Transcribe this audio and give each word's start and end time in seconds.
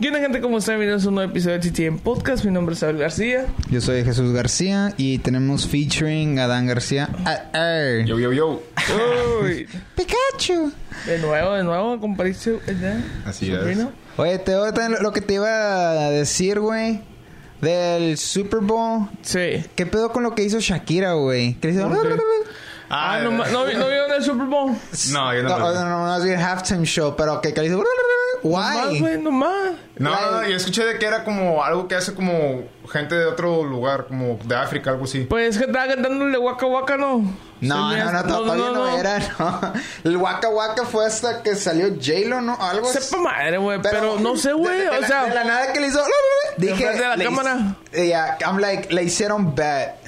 ¿Qué 0.00 0.08
onda, 0.08 0.20
gente? 0.20 0.40
¿Cómo 0.42 0.58
están? 0.58 0.74
Bienvenidos 0.74 1.06
a 1.06 1.08
un 1.08 1.14
nuevo 1.14 1.30
episodio 1.30 1.58
de 1.58 1.70
TTM 1.70 1.98
Podcast. 1.98 2.44
Mi 2.44 2.50
nombre 2.50 2.74
es 2.74 2.82
Abel 2.82 2.98
García. 2.98 3.46
Yo 3.70 3.80
soy 3.80 4.04
Jesús 4.04 4.30
García 4.32 4.92
y 4.98 5.18
tenemos 5.18 5.66
featuring 5.66 6.38
a 6.38 6.44
Adán 6.44 6.66
García. 6.66 7.08
Ah, 7.24 7.44
ah. 7.54 8.04
Yo, 8.04 8.18
yo, 8.18 8.32
yo. 8.32 8.62
Uy, 9.42 9.66
Pikachu. 9.96 10.70
de 11.06 11.18
nuevo, 11.18 11.52
de 11.54 11.64
nuevo. 11.64 11.98
¿verdad? 11.98 13.00
Así 13.24 13.50
es. 13.50 13.78
Oye, 14.18 14.38
te 14.38 14.54
voy 14.54 14.68
a 14.68 14.72
tener 14.72 15.00
lo 15.00 15.12
que 15.12 15.22
te 15.22 15.34
iba 15.34 15.90
a 15.90 16.10
decir, 16.10 16.60
güey. 16.60 17.00
Del 17.62 18.18
Super 18.18 18.60
Bowl. 18.60 19.08
Sí. 19.22 19.64
¿Qué 19.74 19.86
pedo 19.86 20.12
con 20.12 20.22
lo 20.22 20.34
que 20.34 20.42
hizo 20.42 20.60
Shakira, 20.60 21.14
güey? 21.14 21.54
¿Qué 21.54 21.70
hizo? 21.70 21.90
Ah, 22.90 23.20
no, 23.24 23.30
no, 23.30 23.46
no 23.48 23.64
vieron 23.64 24.12
el 24.14 24.22
Super 24.22 24.46
Bowl. 24.46 24.72
No, 25.12 25.34
yo 25.34 25.42
no 25.42 25.48
No, 25.48 25.58
lo 25.58 25.68
vi. 25.70 25.74
no, 25.74 25.84
no, 25.88 26.06
no, 26.06 26.16
es 26.18 26.24
bien 26.24 26.38
halftime 26.38 26.84
show, 26.84 27.14
pero 27.16 27.40
que, 27.40 27.54
que 27.54 27.62
le 27.62 27.66
hizo. 28.48 28.58
Nomás, 28.58 28.88
Why? 28.88 29.00
güey, 29.00 29.18
nomás. 29.18 29.72
No, 29.96 30.10
no, 30.10 30.30
no, 30.30 30.48
yo 30.48 30.56
escuché 30.56 30.84
de 30.84 30.98
que 30.98 31.06
era 31.06 31.24
como 31.24 31.64
algo 31.64 31.88
que 31.88 31.94
hace 31.94 32.14
como 32.14 32.64
gente 32.90 33.14
de 33.14 33.26
otro 33.26 33.64
lugar, 33.64 34.06
como 34.06 34.38
de 34.44 34.54
África, 34.54 34.90
algo 34.90 35.04
así. 35.04 35.20
Pues 35.24 35.58
que 35.58 35.64
estaba 35.64 35.86
cantándole 35.88 36.38
Waka 36.38 36.66
Waka, 36.66 36.96
¿no? 36.96 37.18
No, 37.60 37.96
no, 37.96 38.12
no, 38.12 38.24
todavía 38.24 38.70
no, 38.70 38.98
era, 38.98 39.18
no. 39.38 39.72
El 40.04 40.16
Waka 40.18 40.48
Waka 40.48 40.84
fue 40.84 41.06
hasta 41.06 41.42
que 41.42 41.54
salió 41.54 41.88
J-Lo, 41.88 42.40
¿no? 42.42 42.56
Algo 42.60 42.88
así. 42.88 43.00
Sepa 43.00 43.22
madre, 43.22 43.58
güey. 43.58 43.80
Pero, 43.82 44.18
no 44.20 44.36
sé, 44.36 44.52
güey. 44.52 44.86
O 44.86 45.06
sea, 45.06 45.24
de 45.24 45.34
la 45.34 45.44
nada 45.44 45.72
que 45.72 45.80
le 45.80 45.88
hizo. 45.88 46.02
Dije. 46.58 46.92
De 46.92 47.16
la 47.16 47.24
cámara. 47.24 47.76
Yeah, 47.92 48.38
I'm 48.46 48.58
like, 48.58 48.92
le 48.92 49.04
hicieron 49.04 49.54
bet. 49.54 50.05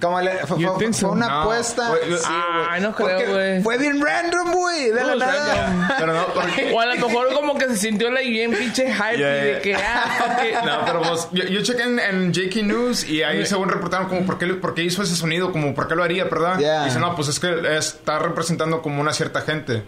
Como 0.00 0.20
le, 0.20 0.30
fue, 0.46 0.60
You 0.60 0.68
fue- 0.74 0.84
fue 0.86 0.92
so? 0.94 1.10
una 1.10 1.26
No, 1.26 1.40
apuesta. 1.40 1.92
yo- 2.08 2.16
Sí, 2.16 2.24
Ah, 2.28 2.78
no 2.80 2.94
creo, 2.94 3.32
güey. 3.32 3.62
Fue 3.62 3.76
bien 3.78 4.00
random, 4.00 4.52
güey. 4.52 4.90
De 4.90 5.02
la 5.02 5.14
nada. 5.16 5.94
Pero 5.98 6.12
no, 6.12 6.26
porque... 6.32 6.70
o 6.74 6.80
a 6.80 6.86
lo 6.86 6.94
mejor 7.08 7.32
como 7.34 7.58
que 7.58 7.66
se 7.68 7.76
sintió 7.76 8.08
la 8.10 8.20
bien 8.20 8.52
pinche 8.52 8.86
hype 8.92 9.18
Yeah, 9.18 9.42
y 9.42 9.46
de 9.54 9.60
que, 9.60 9.74
ah, 9.74 10.38
it. 10.48 10.54
No, 10.64 10.84
pero 10.86 11.00
vos, 11.00 11.28
yo, 11.32 11.42
yo 11.44 11.60
chequé 11.62 11.82
en, 11.82 11.98
en 11.98 12.32
JK 12.32 12.62
News 12.62 13.08
y 13.08 13.22
ahí 13.24 13.44
según 13.46 13.68
reportaron 13.68 14.08
como 14.08 14.24
por 14.24 14.38
qué, 14.38 14.46
por 14.54 14.74
qué 14.74 14.84
hizo 14.84 15.02
ese 15.02 15.16
sonido, 15.16 15.50
como 15.50 15.74
por 15.74 15.88
qué 15.88 15.96
lo 15.96 16.04
haría, 16.04 16.22
¿verdad? 16.24 16.56
Yeah. 16.58 16.82
Y 16.82 16.84
dice, 16.84 17.00
no, 17.00 17.16
pues 17.16 17.26
es 17.28 17.40
que 17.40 17.76
está 17.76 18.20
representando 18.20 18.82
como 18.82 19.00
una 19.00 19.12
cierta 19.12 19.40
gente. 19.40 19.82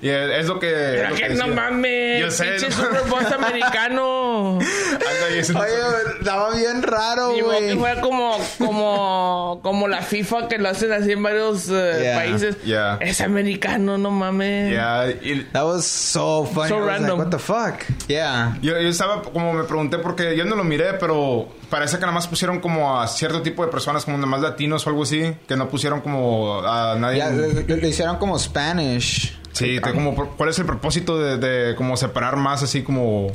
Y 0.00 0.08
es, 0.08 0.30
es 0.40 0.46
lo 0.48 0.58
que... 0.58 0.66
Pero 0.68 1.10
lo 1.10 1.14
que 1.14 1.28
que 1.28 1.34
no 1.34 1.46
mames, 1.46 2.20
Yo 2.20 2.30
sé, 2.32 2.44
pinche 2.44 2.70
no. 2.70 2.74
Super 2.76 3.02
Bowl 3.02 3.24
americano. 3.34 4.58
Oye, 5.02 5.38
estaba 5.40 6.54
bien 6.54 6.82
raro, 6.82 7.32
Y 7.32 7.36
que 7.36 7.42
güey. 7.42 7.78
fue 7.78 8.00
como, 8.00 8.36
como, 8.58 9.60
como 9.62 9.88
la 9.88 10.02
FIFA 10.02 10.48
que 10.48 10.58
lo 10.58 10.68
hacen 10.68 10.92
así 10.92 11.12
en 11.12 11.22
varios 11.22 11.68
eh, 11.68 12.00
Yeah. 12.02 12.16
países. 12.16 12.62
Yeah. 12.64 12.98
Es 13.00 13.20
americano, 13.20 13.98
no 13.98 14.10
mames. 14.10 14.72
Ya, 14.74 15.08
y- 15.08 15.46
That 15.52 15.64
was 15.64 15.84
so 15.86 16.44
funny. 16.44 16.68
So 16.68 16.76
I 16.76 16.80
was 16.80 16.86
random. 16.86 17.18
Like, 17.18 17.22
What 17.22 17.30
the 17.30 17.38
fuck? 17.38 18.06
Yeah. 18.08 18.56
Yo, 18.62 18.72
yo 18.72 18.88
estaba, 18.88 19.22
como 19.22 19.52
me 19.52 19.64
pregunté, 19.64 19.98
porque 19.98 20.36
yo 20.36 20.44
no 20.44 20.56
lo 20.56 20.64
miré, 20.64 20.94
pero 20.94 21.48
parece 21.70 21.96
que 21.96 22.02
nada 22.02 22.12
más 22.12 22.26
pusieron 22.28 22.60
como 22.60 23.00
a 23.00 23.06
cierto 23.08 23.42
tipo 23.42 23.64
de 23.64 23.70
personas, 23.70 24.04
como 24.04 24.16
nada 24.18 24.28
más 24.28 24.40
latinos 24.40 24.86
o 24.86 24.90
algo 24.90 25.02
así, 25.02 25.34
que 25.48 25.56
no 25.56 25.68
pusieron 25.68 26.00
como 26.00 26.60
a 26.64 26.94
nadie. 26.98 27.18
Ya, 27.18 27.30
lo, 27.30 27.46
lo- 27.48 27.76
lo 27.76 27.86
hicieron 27.88 28.16
como 28.16 28.38
Spanish. 28.38 29.38
sí, 29.52 29.78
te- 29.82 29.92
como, 29.92 30.14
¿cuál 30.36 30.48
es 30.50 30.58
el 30.58 30.66
propósito 30.66 31.18
de, 31.18 31.36
de 31.38 31.74
como 31.76 31.96
separar 31.96 32.36
más 32.36 32.62
así 32.62 32.82
como... 32.82 33.28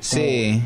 Sí. 0.00 0.62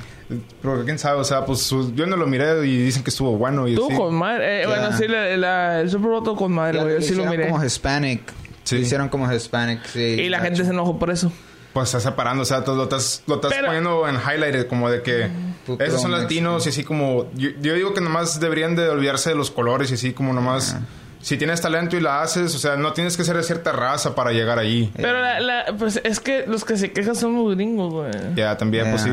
Pero 0.62 0.84
quién 0.84 0.98
sabe, 0.98 1.18
o 1.20 1.24
sea, 1.24 1.44
pues 1.46 1.70
yo 1.94 2.06
no 2.06 2.16
lo 2.16 2.26
miré 2.26 2.66
y 2.66 2.76
dicen 2.84 3.02
que 3.02 3.10
estuvo 3.10 3.36
bueno 3.38 3.66
y 3.66 3.74
Tú 3.74 3.86
sí. 3.88 3.96
con 3.96 4.14
madre. 4.14 4.60
Eh, 4.60 4.62
Ya. 4.62 4.68
Bueno, 4.68 4.96
sí, 4.96 5.08
la, 5.08 5.36
la- 5.36 5.80
el 5.80 5.90
Super 5.90 6.10
Bowl 6.10 6.22
todo 6.22 6.36
con 6.36 6.52
madre, 6.52 6.80
güey. 6.82 6.94
Yo 6.96 7.00
sí 7.00 7.14
lo 7.14 7.22
hicieron 7.22 7.30
miré. 7.30 7.48
como 7.50 7.64
Hispanic. 7.64 8.20
Sí. 8.64 8.74
Lo 8.76 8.80
hicieron 8.82 9.08
como 9.08 9.32
Hispanic, 9.32 9.84
sí. 9.86 10.00
Y 10.00 10.28
la 10.28 10.38
gacho. 10.38 10.48
gente 10.50 10.64
se 10.64 10.70
enojó 10.72 10.98
por 10.98 11.10
eso. 11.10 11.32
Pues 11.72 11.88
está 11.88 12.00
separando, 12.00 12.42
o 12.42 12.46
sea, 12.46 12.60
lo 12.60 12.82
estás, 12.82 13.22
lo 13.26 13.36
estás 13.36 13.52
Pero- 13.52 13.66
poniendo 13.66 14.06
en 14.08 14.16
highlighted, 14.16 14.66
como 14.66 14.90
de 14.90 15.00
que 15.02 15.30
Puto 15.66 15.82
esos 15.84 16.02
son 16.02 16.10
latinos 16.12 16.66
y 16.66 16.70
así 16.70 16.82
como... 16.84 17.30
Yo, 17.34 17.50
yo 17.60 17.74
digo 17.74 17.94
que 17.94 18.00
nomás 18.00 18.40
deberían 18.40 18.74
de 18.76 18.88
olvidarse 18.88 19.30
de 19.30 19.36
los 19.36 19.50
colores 19.50 19.90
y 19.90 19.94
así 19.94 20.12
como 20.12 20.32
nomás... 20.34 20.76
Si 21.20 21.36
tienes 21.36 21.60
talento 21.60 21.96
y 21.96 22.00
la 22.00 22.22
haces, 22.22 22.54
o 22.54 22.58
sea, 22.58 22.76
no 22.76 22.92
tienes 22.92 23.16
que 23.16 23.24
ser 23.24 23.36
de 23.36 23.42
cierta 23.42 23.72
raza 23.72 24.14
para 24.14 24.30
llegar 24.32 24.58
allí. 24.58 24.92
Pero 24.96 25.20
la, 25.20 25.40
la- 25.40 25.64
pues 25.78 26.00
es 26.04 26.20
que 26.20 26.44
los 26.46 26.64
que 26.64 26.76
se 26.76 26.92
quejan 26.92 27.16
son 27.16 27.34
los 27.34 27.54
gringos, 27.56 27.92
güey. 27.92 28.10
Ya, 28.36 28.56
también, 28.56 28.88
pues 28.90 29.02
sí. 29.02 29.10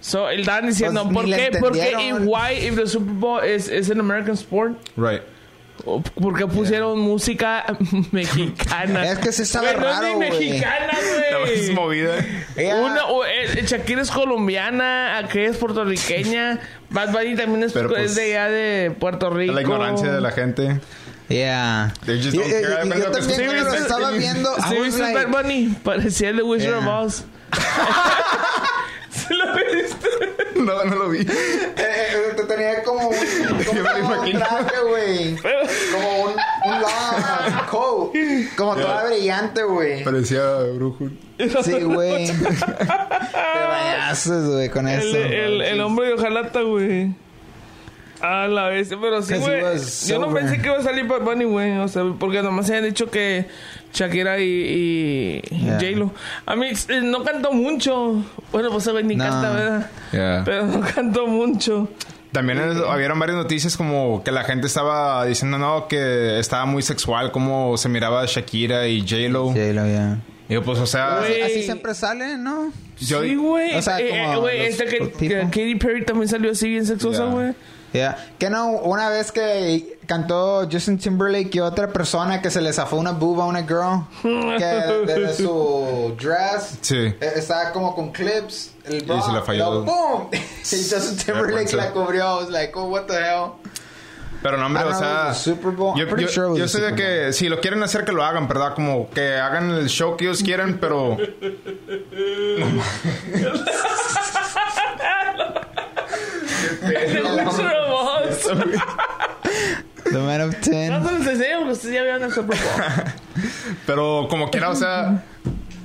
Yeah. 0.00 0.10
So, 0.10 0.28
él 0.30 0.40
estaban 0.40 0.66
diciendo, 0.66 1.02
Pues, 1.04 1.14
¿por 1.14 1.24
qué? 1.26 1.58
¿Por 1.58 1.72
qué? 1.72 1.82
entendieron. 1.90 2.24
¿Y 2.24 2.26
why 2.26 2.66
if 2.66 2.76
the 2.76 2.86
Super 2.86 3.12
Bowl 3.14 3.44
is, 3.44 3.68
is 3.68 3.90
an 3.90 4.00
American 4.00 4.34
sport? 4.36 4.78
Right. 4.96 5.22
¿O 5.84 6.00
¿Por 6.02 6.36
qué 6.36 6.46
pusieron 6.46 6.98
música 6.98 7.64
mexicana? 8.12 9.10
Es 9.12 9.18
que 9.18 9.30
sí 9.32 9.44
sabe 9.44 9.68
Güey, 9.74 9.80
no 9.80 9.84
raro, 9.86 10.06
es 10.06 10.14
güey. 10.16 10.30
ni 10.30 10.36
mexicana, 10.50 10.92
güey. 11.44 11.70
movida. 11.72 12.14
Ella- 12.56 12.76
Una, 12.76 13.04
o, 13.06 13.24
eh, 13.24 13.62
Shakira 13.64 14.02
es 14.02 14.10
colombiana, 14.10 15.18
aquella 15.18 15.50
es 15.50 15.56
puertorriqueña, 15.56 16.58
Bad 16.90 17.12
Bunny 17.12 17.36
también 17.36 17.62
es, 17.62 17.72
Pero, 17.72 17.88
pues, 17.90 18.10
es 18.10 18.14
de 18.16 18.22
allá 18.36 18.48
de 18.50 18.90
Puerto 18.90 19.30
Rico. 19.30 19.52
La 19.52 19.62
ignorancia 19.62 20.10
de 20.12 20.20
la 20.20 20.32
gente. 20.32 20.80
Yeah. 21.28 21.92
They 22.06 22.16
just 22.22 22.34
Y- 22.34 22.38
don't 22.38 22.48
y- 22.48 22.52
care. 22.52 22.64
y- 22.64 22.88
Depende 22.88 22.98
yo 22.98 23.10
también 23.12 23.46
cuando 23.46 23.64
lo 23.70 23.74
estaba 23.76 24.10
viendo, 24.12 24.54
¿Sí 24.68 24.74
viste 24.82 25.00
like- 25.02 25.26
Bad 25.26 25.42
Bunny? 25.42 25.76
Parecía 25.84 26.30
el 26.30 26.36
de 26.38 26.42
Wizard 26.42 26.80
Yeah. 26.80 26.88
of 26.98 27.06
Oz. 27.06 27.24
No, 30.56 30.84
no 30.84 30.96
lo 30.96 31.08
vi. 31.10 31.20
Eh, 31.20 31.26
eh, 31.76 32.32
te 32.36 32.42
tenía 32.44 32.82
como 32.82 33.08
un, 33.08 33.14
como 33.14 33.72
Yo 33.74 33.82
me 33.82 34.00
lo 34.00 34.20
un 34.22 34.32
traje, 34.32 34.80
güey. 34.88 35.36
Como 35.92 36.22
un, 36.24 36.30
un 36.30 36.80
long 36.80 37.66
coat. 37.70 38.12
Como 38.56 38.74
toda 38.76 39.06
brillante, 39.06 39.62
güey. 39.62 40.04
Parecía 40.04 40.42
brujo. 40.74 41.08
Sí, 41.62 41.80
güey. 41.82 42.26
Te 42.36 42.42
bañaste, 43.68 44.30
güey, 44.30 44.68
con 44.68 44.88
El, 44.88 44.98
eso. 45.00 45.16
el, 45.16 45.62
el 45.62 45.80
hombre 45.80 46.08
de 46.08 46.14
hojalata, 46.14 46.62
güey. 46.62 47.14
A 48.20 48.48
la 48.48 48.66
vez, 48.68 48.88
pero 49.00 49.22
sí, 49.22 49.34
güey. 49.36 49.62
Yo 50.08 50.18
no 50.18 50.34
pensé 50.34 50.60
que 50.60 50.66
iba 50.66 50.78
a 50.78 50.82
salir 50.82 51.06
Bad 51.06 51.20
Bunny, 51.20 51.44
güey. 51.44 51.78
O 51.78 51.86
sea, 51.86 52.02
porque 52.18 52.42
nomás 52.42 52.66
se 52.66 52.74
habían 52.74 52.90
dicho 52.90 53.10
que 53.10 53.46
Shakira 53.92 54.38
y, 54.40 54.44
y 55.50 55.56
Yeah. 55.58 55.74
J-Lo. 55.80 56.12
A 56.46 56.56
mí 56.56 56.66
eh, 56.88 57.00
no 57.02 57.22
cantó 57.24 57.52
mucho. 57.52 58.22
Bueno, 58.52 58.70
pues 58.70 58.88
ni 59.04 59.16
No. 59.16 59.24
canta, 59.24 59.50
¿verdad? 59.52 59.90
Yeah. 60.12 60.42
Pero 60.44 60.66
no 60.66 60.80
cantó 60.80 61.26
mucho. 61.26 61.88
También 62.32 62.58
es- 62.60 62.76
habieron 62.86 63.18
varias 63.18 63.38
noticias 63.38 63.76
como 63.76 64.22
que 64.22 64.30
la 64.32 64.44
gente 64.44 64.66
estaba 64.66 65.24
diciendo, 65.24 65.58
no, 65.58 65.88
que 65.88 66.38
estaba 66.38 66.66
muy 66.66 66.82
sexual, 66.82 67.32
como 67.32 67.76
se 67.78 67.88
miraba 67.88 68.24
Shakira 68.26 68.86
y 68.86 69.00
J-Lo. 69.00 69.52
Sí, 69.54 69.72
lo 69.72 69.86
ya. 69.86 70.18
Y 70.48 70.54
yo, 70.54 70.62
pues, 70.62 70.78
o 70.78 70.86
sea. 70.86 71.20
Así 71.20 71.62
siempre 71.62 71.94
sale, 71.94 72.36
¿no? 72.38 72.72
yo, 73.00 73.22
sí, 73.22 73.34
güey. 73.36 73.74
o 73.76 73.82
sea, 73.82 74.00
Eh, 74.00 74.08
como 74.34 74.48
eh, 74.48 74.58
los 74.70 74.80
este 74.80 74.84
que, 74.86 75.40
Katy 75.44 75.74
Perry 75.76 76.04
también 76.04 76.28
salió 76.28 76.50
así 76.52 76.68
bien 76.68 76.84
sexosa, 76.86 77.24
Yeah. 77.24 77.32
güey. 77.32 77.52
Yeah. 77.92 78.16
Que 78.38 78.50
no, 78.50 78.68
una 78.72 79.08
vez 79.08 79.32
que 79.32 79.98
cantó 80.06 80.68
Justin 80.70 80.98
Timberlake 80.98 81.50
y 81.54 81.60
otra 81.60 81.88
persona 81.88 82.42
que 82.42 82.50
se 82.50 82.60
le 82.60 82.72
zafó 82.72 82.96
una 82.96 83.12
boob 83.12 83.40
a 83.40 83.46
una 83.46 83.62
girl, 83.62 84.02
que 84.22 84.64
desde 85.06 85.34
su 85.44 86.14
dress 86.20 86.78
Sí. 86.82 86.96
eh, 86.96 87.32
estaba 87.36 87.72
como 87.72 87.94
con 87.94 88.12
clips, 88.12 88.72
el 88.84 89.04
bra, 89.04 89.22
se 89.22 89.32
le 89.32 89.40
falló. 89.42 89.84
y 90.32 90.36
Justin 90.66 91.16
Timberlake 91.16 91.72
la 91.74 91.90
cubrió. 91.92 92.24
I 92.40 92.42
was 92.42 92.50
like, 92.50 92.72
oh, 92.78 92.84
what 92.88 93.04
the 93.06 93.14
hell? 93.14 93.52
Pero 94.40 94.56
no, 94.56 94.66
hombre, 94.66 94.84
o 94.84 94.94
sea... 94.94 95.32
Yo, 95.32 95.56
yo- 96.16 96.28
sure 96.28 96.56
yo 96.56 96.64
the 96.64 96.68
sé 96.68 96.80
de 96.80 96.94
que 96.94 97.32
si 97.32 97.48
lo 97.48 97.60
quieren 97.60 97.82
hacer, 97.82 98.04
que 98.04 98.12
lo 98.12 98.22
hagan, 98.22 98.46
¿verdad? 98.46 98.72
Como 98.72 99.10
que 99.10 99.34
hagan 99.36 99.70
el 99.72 99.88
show 99.88 100.16
que 100.16 100.26
ellos 100.26 100.44
quieren, 100.44 100.78
pero... 100.78 101.16
Oz. 107.90 108.42
The 110.04 110.18
Man 110.18 110.40
of 110.40 110.54
No 110.54 110.60
Ten. 110.60 111.06
se 111.06 111.12
los 111.12 111.26
enseño 111.26 111.58
porque 111.58 111.72
ustedes 111.72 111.94
ya 111.94 112.02
vieron 112.02 112.22
el 112.22 112.32
Super 112.32 112.56
Bowl. 112.56 112.84
Pero 113.86 114.26
como 114.30 114.50
quiera, 114.50 114.70
o 114.70 114.74
sea... 114.74 115.22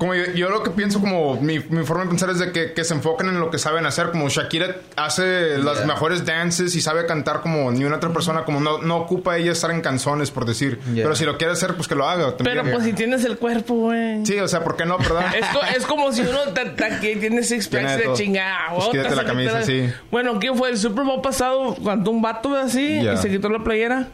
Como 0.03 0.15
yo, 0.15 0.25
yo 0.35 0.49
lo 0.49 0.63
que 0.63 0.71
pienso, 0.71 0.99
como 0.99 1.39
mi, 1.39 1.59
mi 1.59 1.85
forma 1.85 2.03
de 2.03 2.09
pensar 2.09 2.29
es 2.29 2.39
de 2.39 2.51
que, 2.51 2.73
que 2.73 2.83
se 2.83 2.93
enfoquen 2.93 3.29
en 3.29 3.39
lo 3.39 3.49
que 3.49 3.57
saben 3.57 3.85
hacer. 3.85 4.11
Como 4.11 4.27
Shakira 4.27 4.75
hace 4.97 5.57
las 5.59 5.77
Yeah. 5.77 5.87
mejores 5.87 6.25
dances 6.25 6.75
y 6.75 6.81
sabe 6.81 7.05
cantar 7.05 7.39
como 7.41 7.71
ni 7.71 7.85
una 7.85 7.95
otra 7.97 8.11
persona. 8.11 8.43
Como 8.43 8.59
no, 8.59 8.79
no 8.79 8.97
ocupa 8.97 9.37
ella 9.37 9.53
estar 9.53 9.71
en 9.71 9.79
canciones, 9.81 10.29
por 10.29 10.45
decir. 10.45 10.79
Yeah. 10.93 11.03
Pero 11.03 11.15
si 11.15 11.23
lo 11.25 11.37
quiere 11.37 11.53
hacer, 11.53 11.75
pues 11.75 11.87
que 11.87 11.95
lo 11.95 12.07
haga. 12.07 12.35
también. 12.35 12.57
Pero 12.63 12.71
pues 12.75 12.83
si 12.83 12.91
tienes 12.93 13.23
el 13.23 13.37
cuerpo, 13.37 13.75
güey. 13.75 14.25
Sí, 14.25 14.37
o 14.39 14.47
sea, 14.47 14.63
¿por 14.63 14.75
qué 14.75 14.85
no, 14.85 14.97
verdad? 14.97 15.33
Es, 15.37 15.45
co- 15.47 15.63
es 15.77 15.85
como 15.85 16.11
si 16.11 16.21
uno 16.21 16.39
ta- 16.53 16.75
ta- 16.75 16.99
que 16.99 17.15
tiene 17.15 17.41
six 17.43 17.67
packs 17.69 17.79
Tiene 17.85 17.97
de 17.97 18.03
todo. 18.03 18.15
chingada. 18.15 18.57
Pues 18.75 18.87
quítate 18.89 19.09
te 19.09 19.15
la 19.15 19.25
camisa, 19.25 19.61
sí. 19.63 19.89
Bueno, 20.11 20.37
¿quién 20.39 20.57
fue? 20.57 20.69
El 20.69 20.77
Super 20.77 21.05
Bowl 21.05 21.21
pasado 21.21 21.75
cuando 21.81 22.11
un 22.11 22.21
vato 22.21 22.55
así 22.55 23.01
Ya. 23.01 23.13
y 23.13 23.17
se 23.17 23.29
quitó 23.29 23.47
la 23.49 23.63
playera. 23.63 24.07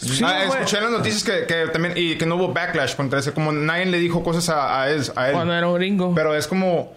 Sí, 0.00 0.22
ah, 0.24 0.44
escuché 0.44 0.78
en 0.78 0.84
las 0.84 0.92
noticias 0.92 1.22
que, 1.22 1.46
que 1.46 1.66
también 1.70 1.94
y 1.96 2.16
que 2.16 2.24
no 2.24 2.36
hubo 2.36 2.52
backlash 2.52 2.96
contra 2.96 3.18
ese 3.18 3.32
como 3.32 3.52
nadie 3.52 3.84
le 3.86 3.98
dijo 3.98 4.22
cosas 4.22 4.48
a, 4.48 4.82
a 4.82 4.90
él, 4.90 5.02
a 5.14 5.28
él. 5.28 5.34
Cuando 5.34 5.54
era 5.54 5.68
un 5.68 5.74
gringo. 5.74 6.14
pero 6.14 6.34
es 6.34 6.46
como 6.46 6.94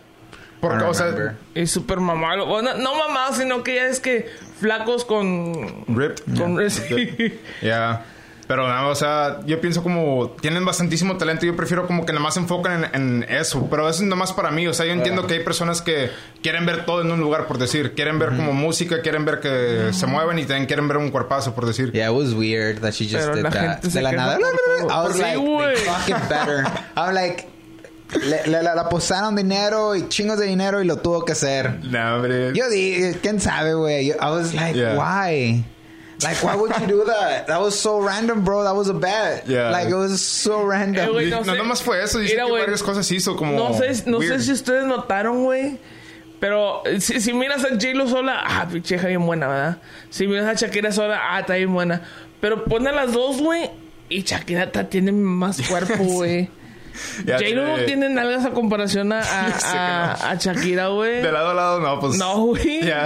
porque 0.61 0.83
o 0.85 0.93
sea. 0.93 1.35
Y 1.53 1.67
súper 1.67 1.99
mamado. 1.99 2.45
Bueno, 2.45 2.75
no 2.75 2.95
mamado, 2.95 3.33
sino 3.33 3.63
que 3.63 3.75
ya 3.75 3.87
es 3.87 3.99
que 3.99 4.31
flacos 4.61 5.03
con... 5.03 5.83
ripped 5.89 6.37
con 6.37 6.69
sí. 6.69 7.39
ya 7.61 8.05
Pero 8.45 8.67
nada, 8.67 8.87
o 8.87 8.95
sea, 8.95 9.39
yo 9.45 9.61
pienso 9.61 9.81
como 9.83 10.35
tienen 10.41 10.65
bastantísimo 10.65 11.17
talento. 11.17 11.45
Yo 11.45 11.55
prefiero 11.55 11.87
como 11.87 12.05
que 12.05 12.11
nada 12.11 12.21
más 12.23 12.33
se 12.33 12.41
enfocan 12.41 12.83
en, 12.93 13.23
en 13.23 13.23
eso. 13.29 13.67
Pero 13.69 13.87
eso 13.89 14.03
es 14.03 14.09
nomás 14.09 14.33
para 14.33 14.51
mí. 14.51 14.67
O 14.67 14.73
sea, 14.73 14.85
yo 14.85 14.91
entiendo 14.91 15.25
que 15.27 15.35
hay 15.35 15.43
personas 15.43 15.81
que 15.81 16.09
quieren 16.41 16.65
ver 16.65 16.85
todo 16.85 17.01
en 17.01 17.11
un 17.11 17.21
lugar, 17.21 17.47
por 17.47 17.57
decir. 17.57 17.93
Quieren 17.93 18.19
ver 18.19 18.29
como 18.35 18.51
música, 18.51 19.01
quieren 19.01 19.23
ver 19.23 19.39
que 19.39 19.89
se 19.93 20.07
mueven 20.07 20.39
y 20.39 20.45
también 20.45 20.65
quieren 20.65 20.87
ver 20.89 20.97
un 20.97 21.09
cuerpazo, 21.09 21.55
por 21.55 21.65
decir. 21.65 21.91
Yeah, 21.93 22.09
it 22.11 22.15
was 22.17 22.33
weird 22.33 22.79
that 22.81 22.91
she 22.91 23.05
just 23.05 23.23
Pero 23.23 23.35
did 23.35 23.43
la 23.43 23.49
that. 23.49 23.81
De 23.81 24.01
la 24.01 24.11
nada. 24.11 24.37
I 24.37 24.83
was 25.07 25.15
Sí, 25.15 25.21
like, 25.21 25.37
they 25.37 25.75
fucking 25.85 26.29
better. 26.29 26.65
I'm 26.97 27.13
like, 27.13 27.47
le, 28.13 28.45
le- 28.47 28.61
le- 28.61 28.75
la 28.75 28.89
posaron 28.89 29.35
dinero 29.37 29.95
y 29.95 30.07
chingos 30.09 30.37
de 30.37 30.45
dinero 30.47 30.81
y 30.81 30.85
lo 30.85 30.97
tuvo 30.97 31.23
que 31.23 31.31
hacer. 31.31 31.79
No, 31.83 32.15
hombre. 32.15 32.51
Yo 32.53 32.69
dije, 32.69 33.17
quién 33.21 33.39
sabe, 33.39 33.73
güey. 33.73 34.09
I 34.09 34.15
was 34.19 34.53
like, 34.53 34.75
Yeah. 34.77 34.95
why? 34.97 35.63
Like, 36.21 36.43
why 36.43 36.55
would 36.55 36.71
you 36.79 36.87
do 36.87 37.03
that? 37.05 37.47
That 37.47 37.59
was 37.59 37.77
so 37.79 37.99
random, 37.99 38.43
bro. 38.43 38.63
That 38.63 38.75
was 38.75 38.87
a 38.89 38.93
bet. 38.93 39.47
Yeah. 39.47 39.71
Like, 39.71 39.89
it 39.89 39.95
was 39.95 40.21
so 40.21 40.63
random. 40.63 41.17
Eh, 41.17 41.29
no, 41.29 41.41
no 41.41 41.53
sé. 41.53 41.57
nomás 41.57 41.81
fue 41.81 42.01
eso. 42.01 42.19
Dice 42.19 42.33
Mira, 42.33 42.45
que 42.45 42.51
varias 42.51 42.83
cosas 42.83 43.09
hizo 43.11 43.35
como. 43.35 43.53
No 43.53 43.73
sé, 43.73 44.03
no 44.05 44.19
sé 44.21 44.39
si 44.39 44.51
ustedes 44.51 44.85
notaron, 44.85 45.43
güey. 45.43 45.79
Pero 46.39 46.83
si, 46.99 47.21
si 47.21 47.31
miras 47.33 47.63
a 47.63 47.69
J-Lo 47.69 48.07
sola, 48.07 48.41
ah, 48.45 48.67
pinche 48.69 48.95
hija 48.95 49.07
bien 49.07 49.25
buena, 49.25 49.47
¿verdad? 49.47 49.77
Si 50.09 50.27
miras 50.27 50.45
a 50.45 50.53
Shakira 50.65 50.91
sola, 50.91 51.19
ah, 51.23 51.39
está 51.39 51.55
bien 51.55 51.73
buena. 51.73 52.01
Pero 52.41 52.65
pon 52.65 52.85
a 52.85 52.91
las 52.91 53.13
dos, 53.13 53.39
güey, 53.41 53.69
y 54.09 54.23
Shakira 54.23 54.69
ta- 54.69 54.89
tiene 54.89 55.13
más 55.13 55.61
cuerpo, 55.69 55.95
güey. 56.03 56.43
Ya 56.43 56.49
J-Lo 57.25 57.65
no 57.77 57.83
tiene 57.85 58.09
nalgas 58.09 58.45
a 58.45 58.51
comparación 58.51 59.11
a, 59.13 59.19
a, 59.21 60.11
a- 60.13 60.31
a 60.31 60.35
Shakira, 60.35 60.87
güey. 60.87 61.21
De 61.21 61.31
lado 61.31 61.49
a 61.51 61.53
lado, 61.53 61.79
no, 61.79 61.99
pues. 61.99 62.17
No, 62.17 62.37
güey. 62.45 62.83
Ya. 62.85 63.05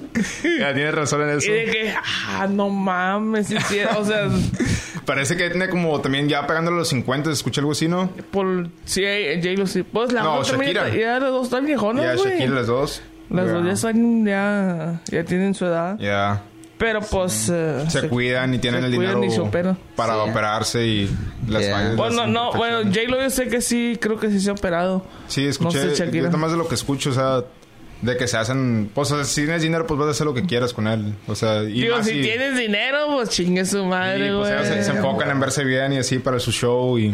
ya 0.58 0.74
tienes 0.74 0.94
razón 0.94 1.22
en 1.22 1.38
eso. 1.38 1.48
Y 1.50 1.52
de 1.54 1.64
que, 1.66 1.94
ah, 1.94 2.46
no 2.48 2.68
mames, 2.68 3.50
o 3.96 4.04
sea, 4.04 4.28
Parece 5.04 5.36
que 5.38 5.48
tiene 5.48 5.68
como 5.70 6.00
también 6.02 6.28
ya 6.28 6.46
pegándole 6.46 6.76
los 6.78 6.88
50. 6.88 7.30
Escuché 7.30 7.60
algo 7.60 7.72
así, 7.72 7.88
¿no? 7.88 8.10
por, 8.30 8.68
sí, 8.84 9.02
J-Lo 9.42 9.66
sí. 9.66 9.82
Pues 9.82 10.12
la 10.12 10.22
No, 10.22 10.42
también, 10.42 10.74
Shakira. 10.74 10.94
ya 11.00 11.18
las 11.18 11.30
dos 11.30 11.44
están 11.44 11.62
Ya, 11.62 11.66
viejonas, 11.66 12.16
güey. 12.16 12.32
Shakira, 12.32 12.50
las 12.54 12.66
dos. 12.66 13.02
Las 13.30 13.46
Ya. 13.46 13.52
dos 13.52 13.66
ya 13.66 13.72
están, 13.72 14.26
ya, 14.26 15.00
ya 15.10 15.24
tienen 15.24 15.54
su 15.54 15.64
edad. 15.66 15.98
Ya. 15.98 16.42
Pero 16.78 17.00
pues... 17.00 17.48
eh, 17.52 17.84
Se, 17.90 18.08
cuidan 18.08 18.54
y 18.54 18.58
tienen 18.58 18.80
se 18.82 18.86
el 18.86 18.92
dinero 18.92 19.24
y 19.24 19.30
se 19.30 19.40
operan. 19.40 19.76
para 19.96 20.14
Sí. 20.14 20.30
operarse 20.30 20.86
y 20.86 21.10
las 21.48 21.62
Yeah. 21.62 21.74
fallas. 21.76 21.96
Bueno, 21.96 22.16
las 22.22 22.28
no, 22.28 22.52
bueno. 22.52 22.78
J-Lo 22.84 23.20
yo 23.20 23.30
sé 23.30 23.48
que 23.48 23.60
sí, 23.60 23.98
creo 24.00 24.18
que 24.20 24.30
sí 24.30 24.38
se 24.40 24.50
ha 24.50 24.52
operado. 24.52 25.04
Sí, 25.26 25.44
escuché. 25.44 25.84
No 25.86 25.94
sé, 25.96 26.10
yo 26.12 26.30
nomás 26.30 26.52
de 26.52 26.56
lo 26.56 26.68
que 26.68 26.76
escucho, 26.76 27.10
o 27.10 27.12
sea, 27.14 27.42
de 28.02 28.16
que 28.16 28.28
se 28.28 28.36
hacen. 28.36 28.90
Pues, 28.94 29.10
o 29.10 29.16
sea, 29.16 29.24
si 29.24 29.42
tienes 29.42 29.62
dinero, 29.62 29.88
pues 29.88 29.98
vas 29.98 30.06
a 30.06 30.10
hacer 30.12 30.24
lo 30.24 30.34
que 30.34 30.44
quieras 30.44 30.72
con 30.72 30.86
él. 30.86 31.14
O 31.26 31.34
sea, 31.34 31.64
y 31.64 31.72
Digo, 31.80 31.96
más 31.96 32.06
si 32.06 32.12
si- 32.14 32.20
tienes 32.22 32.56
dinero, 32.56 33.06
pues 33.12 33.30
chingue 33.30 33.64
su 33.64 33.78
y, 33.78 33.86
madre, 33.86 34.28
pues, 34.32 34.48
güey. 34.48 34.52
ellos 34.52 34.66
se, 34.68 34.84
se 34.84 34.90
enfocan 34.92 35.30
en 35.30 35.40
verse 35.40 35.64
bien 35.64 35.92
y 35.94 35.96
así 35.98 36.20
para 36.20 36.38
su 36.38 36.52
show 36.52 36.96
y 36.96 37.12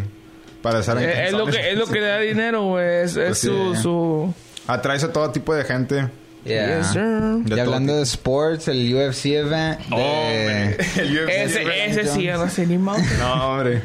para 0.61 0.81
estar 0.81 0.95
en 0.99 1.09
Eh, 1.09 1.25
es, 1.25 1.31
lo 1.33 1.47
que, 1.47 1.71
es 1.71 1.75
lo 1.77 1.87
que 1.87 2.01
le 2.01 2.07
da 2.07 2.19
dinero, 2.19 2.63
güey. 2.65 2.85
Es, 3.03 3.15
es 3.17 3.25
Pues 3.29 3.39
sí. 3.39 3.47
su... 3.47 3.75
su... 3.81 4.33
Atraes 4.67 5.03
a 5.03 5.11
todo 5.11 5.31
tipo 5.31 5.55
de 5.55 5.63
gente. 5.63 6.07
Yeah. 6.45 6.77
Yes, 6.77 6.93
sir. 6.93 7.41
Y 7.45 7.59
hablando 7.59 7.95
de 7.97 8.03
sports, 8.03 8.67
el 8.67 8.93
UFC 8.93 9.25
event. 9.37 9.79
Oh, 9.91 9.97
de- 9.97 10.03
hombre. 10.03 10.77
El 11.01 11.19
UFC, 11.19 11.29
Ese, 11.29 11.85
ese 11.87 12.07
sí, 12.07 12.23
yo 12.23 12.37
no 12.37 12.49
sé 12.49 12.65
ni 12.67 12.77
más. 12.77 13.01
No, 13.19 13.33
hombre. 13.51 13.81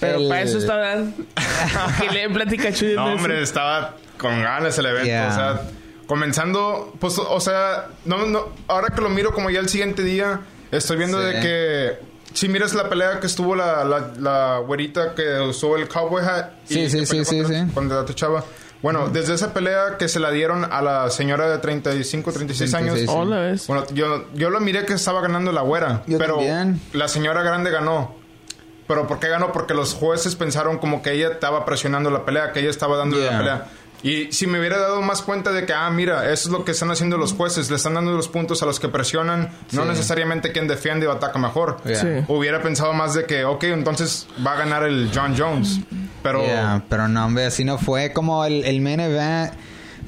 Pero 0.00 0.18
El- 0.18 0.28
para 0.28 0.42
eso 0.42 0.58
está 0.58 0.76
Dan. 0.76 1.14
que 2.00 2.10
le 2.14 2.30
platica 2.30 2.72
chulo. 2.72 2.94
No, 2.94 3.14
hombre, 3.14 3.42
estaba 3.42 3.96
con 4.18 4.40
ganas 4.42 4.78
el 4.78 4.86
evento. 4.86 5.06
Yeah. 5.06 5.28
O 5.28 5.34
sea, 5.34 5.60
comenzando, 6.06 6.94
pues, 7.00 7.18
o 7.18 7.40
sea, 7.40 7.88
no, 8.04 8.26
no, 8.26 8.48
ahora 8.68 8.88
que 8.94 9.00
lo 9.00 9.08
miro 9.10 9.32
como 9.32 9.50
ya 9.50 9.60
el 9.60 9.68
siguiente 9.68 10.02
día, 10.02 10.40
estoy 10.70 10.96
viendo 10.98 11.18
Sí. 11.18 11.24
de 11.34 11.40
que 11.40 11.92
si 12.32 12.48
miras 12.48 12.74
la 12.74 12.88
pelea 12.88 13.20
que 13.20 13.26
estuvo 13.26 13.54
la, 13.56 13.84
la, 13.84 14.12
la 14.18 14.58
güerita 14.58 15.14
que 15.14 15.40
usó 15.40 15.76
el 15.76 15.88
cowboy 15.88 16.22
hat. 16.24 16.50
y 16.68 16.74
Sí, 16.74 16.90
sí, 16.90 17.06
sí, 17.06 17.16
contra, 17.24 17.24
sí, 17.24 17.44
sí. 17.66 17.72
contra 17.74 18.00
otra 18.00 18.14
chava. 18.14 18.44
Bueno, 18.84 19.08
desde 19.08 19.32
esa 19.32 19.54
pelea 19.54 19.96
que 19.98 20.08
se 20.08 20.20
la 20.20 20.30
dieron 20.30 20.70
a 20.70 20.82
la 20.82 21.08
señora 21.08 21.48
de 21.48 21.56
35, 21.56 22.32
36 22.32 22.74
años. 22.74 22.94
36, 22.96 23.10
sí. 23.10 23.16
Hola. 23.18 23.56
Bueno, 23.66 23.86
yo, 23.94 24.26
yo 24.34 24.50
lo 24.50 24.60
miré 24.60 24.84
que 24.84 24.92
estaba 24.92 25.22
ganando 25.22 25.52
la 25.52 25.62
güera. 25.62 26.02
Yo 26.06 26.18
pero 26.18 26.34
también. 26.34 26.82
la 26.92 27.08
señora 27.08 27.42
grande 27.42 27.70
ganó. 27.70 28.14
¿Pero 28.86 29.06
por 29.06 29.20
qué 29.20 29.28
ganó? 29.28 29.52
Porque 29.52 29.72
los 29.72 29.94
jueces 29.94 30.36
pensaron 30.36 30.76
como 30.76 31.00
que 31.00 31.12
ella 31.12 31.28
estaba 31.28 31.64
presionando 31.64 32.10
la 32.10 32.26
pelea, 32.26 32.52
que 32.52 32.60
ella 32.60 32.68
estaba 32.68 32.98
dando 32.98 33.16
Yeah. 33.16 33.30
la 33.32 33.38
pelea. 33.38 33.66
Y 34.02 34.30
si 34.32 34.46
me 34.46 34.58
hubiera 34.60 34.76
dado 34.76 35.00
más 35.00 35.22
cuenta 35.22 35.50
de 35.50 35.64
que, 35.64 35.72
ah, 35.72 35.88
mira, 35.88 36.30
eso 36.30 36.48
es 36.50 36.52
lo 36.52 36.66
que 36.66 36.72
están 36.72 36.90
haciendo 36.90 37.16
los 37.16 37.32
jueces, 37.32 37.70
le 37.70 37.76
están 37.76 37.94
dando 37.94 38.12
los 38.12 38.28
puntos 38.28 38.62
a 38.62 38.66
los 38.66 38.78
que 38.78 38.90
presionan, 38.90 39.50
no 39.72 39.86
necesariamente 39.86 40.52
quien 40.52 40.68
defiende 40.68 41.06
o 41.06 41.12
ataca 41.12 41.38
mejor. 41.38 41.78
Yeah. 41.86 42.00
Sí. 42.02 42.08
Hubiera 42.28 42.60
pensado 42.60 42.92
más 42.92 43.14
de 43.14 43.24
que, 43.24 43.46
ok, 43.46 43.64
entonces 43.64 44.26
va 44.46 44.52
a 44.52 44.56
ganar 44.56 44.82
el 44.82 45.10
John 45.14 45.34
Jones. 45.38 45.80
Pero 46.24 46.42
Yeah, 46.44 46.82
pero 46.88 47.06
no, 47.06 47.24
hombre, 47.24 47.44
así 47.46 47.64
no 47.64 47.78
fue 47.78 48.12
como 48.12 48.44
el, 48.44 48.64
el 48.64 48.80
main 48.80 48.98
event. 48.98 49.52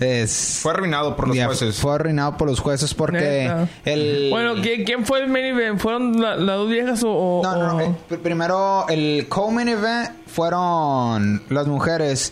Es, 0.01 0.59
fue 0.61 0.73
arruinado 0.73 1.15
por 1.17 1.29
los 1.29 1.37
Yeah, 1.37 1.47
jueces. 1.47 1.77
Fue 1.79 1.95
arruinado 1.95 2.37
por 2.37 2.49
los 2.49 2.59
jueces 2.61 2.93
porque 2.93 3.19
Neta. 3.45 3.69
el... 3.85 4.29
Bueno, 4.31 4.55
¿quién, 4.61 4.85
quién 4.85 5.07
fue 5.07 5.21
el 5.21 5.29
main 5.29 5.45
event? 5.47 5.79
¿Fueron 5.81 6.21
la- 6.21 6.37
las 6.37 6.57
dos 6.57 6.69
viejas 6.69 7.03
o...? 7.03 7.11
o- 7.11 7.43
No, 7.43 7.57
no, 7.57 7.67
no. 7.69 7.77
o- 7.77 7.81
eh, 7.81 7.95
pr- 8.11 8.19
primero, 8.19 8.87
el 8.89 9.27
co-main 9.29 9.69
event 9.69 10.11
fueron 10.27 11.43
las 11.49 11.67
mujeres. 11.67 12.31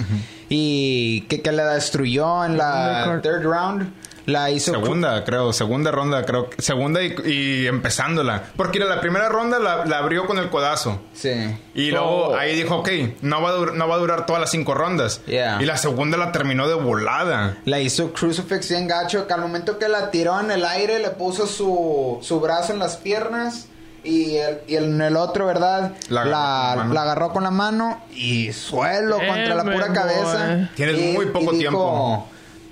Y 0.50 1.22
que, 1.22 1.40
que 1.40 1.52
la 1.52 1.72
destruyó 1.74 2.44
en 2.44 2.56
la 2.58 3.20
third 3.22 3.42
round. 3.44 3.90
La 4.26 4.50
hizo... 4.50 4.72
Segunda, 4.72 5.22
creo, 5.24 5.52
segunda 5.52 5.90
ronda, 5.90 6.24
creo. 6.24 6.48
que- 6.50 6.62
Segunda 6.62 7.02
y, 7.02 7.14
y 7.24 7.66
empezándola. 7.66 8.44
Porque 8.56 8.78
la 8.78 9.00
primera 9.00 9.28
ronda 9.28 9.58
la, 9.58 9.84
la 9.84 9.98
abrió 9.98 10.26
con 10.26 10.38
el 10.38 10.48
codazo. 10.50 11.00
Sí. 11.12 11.30
Y 11.74 11.90
luego 11.90 12.28
Oh. 12.30 12.36
ahí 12.36 12.54
dijo, 12.56 12.76
ok, 12.76 12.88
no 13.22 13.42
va, 13.42 13.50
a 13.50 13.56
dur- 13.56 13.72
no 13.74 13.86
va 13.88 13.96
a 13.96 13.98
durar 13.98 14.24
todas 14.26 14.40
las 14.40 14.50
cinco 14.50 14.72
rondas. 14.74 15.20
Yeah. 15.26 15.58
Y 15.60 15.66
la 15.66 15.76
segunda 15.76 16.16
la 16.16 16.32
terminó 16.32 16.66
de 16.68 16.74
volada. 16.74 17.58
La 17.66 17.80
hizo 17.80 18.12
Crucifix 18.12 18.68
bien 18.70 18.88
gacho. 18.88 19.26
Que 19.26 19.34
al 19.34 19.40
momento 19.42 19.78
que 19.78 19.88
la 19.88 20.10
tiró 20.10 20.40
en 20.40 20.50
el 20.50 20.64
aire, 20.64 20.98
le 21.00 21.10
puso 21.10 21.46
su, 21.46 22.18
su 22.22 22.40
brazo 22.40 22.72
en 22.72 22.78
las 22.78 22.96
piernas. 22.96 23.66
Y, 24.06 24.36
el, 24.36 24.58
y 24.66 24.76
el- 24.76 24.84
en 24.84 25.00
el 25.00 25.16
otro, 25.16 25.46
¿verdad? 25.46 25.92
La 26.10 26.24
La, 26.26 26.72
agarró 26.72 26.74
con 26.74 26.78
la 26.78 26.84
mano. 26.84 26.94
la 26.94 27.02
agarró 27.02 27.32
con 27.32 27.42
la 27.44 27.50
mano 27.50 28.04
y 28.14 28.52
suelo 28.52 29.18
Eh, 29.20 29.26
contra 29.26 29.54
la 29.54 29.62
pura 29.64 29.86
me 29.88 29.94
cabeza. 29.94 30.70
Tienes 30.76 30.98
Y- 30.98 31.12
muy 31.12 31.26
poco 31.26 31.54
y 31.54 31.58
dijo 31.58 31.58
tiempo. 31.58 32.28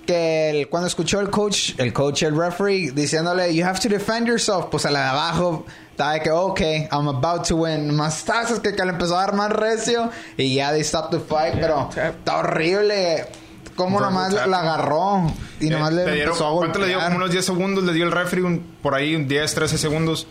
Que 0.06 0.50
el- 0.50 0.69
cuando 0.69 0.88
escuchó 0.88 1.20
el 1.20 1.31
coach, 1.31 1.75
el 1.78 1.93
coach, 1.93 2.22
el 2.25 2.37
referee, 2.37 2.90
diciéndole, 2.90 3.54
you 3.54 3.64
have 3.64 3.78
to 3.78 3.88
defend 3.88 4.26
yourself, 4.26 4.66
pues 4.70 4.84
a 4.84 4.90
la 4.90 5.00
de 5.00 5.08
abajo 5.10 5.64
estaba 5.90 6.14
de 6.14 6.20
que, 6.20 6.31
ok, 6.31 6.60
I'm 6.90 7.08
about 7.08 7.46
to 7.49 7.56
win. 7.56 7.94
Más 7.94 8.25
tazas 8.25 8.58
que, 8.60 8.75
que 8.75 8.84
le 8.84 8.90
empezó 8.90 9.16
a 9.16 9.20
dar 9.20 9.34
más 9.34 9.50
recio 9.52 10.10
y 10.37 10.54
ya 10.54 10.72
they 10.72 10.82
stopped 10.82 11.16
the 11.16 11.25
fight, 11.25 11.54
pero 11.60 11.88
está 11.94 12.38
horrible. 12.38 13.26
Cómo 13.84 14.00
nomás 14.00 14.32
la, 14.32 14.58
agarró 14.61 15.32
y 15.61 15.69
nomás 15.70 15.90
Eh, 15.93 15.94
le 15.94 16.05
le 16.06 16.12
dieron- 16.14 16.29
empezó 16.32 16.49
a 16.49 16.56
¿Cuánto 16.56 16.79
le 16.79 16.87
dio? 16.87 16.94
golpear. 16.96 17.12
Como 17.12 17.17
unos 17.25 17.31
10 17.32 17.44
segundos 17.44 17.84
le 17.84 17.93
dio 17.93 18.05
el 18.05 18.12
referee, 18.12 18.44
un- 18.44 18.60
por 18.82 18.94
ahí 18.94 19.15
un 19.15 19.29
10, 19.29 19.55
13 19.55 19.79
segundos. 19.79 20.27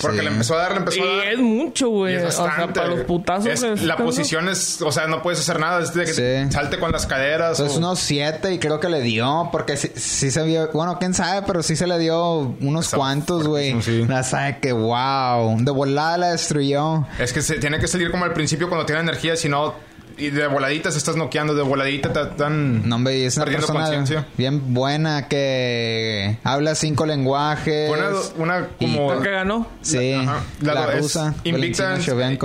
Porque 0.00 0.18
Sí. 0.18 0.24
le 0.24 0.30
empezó 0.30 0.54
a 0.54 0.58
dar, 0.58 0.72
le 0.72 0.76
empezó 0.78 1.02
a 1.02 1.06
Y 1.06 1.16
dar. 1.16 1.26
es 1.28 1.38
mucho, 1.38 1.86
Y 1.86 1.90
güey. 1.90 2.14
es 2.16 2.24
O 2.24 2.30
sea, 2.30 2.44
bastante. 2.44 2.80
para 2.80 2.92
los 2.94 3.00
putazos. 3.06 3.46
Es- 3.46 3.82
la 3.82 3.96
posición 3.96 4.46
es, 4.50 4.82
o 4.82 4.92
sea, 4.92 5.06
no 5.06 5.22
puedes 5.22 5.40
hacer 5.40 5.58
nada. 5.58 5.80
Es 5.82 5.94
de 5.94 6.04
que 6.04 6.12
Sí. 6.46 6.52
salte 6.52 6.78
con 6.78 6.92
las 6.92 7.06
caderas. 7.06 7.58
Entonces 7.58 7.76
o- 7.76 7.78
unos 7.78 7.98
siete 7.98 8.52
y 8.52 8.58
creo 8.58 8.78
que 8.78 8.90
le 8.90 9.00
dio, 9.00 9.48
porque 9.52 9.78
sí, 9.78 9.90
sí 9.96 10.30
se 10.30 10.42
vio, 10.42 10.68
bueno, 10.74 10.98
quién 10.98 11.14
sabe, 11.14 11.46
pero 11.46 11.62
sí 11.62 11.76
se 11.76 11.86
le 11.86 11.98
dio 11.98 12.40
unos 12.60 12.84
Está 12.86 12.96
cuantos, 12.98 13.46
güey. 13.48 13.74
La 14.06 14.22
sabe 14.22 14.58
que 14.60 14.72
wow, 14.72 15.56
de 15.60 15.70
volada 15.70 16.18
la 16.18 16.32
destruyó. 16.32 17.06
Es 17.18 17.32
que 17.32 17.40
se 17.40 17.54
tiene 17.58 17.78
que 17.78 17.88
salir 17.88 18.10
como 18.10 18.24
al 18.26 18.34
principio 18.34 18.68
cuando 18.68 18.84
tiene 18.84 19.00
energía, 19.00 19.34
si 19.36 19.48
no, 19.48 19.74
y 20.18 20.30
de 20.30 20.46
voladita 20.46 20.90
se 20.90 20.98
estás 20.98 21.16
noqueando, 21.16 21.54
de 21.54 21.62
voladita 21.62 22.12
te 22.12 22.22
están 22.22 22.88
No, 22.88 22.96
hombre, 22.96 23.18
y 23.18 23.24
es 23.24 23.36
una 23.36 23.44
perdiendo 23.44 23.66
persona 23.66 23.84
conciencia. 23.86 24.26
bien 24.36 24.74
buena 24.74 25.28
que 25.28 26.38
habla 26.44 26.74
cinco 26.74 27.06
lenguajes. 27.06 27.90
Una, 27.90 28.10
una 28.36 28.68
como... 28.78 29.14
¿La 29.14 29.20
que 29.22 29.30
ganó? 29.30 29.68
Sí, 29.82 30.12
la, 30.60 30.74
La- 30.74 30.92
es 30.94 31.02
rusa, 31.02 31.34
invicta, 31.44 31.94
en- 31.96 32.00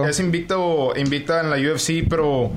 es 0.10 0.20
invicta, 0.20 0.58
o- 0.58 0.96
invicta 0.98 1.40
en 1.42 1.50
la 1.50 1.56
UFC, 1.58 2.06
pero 2.10 2.52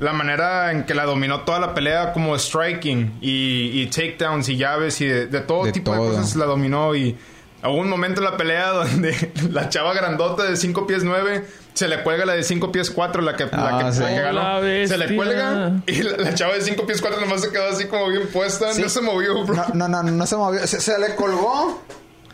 la 0.00 0.12
manera 0.12 0.72
en 0.72 0.84
que 0.84 0.94
la 0.94 1.04
dominó 1.04 1.40
toda 1.42 1.60
la 1.60 1.74
pelea 1.74 2.12
como 2.12 2.36
striking 2.38 3.18
y, 3.20 3.82
y 3.82 3.86
takedowns 3.86 4.48
y 4.48 4.56
llaves 4.56 5.00
y 5.00 5.06
de, 5.06 5.26
de 5.26 5.40
todo 5.42 5.64
De 5.64 5.72
tipo 5.72 5.92
todo. 5.92 6.10
de 6.10 6.16
cosas 6.16 6.34
la 6.34 6.46
dominó 6.46 6.94
y 6.94 7.16
hubo 7.62 7.74
un 7.76 7.88
momento 7.88 8.20
en 8.20 8.24
la 8.24 8.36
pelea 8.36 8.68
donde 8.72 9.32
la 9.50 9.68
chava 9.68 9.92
grandota 9.94 10.44
de 10.44 10.56
5 10.56 10.86
pies 10.86 11.04
9 11.04 11.44
se 11.76 11.88
le 11.88 12.02
cuelga 12.02 12.24
la 12.24 12.32
de 12.32 12.42
5 12.42 12.72
pies 12.72 12.90
4 12.90 13.20
la 13.22 13.36
que, 13.36 13.44
la 13.44 13.50
Ah, 13.78 13.84
que, 13.84 13.92
sí. 13.92 14.00
la 14.00 14.08
que 14.08 14.20
ganó. 14.22 14.60
la 14.62 14.86
se 14.88 14.96
le 14.98 15.14
cuelga 15.14 15.72
y 15.86 16.02
la, 16.02 16.16
la 16.16 16.34
chava 16.34 16.54
de 16.54 16.62
5 16.62 16.86
pies 16.86 17.00
4 17.02 17.20
nomás 17.20 17.42
se 17.42 17.50
quedó 17.50 17.68
así 17.68 17.84
como 17.86 18.08
bien 18.08 18.26
puesta 18.32 18.72
Sí. 18.72 18.80
no 18.82 18.88
se 18.88 19.00
movió 19.02 19.44
bro 19.44 19.62
No, 19.74 19.86
no, 19.86 20.02
no, 20.02 20.10
no 20.10 20.26
se 20.26 20.36
movió. 20.36 20.66
Se, 20.66 20.80
se 20.80 20.98
le 20.98 21.14
colgó 21.14 21.82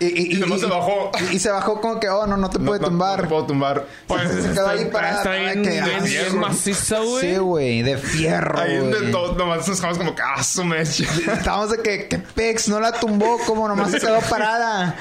Y, 0.03 0.23
y- 0.33 0.37
Y 0.37 0.41
nomás 0.41 0.61
se 0.61 0.67
bajó. 0.67 1.11
Y, 1.31 1.37
y 1.37 1.39
se 1.39 1.51
bajó 1.51 1.81
como 1.81 2.01
que, 2.01 2.09
oh, 2.09 2.27
no, 2.27 2.37
no 2.37 2.51
te 2.51 2.59
No, 2.59 2.67
puede 2.67 2.81
no, 2.81 2.87
tumbar. 2.89 3.17
no 3.19 3.23
te 3.23 3.29
puedo 3.29 3.47
tumbar. 3.47 3.87
Pues 4.07 4.23
se 4.31 4.51
quedó 4.53 4.69
ahí 4.69 4.85
parada, 4.87 5.17
está 5.19 5.23
para 5.31 5.39
bien, 5.39 5.63
que- 5.63 5.71
bien, 5.71 5.85
ah, 5.85 6.03
bien 6.05 6.25
sí, 6.31 6.37
maciza, 6.37 6.99
güey. 7.01 7.21
Sí, 7.33 7.37
güey, 7.39 7.83
de 7.83 7.97
fierro, 7.99 8.59
Ahí 8.61 8.75
de 8.77 8.81
güey. 8.99 9.11
todo, 9.13 9.35
nomás 9.35 9.67
nos 9.69 9.79
quedamos 9.79 9.99
como 9.99 10.15
que, 10.15 10.23
ah, 10.23 10.43
su 10.43 10.65
mecha. 10.65 11.05
Estábamos 11.33 11.71
de 11.71 11.79
que, 11.83 12.09
que 12.09 12.19
Pex 12.19 12.69
no 12.69 12.81
la 12.81 12.93
tumbó, 12.93 13.39
como 13.47 13.69
nomás 13.69 13.91
se 13.91 14.01
quedó 14.01 14.19
parada. 14.29 14.97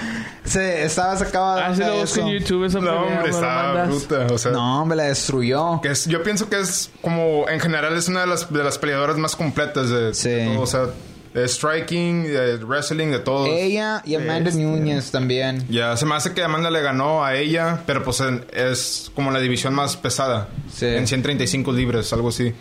Se 0.46 0.84
estaba 0.84 1.16
sacada 1.18 1.68
Ah, 1.68 1.74
de 1.74 1.74
onda 1.84 1.88
lo 1.96 2.02
busco 2.02 2.20
en 2.22 2.28
YouTube 2.40 2.66
esa 2.66 2.80
No, 2.80 3.02
hombre, 3.04 3.32
mandas. 3.32 3.88
bruta. 3.90 4.28
O 4.34 4.38
sea, 4.38 4.52
No, 4.52 4.82
hombre, 4.82 4.98
la 4.98 5.04
destruyó. 5.04 5.80
que 5.82 5.90
es, 5.92 6.06
yo 6.06 6.24
pienso 6.24 6.50
que 6.50 6.60
es 6.60 6.90
como, 7.02 7.48
en 7.48 7.60
general, 7.60 7.96
es 7.96 8.08
una 8.08 8.22
de 8.22 8.28
las, 8.28 8.52
de 8.52 8.64
las 8.64 8.78
peleadoras 8.78 9.18
más 9.18 9.36
completas 9.36 9.90
de, 9.90 10.14
Sí. 10.14 10.30
de 10.30 10.46
todo. 10.54 10.62
O 10.62 10.68
sea, 10.68 10.86
de 11.34 11.48
striking, 11.48 12.24
de 12.24 12.58
wrestling, 12.58 13.08
de 13.12 13.20
todo. 13.20 13.46
Ella 13.48 14.02
y 14.06 14.16
Amanda 14.16 14.50
Este. 14.50 14.62
Núñez 14.62 15.12
también. 15.12 15.66
Ya, 15.70 15.96
se 15.98 16.06
me 16.06 16.16
hace 16.16 16.34
que 16.34 16.44
Amanda 16.44 16.70
le 16.70 16.82
ganó 16.82 17.24
a 17.24 17.36
ella, 17.36 17.84
pero 17.86 18.04
pues 18.04 18.20
en- 18.20 18.46
es 18.52 19.10
como 19.16 19.32
la 19.32 19.40
división 19.40 19.74
más 19.74 19.96
pesada. 19.98 20.48
Sí. 20.74 20.86
En 20.88 21.08
135 21.08 21.72
libres, 21.72 22.12
algo 22.14 22.30
así. 22.30 22.54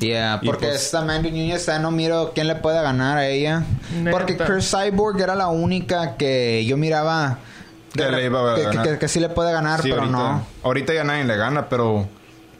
Yeah, 0.00 0.38
Y 0.42 0.46
porque 0.46 0.66
pues- 0.68 0.82
esta 0.82 1.00
Amanda 1.00 1.28
Núñez 1.28 1.66
ya 1.66 1.78
no 1.78 1.90
miro 1.90 2.32
quién 2.34 2.46
le 2.48 2.54
puede 2.56 2.80
ganar 2.82 3.18
a 3.18 3.28
ella. 3.28 3.62
Neta. 3.94 4.10
Porque 4.10 4.36
Chris 4.36 4.70
Cyborg 4.70 5.20
era 5.20 5.34
la 5.34 5.48
única 5.48 6.16
que 6.16 6.64
yo 6.64 6.76
miraba 6.78 7.38
Que 7.94 8.08
le 8.10 8.24
iba 8.24 8.52
a 8.52 8.56
que, 8.56 8.62
ganar. 8.62 8.88
que- 8.88 8.98
que 8.98 9.08
sí 9.08 9.20
le 9.20 9.28
puede 9.28 9.52
ganar, 9.52 9.82
Sí, 9.82 9.88
pero 9.90 10.02
ahorita, 10.02 10.18
no. 10.18 10.46
Ahorita 10.62 10.94
ya 10.94 11.04
nadie 11.04 11.24
le 11.24 11.36
gana, 11.36 11.68
pero 11.68 12.08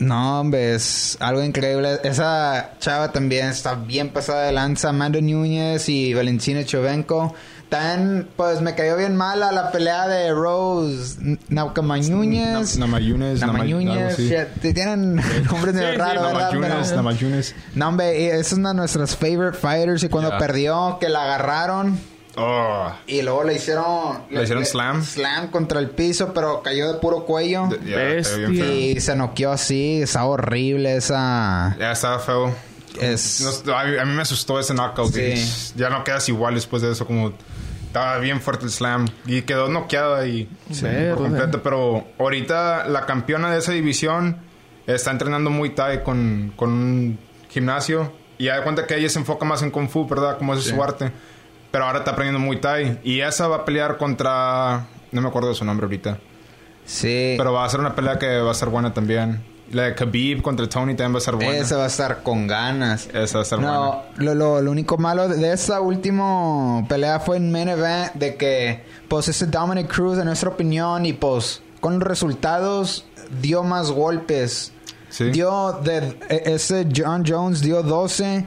No, 0.00 0.40
hombre, 0.40 0.74
es 0.74 1.16
algo 1.20 1.42
increíble. 1.44 2.00
Esa 2.02 2.72
chava 2.80 3.12
también 3.12 3.48
está 3.48 3.74
bien 3.74 4.08
pasada 4.08 4.44
de 4.46 4.52
lanza. 4.52 4.88
Amanda 4.88 5.20
Núñez 5.20 5.88
y 5.88 6.12
Valentina 6.14 6.64
Chovenko. 6.64 7.34
También, 7.68 8.28
pues 8.36 8.60
me 8.62 8.74
cayó 8.74 8.96
bien 8.96 9.14
mala 9.14 9.52
la 9.52 9.70
pelea 9.70 10.08
de 10.08 10.32
Rose 10.32 11.16
Naukama 11.50 11.98
Núñez. 11.98 12.76
Na- 12.78 12.86
Namayunes, 12.86 13.38
Nama 13.40 13.52
Nama- 13.52 13.64
algo 13.64 13.76
Núñez. 13.78 14.14
así. 14.14 14.28
shit, 14.28 14.48
te 14.60 14.72
Tienen 14.74 15.16
nombres 15.50 15.74
medio 15.74 15.96
raros, 15.96 16.22
¿verdad? 16.24 16.94
Namayunes. 16.96 17.54
No, 17.76 17.88
hombre, 17.88 18.40
es 18.40 18.52
una 18.54 18.70
de 18.70 18.74
nuestras 18.76 19.14
favorite 19.14 19.56
fighters. 19.56 20.02
Y 20.02 20.08
cuando 20.08 20.36
perdió, 20.38 20.98
que 21.00 21.08
la 21.08 21.22
agarraron. 21.22 21.96
Oh, 22.36 22.92
Y 23.06 23.22
luego 23.22 23.42
le 23.44 23.54
hicieron... 23.54 24.22
Le 24.30 24.42
hicieron 24.44 24.64
slam. 24.64 25.02
Slam 25.04 25.48
contra 25.50 25.80
el 25.80 25.90
piso, 25.90 26.32
pero 26.32 26.62
cayó 26.62 26.92
de 26.92 26.98
puro 26.98 27.24
cuello. 27.24 27.66
de- 27.66 27.78
Bestia. 27.78 28.48
Y 28.48 29.00
se 29.00 29.16
noqueó 29.16 29.50
así. 29.52 30.02
Está 30.02 30.24
horrible 30.24 30.96
esa... 30.96 31.76
Ya 31.78 31.92
estaba 31.92 32.18
feo. 32.20 32.54
Es... 33.00 33.62
No, 33.66 33.76
a, 33.76 33.84
mí, 33.84 33.98
a 33.98 34.04
mí 34.04 34.12
me 34.14 34.22
asustó 34.22 34.60
ese 34.60 34.74
knockout. 34.74 35.12
Sí. 35.12 35.72
Ya 35.76 35.90
no 35.90 36.04
quedas 36.04 36.28
igual 36.28 36.54
después 36.54 36.82
de 36.82 36.92
eso. 36.92 37.04
Como 37.06 37.32
estaba 37.86 38.18
bien 38.18 38.40
fuerte 38.40 38.64
el 38.64 38.70
slam. 38.70 39.08
Y 39.26 39.42
quedó 39.42 39.68
noqueada 39.68 40.24
y 40.26 40.48
Verde. 40.80 41.14
por 41.14 41.24
completo. 41.24 41.62
Pero 41.62 42.04
ahorita 42.18 42.86
la 42.86 43.06
campeona 43.06 43.50
de 43.52 43.58
esa 43.58 43.72
división 43.72 44.38
está 44.86 45.10
entrenando 45.10 45.50
muy 45.50 45.70
Thai 45.70 46.04
con, 46.04 46.52
con 46.56 46.70
un 46.70 47.18
gimnasio. 47.48 48.12
Y 48.38 48.44
ya 48.44 48.56
de 48.56 48.62
cuenta 48.62 48.86
que 48.86 48.96
ella 48.96 49.08
se 49.08 49.18
enfoca 49.18 49.44
más 49.44 49.62
en 49.62 49.70
Kung 49.72 49.88
Fu, 49.88 50.06
¿verdad? 50.06 50.38
Como 50.38 50.54
es 50.54 50.62
su 50.64 50.80
arte. 50.82 51.10
Pero 51.70 51.84
ahora 51.84 52.00
está 52.00 52.12
aprendiendo 52.12 52.40
muy 52.40 52.60
Thai. 52.60 52.98
Y 53.04 53.20
esa 53.20 53.48
va 53.48 53.56
a 53.56 53.64
pelear 53.64 53.96
contra. 53.96 54.86
No 55.12 55.20
me 55.20 55.28
acuerdo 55.28 55.48
de 55.50 55.54
su 55.54 55.64
nombre 55.64 55.84
ahorita. 55.84 56.18
Sí. 56.84 57.34
Pero 57.36 57.52
va 57.52 57.64
a 57.64 57.68
ser 57.68 57.80
una 57.80 57.94
pelea 57.94 58.18
que 58.18 58.40
va 58.40 58.50
a 58.50 58.54
ser 58.54 58.68
buena 58.68 58.92
también. 58.92 59.42
La 59.70 59.84
de 59.84 59.94
Khabib 59.94 60.42
contra 60.42 60.68
Tony 60.68 60.96
también 60.96 61.14
va 61.14 61.18
a 61.18 61.20
ser 61.20 61.36
buena. 61.36 61.56
Esa 61.56 61.76
va 61.76 61.84
a 61.84 61.86
estar 61.86 62.24
con 62.24 62.48
ganas. 62.48 63.08
Esa 63.14 63.38
va 63.38 63.40
a 63.40 63.44
estar 63.44 63.58
buena. 63.60 63.72
No, 63.72 64.02
lo, 64.16 64.34
lo, 64.34 64.60
lo 64.60 64.70
único 64.72 64.98
malo 64.98 65.28
de, 65.28 65.52
esta 65.52 65.80
última 65.80 66.84
pelea 66.88 67.20
fue 67.20 67.36
en 67.36 67.52
main 67.52 67.68
event 67.68 68.14
de 68.14 68.34
que, 68.34 68.84
pues, 69.06 69.28
ese 69.28 69.46
Dominic 69.46 69.86
Cruz, 69.86 70.18
en 70.18 70.24
nuestra 70.24 70.48
opinión, 70.50 71.06
y 71.06 71.12
pues, 71.12 71.62
con 71.80 72.00
resultados, 72.00 73.04
dio 73.40 73.62
más 73.62 73.92
golpes. 73.92 74.72
Sí. 75.08 75.30
Dio, 75.30 75.78
de, 75.84 76.16
e- 76.28 76.54
ese 76.54 76.88
John 76.94 77.22
Jones 77.24 77.60
dio 77.60 77.84
12 77.84 78.44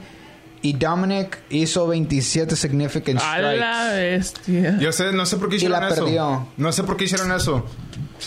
y 0.64 0.72
Dominic 0.72 1.42
hizo 1.50 1.86
27 1.86 2.56
significant 2.56 3.20
A 3.20 3.34
strikes. 3.34 3.60
la 3.60 3.84
bestia. 3.92 4.78
Yo 4.78 4.92
sé, 4.92 5.12
no 5.12 5.26
sé 5.26 5.36
por 5.36 5.50
qué 5.50 5.56
Y 5.56 5.58
hicieron 5.58 5.78
la 5.78 5.88
eso. 5.90 6.04
perdió. 6.04 6.48
No 6.56 6.72
sé 6.72 6.84
por 6.84 6.96
qué 6.96 7.04
hicieron 7.04 7.30
eso. 7.32 7.66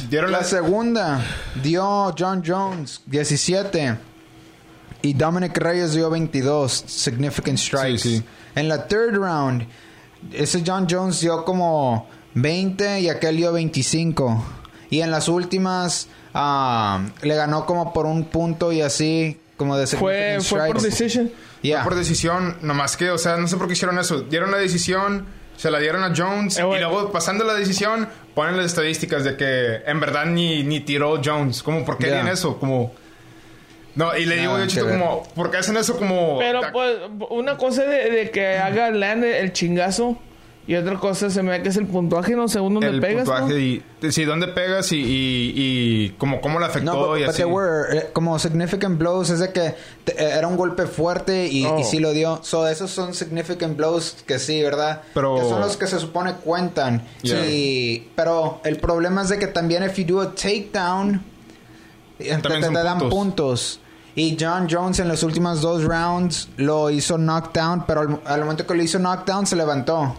Dieron 0.08 0.32
La 0.32 0.38
la... 0.40 0.44
segunda 0.44 1.20
dio 1.64 2.14
John 2.16 2.44
Jones 2.46 3.02
17 3.08 3.98
y 5.02 5.14
Dominic 5.14 5.58
Reyes 5.58 5.94
dio 5.94 6.12
22 6.12 6.84
significant 6.86 7.58
strikes. 7.58 7.98
Sí, 8.04 8.18
sí. 8.18 8.24
En 8.54 8.68
la 8.68 8.88
third 8.88 9.16
round 9.16 9.66
ese 10.32 10.62
John 10.64 10.86
Jones 10.88 11.20
dio 11.22 11.44
como 11.44 12.08
20 12.36 13.00
y 13.00 13.10
aquel 13.10 13.38
dio 13.38 13.52
25 13.52 14.46
y 14.92 15.02
en 15.02 15.10
las 15.10 15.28
últimas 15.28 16.08
ah, 16.36 17.04
le 17.24 17.36
ganó 17.36 17.66
como 17.66 17.94
por 17.94 18.06
un 18.06 18.26
punto 18.26 18.72
y 18.72 18.82
así 18.82 19.40
como 19.58 19.76
de 19.76 19.88
Fue, 19.88 20.38
significant 20.40 20.44
fue 20.44 20.68
por 20.68 20.92
strikes. 20.92 21.32
Por 21.84 21.96
decisión, 21.96 22.58
nomás 22.62 22.98
que, 22.98 23.10
o 23.12 23.18
sea, 23.18 23.38
no 23.38 23.48
sé 23.48 23.58
por 23.58 23.68
qué 23.68 23.74
hicieron 23.74 23.98
eso. 24.00 24.22
Dieron 24.22 24.52
la 24.52 24.58
decisión, 24.58 25.26
se 25.56 25.72
la 25.72 25.80
dieron 25.80 26.04
a 26.04 26.14
Jones 26.16 26.60
Eh, 26.60 26.62
y 26.62 26.80
luego 26.80 27.12
pasando 27.12 27.44
la 27.44 27.54
decisión 27.54 28.08
ponen 28.36 28.58
las 28.58 28.68
estadísticas 28.68 29.24
de 29.24 29.36
que 29.36 29.82
en 29.86 30.00
verdad 30.00 30.26
ni, 30.26 30.64
ni 30.64 30.80
tiró 30.82 31.20
Jones. 31.24 31.64
Como, 31.64 31.84
¿por 31.86 31.98
qué 31.98 32.08
Yeah. 32.08 32.32
eso? 32.32 32.60
Como... 32.60 32.94
No, 33.96 34.16
y 34.16 34.26
le 34.26 34.36
digo 34.38 34.54
Nada 34.54 34.66
yo, 34.66 34.70
Chito, 34.70 34.86
ver. 34.86 35.00
como, 35.00 35.24
¿por 35.34 35.50
qué 35.50 35.58
hacen 35.58 35.76
eso 35.76 35.98
como... 35.98 36.38
Pero 36.38 36.62
pues, 36.72 36.98
una 37.32 37.58
cosa 37.58 37.84
de, 37.84 38.12
de 38.12 38.30
que 38.30 38.58
haga 38.58 38.92
land 38.92 39.24
el 39.24 39.54
chingazo 39.54 40.20
y 40.68 40.76
otra 40.76 41.00
cosa 41.00 41.30
se 41.30 41.42
me 41.42 41.52
da 41.52 41.64
que 41.64 41.70
es 41.70 41.78
el 41.78 41.88
puntuaje, 41.88 42.36
no 42.36 42.48
según 42.50 42.74
dónde 42.74 42.90
el 42.90 43.00
pegas. 43.00 43.26
puntuaje 43.26 43.54
¿no? 43.54 43.58
y... 43.58 44.12
Sí, 44.12 44.26
¿dónde 44.26 44.48
pegas 44.50 44.92
y, 44.92 44.98
y, 44.98 45.54
y 45.56 46.10
como 46.18 46.40
cómo 46.42 46.60
le 46.60 46.66
afectó 46.66 46.92
No, 46.94 47.08
but, 47.08 47.18
y 47.18 47.22
but 47.22 47.30
así? 47.30 47.44
were 47.46 47.98
eh, 47.98 48.10
como 48.14 48.38
significant 48.38 49.00
blows, 49.00 49.30
es 49.30 49.40
de 49.40 49.52
que 49.54 49.74
te- 50.04 50.12
eh, 50.22 50.32
era 50.38 50.48
un 50.48 50.58
golpe 50.58 50.86
fuerte 50.86 51.48
y, 51.48 51.66
Oh. 51.66 51.80
y 51.80 51.84
sí 51.84 52.00
lo 52.00 52.12
dio. 52.12 52.40
So, 52.44 52.68
esos 52.68 52.92
son 52.92 53.14
significant 53.14 53.76
blows 53.78 54.18
que 54.28 54.38
sí, 54.40 54.62
¿verdad? 54.62 55.02
Pero- 55.14 55.36
Que 55.36 55.42
son 55.50 55.62
los 55.62 55.78
que 55.78 55.88
se 55.88 56.00
supone 56.00 56.34
cuentan. 56.34 57.02
Yeah. 57.24 57.46
Y, 57.50 58.10
pero 58.16 58.62
el 58.66 58.78
problema 58.78 59.22
es 59.24 59.30
de 59.30 59.40
que 59.40 59.48
también 59.48 59.84
if 59.84 59.96
you 59.98 60.06
do 60.06 60.22
a 60.22 60.32
takedown, 60.36 61.24
eh, 62.20 62.38
te, 62.42 62.50
dan 62.60 63.00
puntos. 63.00 63.10
puntos. 63.10 63.80
Y 64.16 64.36
John 64.40 64.68
Jones 64.70 65.00
en 65.00 65.08
los 65.08 65.22
últimos 65.22 65.62
dos 65.62 65.84
rounds 65.84 66.50
lo 66.58 66.90
hizo 66.90 67.18
knockdown, 67.20 67.86
pero 67.86 68.02
al, 68.02 68.20
al 68.26 68.42
momento 68.42 68.66
que 68.66 68.74
lo 68.74 68.82
hizo 68.82 68.98
knockdown 68.98 69.46
se 69.46 69.56
levantó. 69.56 70.16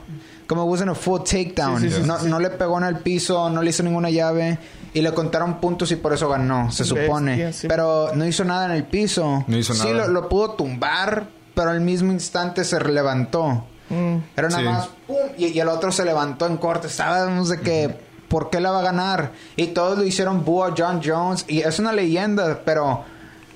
Como 0.49 0.64
wasn't 0.64 0.90
a 0.90 0.95
full 0.95 1.21
takedown. 1.21 1.81
Sí, 1.81 1.90
sí, 1.90 1.97
sí, 2.00 2.07
no, 2.07 2.19
no 2.23 2.40
le 2.40 2.50
pegó 2.50 2.78
en 2.78 2.85
el 2.85 2.97
piso, 3.00 3.49
no 3.50 3.62
le 3.62 3.71
hizo 3.71 3.83
ninguna 3.85 4.11
llave. 4.11 4.59
Y 4.95 5.02
le 5.02 5.12
contaron 5.12 5.61
puntos 5.61 5.93
y 5.93 5.97
por 5.97 6.12
eso 6.14 6.28
ganó, 6.28 6.73
se 6.73 6.83
Bestia, 6.83 7.05
supone. 7.05 7.52
sí. 7.52 7.69
Pero 7.69 8.11
no 8.14 8.26
hizo 8.26 8.45
nada 8.45 8.64
en 8.64 8.73
el 8.73 8.85
piso. 8.85 9.45
No 9.47 9.57
hizo 9.57 9.75
sí, 9.75 9.88
nada. 9.93 10.07
lo, 10.07 10.23
lo 10.23 10.28
pudo 10.31 10.52
tumbar, 10.52 11.26
pero 11.55 11.71
al 11.71 11.83
mismo 11.83 12.11
instante 12.12 12.64
se 12.64 12.81
levantó. 12.81 13.67
Mm. 13.90 14.17
Era 14.37 14.49
nada 14.49 14.59
Sí. 14.61 14.64
más, 14.69 14.88
¡pum! 15.07 15.17
Y, 15.37 15.47
y 15.49 15.61
el 15.61 15.69
otro 15.69 15.93
se 15.93 16.05
levantó 16.07 16.47
en 16.47 16.57
corte. 16.57 16.87
Estábamos 16.87 17.50
de 17.50 17.61
que, 17.61 17.95
¿por 18.28 18.49
qué 18.49 18.61
la 18.61 18.71
va 18.71 18.78
a 18.81 18.83
ganar? 18.83 19.33
Y 19.57 19.69
todos 19.69 19.99
lo 19.99 20.05
hicieron 20.05 20.45
boo 20.47 20.64
a 20.64 20.75
John 20.76 21.02
Jones. 21.05 21.45
Y 21.49 21.61
es 21.61 21.78
una 21.78 21.93
leyenda, 21.93 22.61
pero 22.64 23.05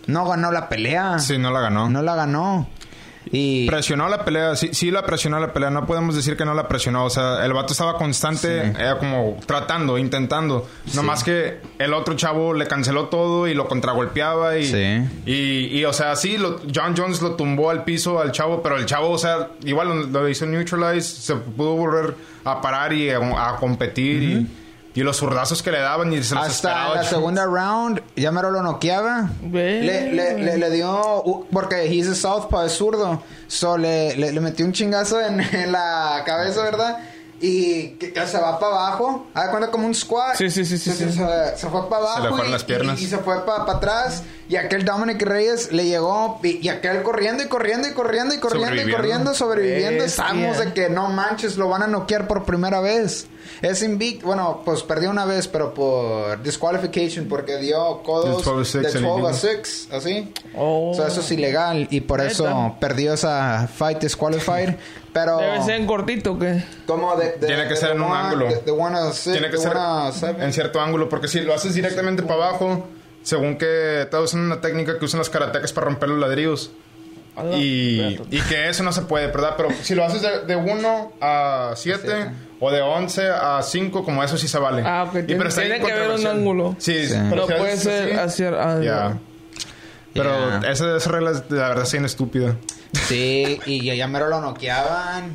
no 0.07 0.27
ganó 0.29 0.53
la 0.53 0.69
pelea. 0.69 1.19
Sí, 1.19 1.39
no 1.39 1.51
la 1.51 1.61
ganó. 1.61 1.89
No 1.89 2.03
la 2.03 2.15
ganó. 2.15 2.67
Y. 3.31 3.67
Presionó 3.69 4.09
la 4.09 4.25
pelea, 4.25 4.57
sí, 4.57 4.71
sí 4.73 4.91
la 4.91 5.07
presionó 5.07 5.39
la 5.39 5.53
pelea, 5.53 5.71
no 5.71 5.87
podemos 5.87 6.15
decir 6.17 6.37
que 6.37 6.45
no 6.45 6.55
la 6.55 6.67
presionó, 6.69 7.05
o 7.05 7.11
sea, 7.11 7.45
el 7.45 7.53
vato 7.53 7.73
estaba 7.73 7.97
constante, 7.97 8.73
Sí. 8.73 8.73
era 8.79 8.99
como 8.99 9.39
tratando, 9.47 9.97
intentando, 9.97 10.69
no 10.95 11.03
más 11.03 11.23
que 11.23 11.59
el 11.79 11.95
otro 11.95 12.15
chavo 12.15 12.53
le 12.53 12.67
canceló 12.67 13.05
todo 13.07 13.47
y 13.47 13.55
lo 13.55 13.69
contragolpeaba 13.69 14.59
y, 14.59 14.67
Sí. 14.67 15.09
y, 15.27 15.79
y, 15.79 15.85
o 15.85 15.93
sea, 15.93 16.17
sí, 16.17 16.37
lo- 16.37 16.61
John 16.75 16.95
Jones 16.97 17.23
lo 17.23 17.37
tumbó 17.37 17.71
al 17.71 17.85
piso 17.85 18.21
al 18.21 18.33
chavo, 18.33 18.63
pero 18.63 18.77
el 18.77 18.87
chavo, 18.87 19.11
o 19.11 19.19
sea, 19.19 19.51
igual 19.65 19.89
lo, 19.89 19.95
lo 20.21 20.29
hizo 20.29 20.45
neutralize, 20.47 21.03
se 21.23 21.35
pudo 21.37 21.75
volver 21.77 22.15
a 22.45 22.61
parar 22.61 22.93
y 22.93 23.09
a, 23.11 23.19
a 23.19 23.57
competir 23.57 24.23
y, 24.23 24.47
y 24.95 25.01
los 25.03 25.17
zurdazos 25.19 25.63
que 25.63 25.71
le 25.71 25.81
daban 25.81 26.13
y 26.13 26.23
se 26.23 26.35
los 26.35 26.45
Hasta 26.45 26.69
esperaba. 26.69 26.95
la 26.97 27.05
segunda 27.05 27.45
round, 27.47 28.03
ya 28.17 28.31
mero 28.31 28.51
lo 28.51 28.63
noqueaba. 28.63 29.31
Le, 29.51 29.83
le, 30.13 30.39
le, 30.39 30.59
le 30.59 30.71
dio. 30.71 31.47
Porque 31.53 31.87
he's 31.87 32.09
a 32.09 32.15
southpaw, 32.15 32.67
es 32.67 32.73
zurdo. 32.73 33.23
So 33.49 33.79
le, 33.79 34.17
le, 34.17 34.33
le 34.33 34.41
metió 34.41 34.67
un 34.67 34.73
chingazo 34.73 35.21
en, 35.21 35.41
en 35.55 35.73
la 35.73 36.23
cabeza, 36.27 36.63
¿verdad? 36.63 36.99
Y 37.41 37.97
que, 37.99 38.13
que 38.13 38.27
se 38.27 38.39
va 38.39 38.59
para 38.61 38.73
abajo. 38.73 39.27
De 39.35 39.51
cuenta 39.51 39.71
como 39.71 39.87
un 39.87 39.95
squat. 39.95 40.37
Sí, 40.37 40.49
sí, 40.51 40.65
sí, 40.65 40.79
sí, 40.79 40.93
Se, 40.93 41.11
sí. 41.11 41.19
se- 41.19 41.57
se 41.57 41.69
fue 41.69 41.89
para 41.89 42.03
abajo. 42.03 42.17
Se 42.19 42.23
le 42.23 42.29
fueron 42.29 42.49
y, 42.49 42.53
las 42.53 42.63
piernas. 42.65 43.01
Y, 43.01 43.05
y 43.05 43.07
se 43.09 43.19
fue 43.19 43.45
para 43.45 43.65
atrás. 43.73 44.23
Y 44.53 44.57
aquel 44.57 44.85
Dominic 44.85 45.23
Reyes 45.23 45.73
le 45.73 45.87
llegó. 45.87 46.39
Y, 46.43 46.59
y 46.67 46.69
aquel 46.69 47.03
corriendo 47.03 47.43
y 47.43 47.47
corriendo 47.49 47.89
y 47.89 47.93
corriendo 47.93 48.35
y 48.35 48.39
corriendo 48.39 48.83
y 48.83 48.93
corriendo, 48.93 49.33
sobreviviendo. 49.33 50.05
Estábamos 50.05 50.59
de 50.59 50.75
que 50.75 50.91
no 50.91 51.09
manches, 51.09 51.57
lo 51.57 51.71
van 51.71 51.83
a 51.83 51.87
noquear 51.87 52.29
por 52.29 52.45
primera 52.45 52.81
vez. 52.81 53.29
Es 53.63 53.83
invicto. 53.83 54.27
Bueno, 54.27 54.61
pues 54.63 54.83
perdió 54.83 55.09
una 55.09 55.25
vez, 55.25 55.49
pero 55.49 55.73
por 55.73 56.43
disqualification, 56.43 57.29
porque 57.31 57.57
dio 57.57 58.03
codos 58.03 58.45
Del 58.45 58.55
12 58.57 58.79
a 58.79 58.81
de 58.83 58.91
6 58.91 58.95
en 58.97 59.03
12 59.05 59.09
a 59.09 59.17
illegal. 59.17 59.35
6, 59.65 59.89
así. 59.91 60.33
Oh. 60.55 60.91
O 60.91 60.95
sea, 60.95 61.07
eso 61.07 61.21
es 61.21 61.31
ilegal 61.33 61.87
y 61.91 62.03
por 62.03 62.21
eso 62.21 62.77
perdió 62.79 63.15
esa 63.15 63.67
fight 63.75 64.01
disqualified. 64.01 64.75
Pero 65.15 65.39
Debe 65.39 65.63
ser 65.63 65.75
en 65.81 65.87
cortito 65.87 66.39
que. 66.39 66.63
como 66.87 67.17
de 67.17 67.33
de- 67.39 67.47
Tiene 67.47 67.63
que 67.65 67.71
de 67.71 67.77
ser 67.77 67.91
en 67.93 68.03
un 68.03 68.11
one- 68.11 68.21
ángulo. 68.21 68.49
de- 68.49 68.61
de 68.61 68.71
one 68.71 68.99
of 68.99 69.15
six- 69.17 69.33
Tiene 69.33 69.49
que 69.51 69.57
de 69.57 69.63
ser 69.63 70.37
en 70.43 70.53
cierto 70.53 70.79
ángulo, 70.79 71.09
porque 71.09 71.29
si 71.29 71.41
lo 71.41 71.55
haces 71.55 71.73
directamente 71.75 72.23
para 72.23 72.35
abajo, 72.49 72.87
según 73.23 73.57
que 73.57 74.03
estás 74.03 74.21
usando 74.23 74.47
una 74.47 74.61
técnica 74.61 74.99
que 74.99 75.05
usan 75.05 75.19
los 75.19 75.31
karatecas 75.31 75.73
para 75.73 75.87
romper 75.87 76.09
los 76.11 76.19
ladrillos. 76.19 76.71
Ala, 77.35 77.57
Y, 77.57 78.01
espérate. 78.13 78.37
y 78.37 78.41
que 78.43 78.69
eso 78.69 78.83
no 78.83 78.93
se 78.93 79.03
puede, 79.03 79.27
¿verdad? 79.29 79.55
Pero 79.57 79.71
si 79.83 79.95
lo 79.95 80.05
haces 80.05 80.21
de, 80.21 80.45
de 80.47 80.55
1 80.57 81.13
a 81.21 81.73
7 81.75 82.31
o 82.61 82.71
de 82.71 82.83
11 82.83 83.29
a 83.31 83.63
5, 83.63 84.05
como 84.05 84.23
eso 84.23 84.37
sí 84.37 84.49
se 84.49 84.59
vale. 84.59 84.83
Ah, 84.85 85.05
ok, 85.09 85.15
Y 85.21 85.23
tiene- 85.23 85.49
está 85.49 85.63
tiene 85.63 85.81
que 85.81 85.93
haber 85.93 86.11
un 86.11 86.27
ángulo. 86.27 86.77
Sí, 86.79 87.07
Sí. 87.07 87.15
pero 87.31 87.43
No 87.43 87.47
si 87.49 87.53
puede 87.55 87.77
ser 87.79 88.19
así, 88.19 88.45
hacia... 88.45 88.63
ah, 88.63 88.81
Ya. 88.83 89.19
Pero 90.15 90.61
Ya. 90.61 90.71
esa, 90.71 90.95
esa 90.97 91.11
regla 91.11 91.31
es, 91.31 91.43
la 91.51 91.69
verdad, 91.69 91.85
es 91.85 91.93
bien 91.93 92.05
estúpida. 92.05 92.57
Sí, 93.09 93.59
y 93.65 93.83
ya, 93.83 93.95
ya 93.95 94.07
mero 94.09 94.29
lo 94.29 94.41
noqueaban. 94.43 95.33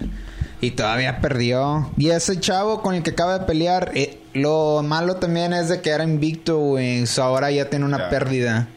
Y 0.61 0.71
todavía 0.71 1.19
perdió. 1.19 1.91
Y 1.97 2.09
ese 2.11 2.39
chavo 2.39 2.81
con 2.83 2.93
el 2.93 3.01
que 3.01 3.11
acaba 3.11 3.39
de 3.39 3.45
pelear, 3.45 3.91
eh, 3.95 4.19
lo 4.37 4.81
malo 4.83 5.15
también 5.17 5.53
es 5.53 5.69
de 5.69 5.81
que 5.81 5.89
era 5.89 6.03
invicto, 6.03 6.57
güey. 6.57 7.05
So 7.07 7.23
ahora 7.23 7.51
ya 7.51 7.69
tiene 7.69 7.85
una 7.85 8.09
pérdida. 8.09 8.67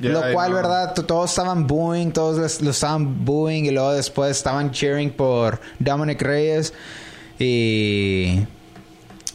Lo 0.00 0.22
cual. 0.32 0.52
¿verdad? 0.54 0.94
Todos 0.94 1.30
estaban 1.30 1.66
booing, 1.66 2.12
todos 2.12 2.38
les- 2.38 2.60
lo 2.60 2.70
estaban 2.70 3.24
booing. 3.24 3.66
Y 3.66 3.70
luego 3.70 3.92
después 3.92 4.30
estaban 4.36 4.70
cheering 4.70 5.10
por 5.10 5.60
Dominic 5.78 6.22
Reyes. 6.22 6.72
Y. 7.38 8.40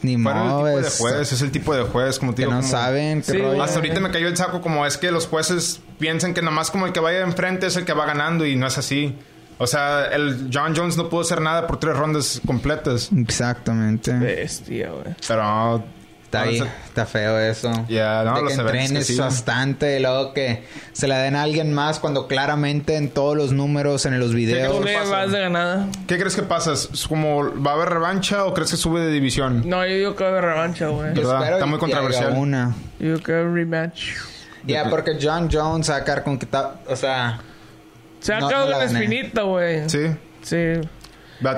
Ni 0.02 0.18
Fueron 0.22 0.42
el 0.42 0.48
modo, 0.50 0.66
tipo 0.68 0.80
de 0.82 0.88
es- 0.88 0.98
juez, 0.98 1.32
es 1.32 1.42
el 1.42 1.52
tipo 1.52 1.74
de 1.74 1.84
juez, 1.84 2.20
como 2.20 2.34
te 2.34 2.42
que 2.42 2.42
digo. 2.44 2.52
no 2.54 2.60
como- 2.60 2.70
saben 2.72 3.24
Sí, 3.24 3.38
rollo. 3.38 3.64
Hasta 3.64 3.78
ahorita 3.78 4.02
me 4.02 4.12
cayó 4.12 4.28
el 4.28 4.36
saco 4.36 4.60
como 4.62 4.86
es 4.86 4.98
que 4.98 5.12
los 5.12 5.28
jueces 5.28 5.80
piensan 5.98 6.34
que 6.34 6.42
nomás 6.42 6.72
como 6.72 6.86
el 6.86 6.92
que 6.92 7.00
vaya 7.00 7.22
enfrente 7.22 7.68
es 7.68 7.78
el 7.78 7.86
que 7.86 7.94
va 7.94 8.06
ganando 8.06 8.46
y 8.46 8.58
no 8.58 8.68
es 8.68 8.78
así. 8.78 9.16
O 9.58 9.68
sea, 9.68 10.06
el 10.06 10.50
John 10.54 10.74
Jones 10.76 10.98
no 10.98 11.10
pudo 11.10 11.22
hacer 11.22 11.42
nada 11.42 11.68
por 11.68 11.80
tres 11.80 11.96
rondas 11.96 12.42
completas. 12.46 13.10
Exactamente. 13.16 14.12
Bestia, 14.18 14.90
güey. 14.90 15.16
Pero 15.28 15.84
Está 16.34 16.42
ahí, 16.42 16.58
se- 16.58 16.66
está 16.88 17.06
feo 17.06 17.38
eso. 17.40 17.72
Ya, 17.88 18.24
no, 18.24 18.34
de 18.34 18.42
los 18.42 18.50
que 18.54 18.56
que 18.56 18.62
entrenes 18.64 19.18
bastante 19.20 20.00
y 20.00 20.02
luego 20.02 20.34
que 20.34 20.64
se 20.92 21.08
la 21.08 21.20
den 21.20 21.36
a 21.36 21.44
alguien 21.44 21.72
más 21.76 22.00
cuando 22.00 22.28
claramente 22.28 22.96
en 22.96 23.12
todos 23.12 23.38
los 23.38 23.52
números 23.52 24.08
en 24.08 24.20
los 24.20 24.34
videos. 24.34 24.84
le 24.84 24.98
pasa? 24.98 25.12
vas 25.12 25.32
de 25.32 25.40
ganada. 25.40 25.88
¿Qué 26.08 26.18
crees 26.18 26.36
que 26.36 26.42
pasa? 26.42 26.74
¿Es 26.74 27.08
como 27.08 27.54
va 27.62 27.72
a 27.72 27.74
haber 27.76 27.90
revancha 27.90 28.46
o 28.46 28.54
crees 28.56 28.72
que 28.72 28.78
sube 28.78 29.02
de 29.02 29.12
división? 29.12 29.62
No, 29.70 29.86
yo 29.86 29.94
digo 29.94 30.16
que 30.16 30.24
va 30.24 30.30
a 30.32 30.34
haber 30.34 30.46
revancha, 30.46 30.88
güey. 30.88 31.10
Está 31.12 31.66
muy 31.68 31.76
que 31.76 31.80
controversial. 31.82 32.34
una. 32.36 32.74
Yo 33.00 33.10
digo 33.10 33.20
que 33.20 33.32
va 33.34 33.40
a 33.52 33.54
rematch. 33.54 34.02
Ya, 34.66 34.90
porque 34.90 35.20
John 35.22 35.50
Jones 35.52 35.86
sacar 35.86 36.24
con 36.24 36.40
que 36.40 36.48
o 36.88 36.96
sea, 36.96 37.42
Se 38.24 38.34
ha 38.34 38.40
No, 38.40 38.48
quedado 38.48 38.70
no 38.72 38.78
una 38.78 38.86
espinita, 38.86 39.42
güey. 39.44 39.88
Sí. 39.90 40.08
Sí. 40.42 40.58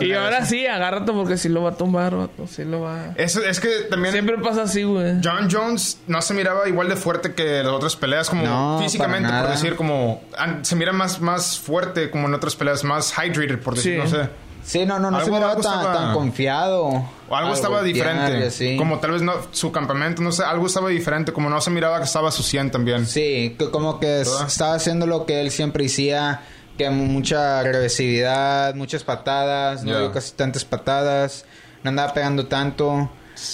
Y 0.01 0.13
ahora 0.13 0.39
eso. 0.39 0.47
sí, 0.47 0.65
agárrate 0.65 1.11
porque 1.11 1.37
si 1.37 1.47
lo 1.47 1.61
va 1.61 1.71
a 1.71 1.77
tumbar, 1.77 2.15
vato. 2.15 2.47
Sí 2.47 2.63
lo 2.63 2.81
va... 2.81 3.13
Eso, 3.17 3.43
es 3.43 3.59
que 3.59 3.69
también 3.89 4.13
Siempre 4.13 4.37
pasa 4.39 4.63
así, 4.63 4.81
güey. 4.81 5.17
John 5.23 5.47
Jones 5.51 5.99
no 6.07 6.21
se 6.23 6.33
miraba 6.33 6.67
igual 6.67 6.89
de 6.89 6.95
fuerte 6.95 7.33
que 7.35 7.61
las 7.61 7.71
otras 7.71 7.95
peleas, 7.95 8.27
como 8.29 8.43
No, 8.47 8.79
físicamente, 8.81 9.29
para 9.29 9.43
por 9.43 9.51
decir, 9.51 9.75
como 9.75 10.23
se 10.63 10.75
mira 10.75 10.91
más, 10.91 11.21
más 11.21 11.59
fuerte 11.59 12.09
como 12.09 12.27
en 12.27 12.33
otras 12.33 12.55
peleas, 12.55 12.83
más 12.83 13.13
hydrated, 13.13 13.59
por 13.59 13.75
decir, 13.75 13.93
Sí. 13.93 13.99
no 13.99 14.07
sé. 14.07 14.27
Sí, 14.65 14.85
no, 14.85 14.99
no, 14.99 15.11
no 15.11 15.19
se 15.19 15.25
Algo- 15.25 15.35
miraba 15.35 15.51
algo 15.53 15.63
tan, 15.63 15.79
estaba- 15.79 15.93
tan 15.93 16.13
confiado. 16.13 16.83
O 17.27 17.35
algo 17.35 17.49
Al 17.49 17.53
estaba 17.55 17.81
diferente. 17.83 18.77
Como 18.77 18.99
tal 18.99 19.11
vez 19.11 19.21
no, 19.21 19.33
su 19.51 19.71
campamento, 19.71 20.21
no 20.21 20.31
sé, 20.31 20.43
algo 20.43 20.67
estaba 20.67 20.89
diferente, 20.89 21.31
como 21.31 21.49
no 21.49 21.61
se 21.61 21.71
miraba 21.71 21.97
que 21.99 22.05
estaba 22.05 22.31
su 22.31 22.43
100 22.43 22.71
también. 22.71 23.05
Sí, 23.05 23.55
que 23.57 23.69
como 23.71 23.99
que 23.99 24.21
estaba 24.21 24.73
haciendo 24.75 25.07
lo 25.07 25.25
que 25.25 25.41
él 25.41 25.51
siempre 25.51 25.85
hacía, 25.85 26.41
que 26.77 26.89
mucha 26.89 27.59
agresividad, 27.59 28.75
muchas 28.75 29.03
patadas, 29.03 29.83
no 29.83 29.91
Ya. 29.91 29.99
dio 29.99 30.11
casi 30.11 30.33
tantas 30.33 30.65
patadas, 30.65 31.45
no 31.83 31.89
andaba 31.89 32.13
pegando 32.13 32.47
tanto. 32.47 33.09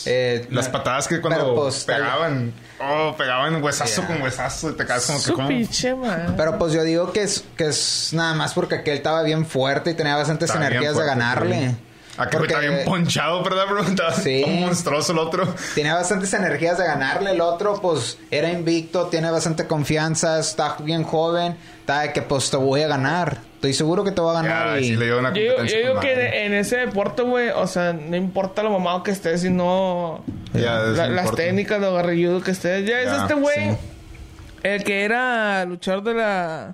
Eh, 0.06 0.48
Las 0.52 0.68
no- 0.68 0.72
patadas 0.74 1.08
que 1.08 1.22
cuando 1.22 1.56
pues, 1.56 1.86
tal- 1.86 1.98
pegaban, 2.02 2.54
oh, 2.82 3.16
pegaban 3.18 3.62
huesazo 3.64 4.06
con 4.06 4.22
huesazo, 4.22 4.70
y 4.72 4.74
te 4.74 4.86
quedas 4.86 5.06
como 5.06 5.20
que 5.20 5.26
Su 5.26 5.34
como... 5.34 5.48
pinche 5.48 5.96
man. 5.96 6.34
Pero 6.38 6.58
pues 6.58 6.74
yo 6.74 6.84
digo 6.84 7.12
que 7.12 7.24
es, 7.24 7.44
que 7.58 7.68
es 7.68 8.10
nada 8.14 8.34
más 8.34 8.54
porque 8.54 8.76
aquel 8.76 8.98
estaba 8.98 9.24
bien 9.24 9.46
fuerte 9.46 9.92
y 9.92 9.94
tenía 9.94 10.16
bastantes 10.16 10.54
energías 10.54 10.96
de 10.98 11.06
ganarle. 11.06 11.70
sí. 11.70 11.76
Aquel 12.18 12.40
Porque 12.40 12.54
está 12.54 12.68
bien 12.68 12.84
ponchado, 12.86 13.42
¿verdad, 13.42 13.66
bro? 13.70 13.84
Estaba 13.84 14.14
Sí. 14.14 14.42
todo 14.44 14.54
monstruoso 14.54 15.12
el 15.14 15.18
otro. 15.20 15.56
tenía 15.74 15.96
bastantes 15.96 16.34
energías 16.34 16.78
de 16.78 16.84
ganarle. 16.86 17.32
El 17.32 17.40
otro, 17.42 17.80
pues, 17.82 18.18
era 18.30 18.50
invicto, 18.52 19.08
tiene 19.08 19.32
bastante 19.32 19.66
confianza, 19.66 20.38
está 20.38 20.76
bien 20.80 21.04
joven. 21.06 21.56
Está 21.80 22.02
de 22.02 22.12
que, 22.14 22.22
pues, 22.22 22.52
te 22.52 22.58
voy 22.58 22.82
a 22.84 22.88
ganar. 22.90 23.40
Estoy 23.62 23.74
seguro 23.74 24.04
que 24.04 24.12
te 24.12 24.20
voy 24.22 24.36
a 24.36 24.42
ganar. 24.42 24.74
Ya, 24.76 24.80
y... 24.82 24.84
sí 24.86 24.96
le 24.96 25.06
dio 25.06 25.20
una 25.20 25.32
Yo, 25.34 25.42
digo- 25.42 25.64
yo 25.66 25.78
digo 25.78 26.00
que 26.00 26.08
madre. 26.16 26.46
en 26.48 26.54
ese 26.56 26.78
deporte, 26.78 27.22
güey, 27.22 27.50
o 27.50 27.68
sea, 27.68 27.94
no 27.94 28.16
importa 28.16 28.64
lo 28.64 28.72
mamado 28.72 29.04
que 29.04 29.12
estés, 29.12 29.42
sino 29.42 30.24
Ya, 30.54 30.82
eso 30.82 30.92
la- 30.94 31.08
no 31.10 31.14
las 31.14 31.26
importa. 31.26 31.44
técnicas, 31.44 31.80
lo 31.80 31.94
garrilludo 31.94 32.42
que 32.42 32.50
estés. 32.52 32.88
Ya 32.90 33.02
es 33.02 33.12
este 33.22 33.36
güey, 33.36 33.70
sí. 33.72 33.78
el 34.64 34.84
que 34.84 35.04
era 35.04 35.64
luchador 35.66 36.02
de 36.04 36.14
la 36.16 36.74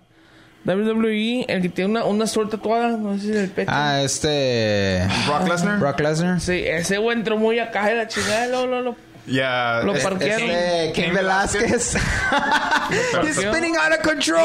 WWE, 0.66 1.46
el 1.50 1.62
que 1.62 1.70
tiene 1.70 1.92
una, 1.92 2.06
una 2.06 2.26
suerte 2.28 2.56
tatuada, 2.58 2.90
no 2.98 3.16
sé 3.16 3.20
si 3.22 3.28
del 3.32 3.50
pecho. 3.50 3.72
Ah, 3.74 4.02
este... 4.02 5.02
Brock 5.28 5.48
Lesnar. 5.50 5.80
Brock 5.80 6.00
Lesnar. 6.00 6.40
Sí, 6.42 6.64
ese 6.66 6.98
güey 7.00 7.18
entró 7.18 7.38
muy 7.38 7.60
acá 7.60 7.86
de 7.88 7.96
la 7.96 8.08
chingada, 8.08 8.48
lo, 8.48 8.66
lo, 8.68 8.82
lo. 8.82 8.96
Ya. 9.28 9.82
Lo 9.84 9.94
es- 9.94 10.04
parquearon. 10.04 10.50
Este, 10.50 11.12
Velázquez. 11.12 11.96
He's 13.24 13.36
spinning 13.36 13.76
out 13.76 13.92
of 13.92 14.02
control. 14.02 14.42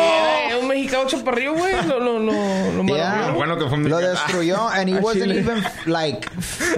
un 0.61 0.67
mexicano 0.69 1.07
chaparrillo, 1.09 1.55
güey, 1.55 1.75
lo, 1.87 2.01
lo, 2.01 2.19
lo, 2.19 2.33
lo 2.73 2.85
Yeah. 2.85 3.09
maravilló. 3.11 3.35
Bueno 3.35 3.57
que 3.59 3.65
fue 3.69 3.75
un 3.79 3.89
Lo 3.89 3.97
mexicano. 3.97 4.09
destruyó 4.11 4.69
and 4.69 4.89
he 4.91 4.95
wasn't 5.01 5.33
even 5.33 5.65
like 5.87 6.29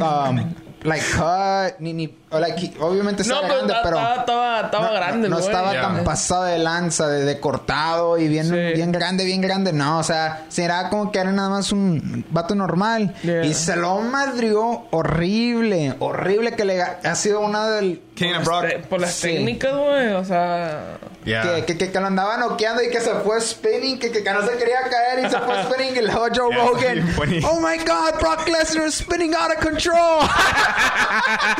um 0.00 0.54
like 0.84 1.04
cut 1.16 1.80
ni 1.80 1.92
ni 1.92 2.14
o 2.30 2.38
like 2.38 2.72
obviamente 2.80 3.24
No, 3.24 3.34
estaba 3.42 3.48
pero 3.48 3.54
grande 3.66 3.74
pero 3.82 3.96
estaba, 3.96 4.14
estaba, 4.20 4.60
estaba 4.60 4.86
no, 4.88 4.92
grande, 4.94 5.28
estaba 5.40 5.72
tan 5.72 6.04
pasado 6.04 6.44
de 6.44 6.58
lanza 6.58 7.08
de, 7.08 7.24
de 7.24 7.40
cortado 7.40 8.18
y 8.18 8.28
bien 8.28 8.44
Sí. 8.48 8.54
bien 8.74 8.92
grande 8.92 9.24
bien 9.24 9.40
grande 9.40 9.72
no 9.72 9.98
o 9.98 10.02
sea 10.02 10.44
será 10.48 10.90
como 10.90 11.10
que 11.10 11.18
era 11.20 11.32
nada 11.32 11.48
más 11.48 11.72
un 11.72 12.24
vato 12.30 12.54
normal 12.54 13.14
Yeah. 13.22 13.44
y 13.44 13.54
se 13.54 13.76
lo 13.76 14.00
madrió 14.00 14.84
horrible 14.90 15.94
horrible 15.98 16.52
que 16.52 16.64
le 16.64 16.82
ha 16.82 17.14
sido 17.14 17.40
una 17.40 17.68
del 17.70 18.02
King 18.14 18.32
Por 18.44 18.54
of 18.54 18.62
las 18.72 18.86
Por 18.86 19.00
las 19.00 19.10
Sí. 19.14 19.28
técnicas, 19.28 19.74
güey, 19.76 20.12
o 20.12 20.24
sea... 20.24 20.98
Ya. 21.24 21.42
que, 21.42 21.64
que, 21.64 21.78
que, 21.78 21.90
que 21.92 22.00
lo 22.00 22.06
andaba 22.06 22.36
noqueando 22.36 22.82
y 22.82 22.90
que 22.90 23.00
se 23.00 23.14
fue 23.14 23.40
spinning, 23.40 23.98
que, 23.98 24.10
que, 24.12 24.22
que 24.22 24.30
no 24.32 24.46
se 24.46 24.56
quería 24.58 24.82
caer 24.82 25.24
y 25.24 25.30
se 25.30 25.38
fue 25.40 25.62
spinning 25.72 25.96
y 25.96 26.00
luego 26.06 26.26
Joe 26.34 26.50
Yeah, 26.54 26.66
Rogan. 26.66 27.14
Oh 27.44 27.60
my 27.60 27.78
god, 27.78 28.18
Brock 28.20 28.46
Lesnar 28.46 28.86
is 28.86 28.94
spinning 28.96 29.34
out 29.34 29.50
of 29.50 29.60
control. 29.60 30.20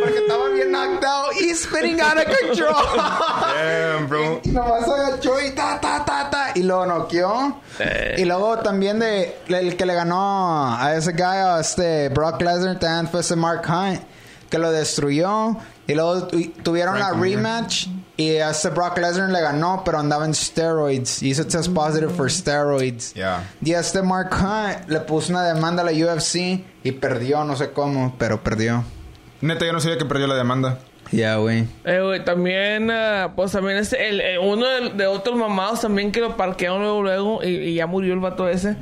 Porque 0.01 0.19
estaba 0.19 0.49
bien 0.53 0.71
knocked 0.71 1.03
out. 1.03 1.33
He's 1.33 1.61
spinning 1.63 1.99
out 2.01 2.17
of 2.17 2.25
control. 2.25 2.83
Damn, 2.97 4.07
bro. 4.07 4.41
y 4.43 4.49
nomás 4.49 4.87
agachó 4.87 5.39
y 5.41 5.51
ta, 5.51 5.79
ta, 5.79 6.03
ta, 6.05 6.29
ta. 6.29 6.51
Y 6.55 6.63
lo 6.63 6.85
noqueó. 6.85 7.61
Eh. 7.79 8.15
Y 8.19 8.25
luego 8.25 8.59
también 8.59 8.99
de 8.99 9.37
el 9.47 9.75
que 9.75 9.85
le 9.85 9.93
ganó 9.93 10.75
a 10.77 10.95
ese 10.95 11.11
guy, 11.13 11.23
a 11.23 11.59
este 11.59 12.09
Brock 12.09 12.41
Lesnar, 12.41 12.79
también 12.79 13.07
fue 13.09 13.21
ese 13.21 13.35
Mark 13.35 13.63
Hunt, 13.67 14.01
que 14.49 14.57
lo 14.57 14.71
destruyó. 14.71 15.55
Y 15.87 15.93
luego 15.93 16.27
tu- 16.27 16.49
tuvieron 16.63 16.97
la 16.99 17.09
Frank 17.09 17.21
rematch 17.21 17.87
y 18.17 18.37
a 18.37 18.49
este 18.51 18.69
Brock 18.69 18.97
Lesnar 18.97 19.29
le 19.29 19.41
ganó, 19.41 19.83
pero 19.85 19.99
andaba 19.99 20.25
en 20.25 20.33
steroids. 20.33 21.21
Y 21.21 21.29
hizo 21.29 21.45
test 21.45 21.71
positive 21.73 22.11
for 22.11 22.31
steroids. 22.31 23.13
Yeah. 23.13 23.43
Y 23.61 23.73
este 23.73 24.01
Mark 24.01 24.29
Hunt 24.33 24.89
le 24.89 24.99
puso 25.01 25.31
una 25.31 25.43
demanda 25.43 25.83
a 25.83 25.85
la 25.85 25.91
UFC 25.91 26.63
y 26.83 26.91
perdió, 26.93 27.43
no 27.43 27.55
sé 27.55 27.71
cómo, 27.71 28.15
pero 28.17 28.41
perdió. 28.41 28.83
Neta, 29.41 29.65
yo 29.65 29.73
no 29.73 29.79
sabía 29.79 29.97
que 29.97 30.05
perdió 30.05 30.27
la 30.27 30.35
demanda. 30.35 30.79
Ya, 31.11 31.35
güey. 31.35 31.67
Eh, 31.83 31.99
güey, 32.01 32.25
también, 32.25 32.89
ah, 32.89 33.33
pues 33.35 33.51
también 33.51 33.77
este, 33.77 34.09
el, 34.09 34.21
el- 34.21 34.39
uno 34.39 34.65
de, 34.65 34.89
de 34.91 35.05
otros 35.05 35.37
mamados 35.37 35.81
también 35.81 36.11
que 36.11 36.19
lo 36.19 36.35
parquearon 36.35 36.81
luego, 36.81 37.03
luego 37.03 37.43
y, 37.43 37.47
y 37.49 37.75
ya 37.75 37.85
murió 37.85 38.13
el 38.13 38.19
vato 38.21 38.49
ese. 38.49 38.75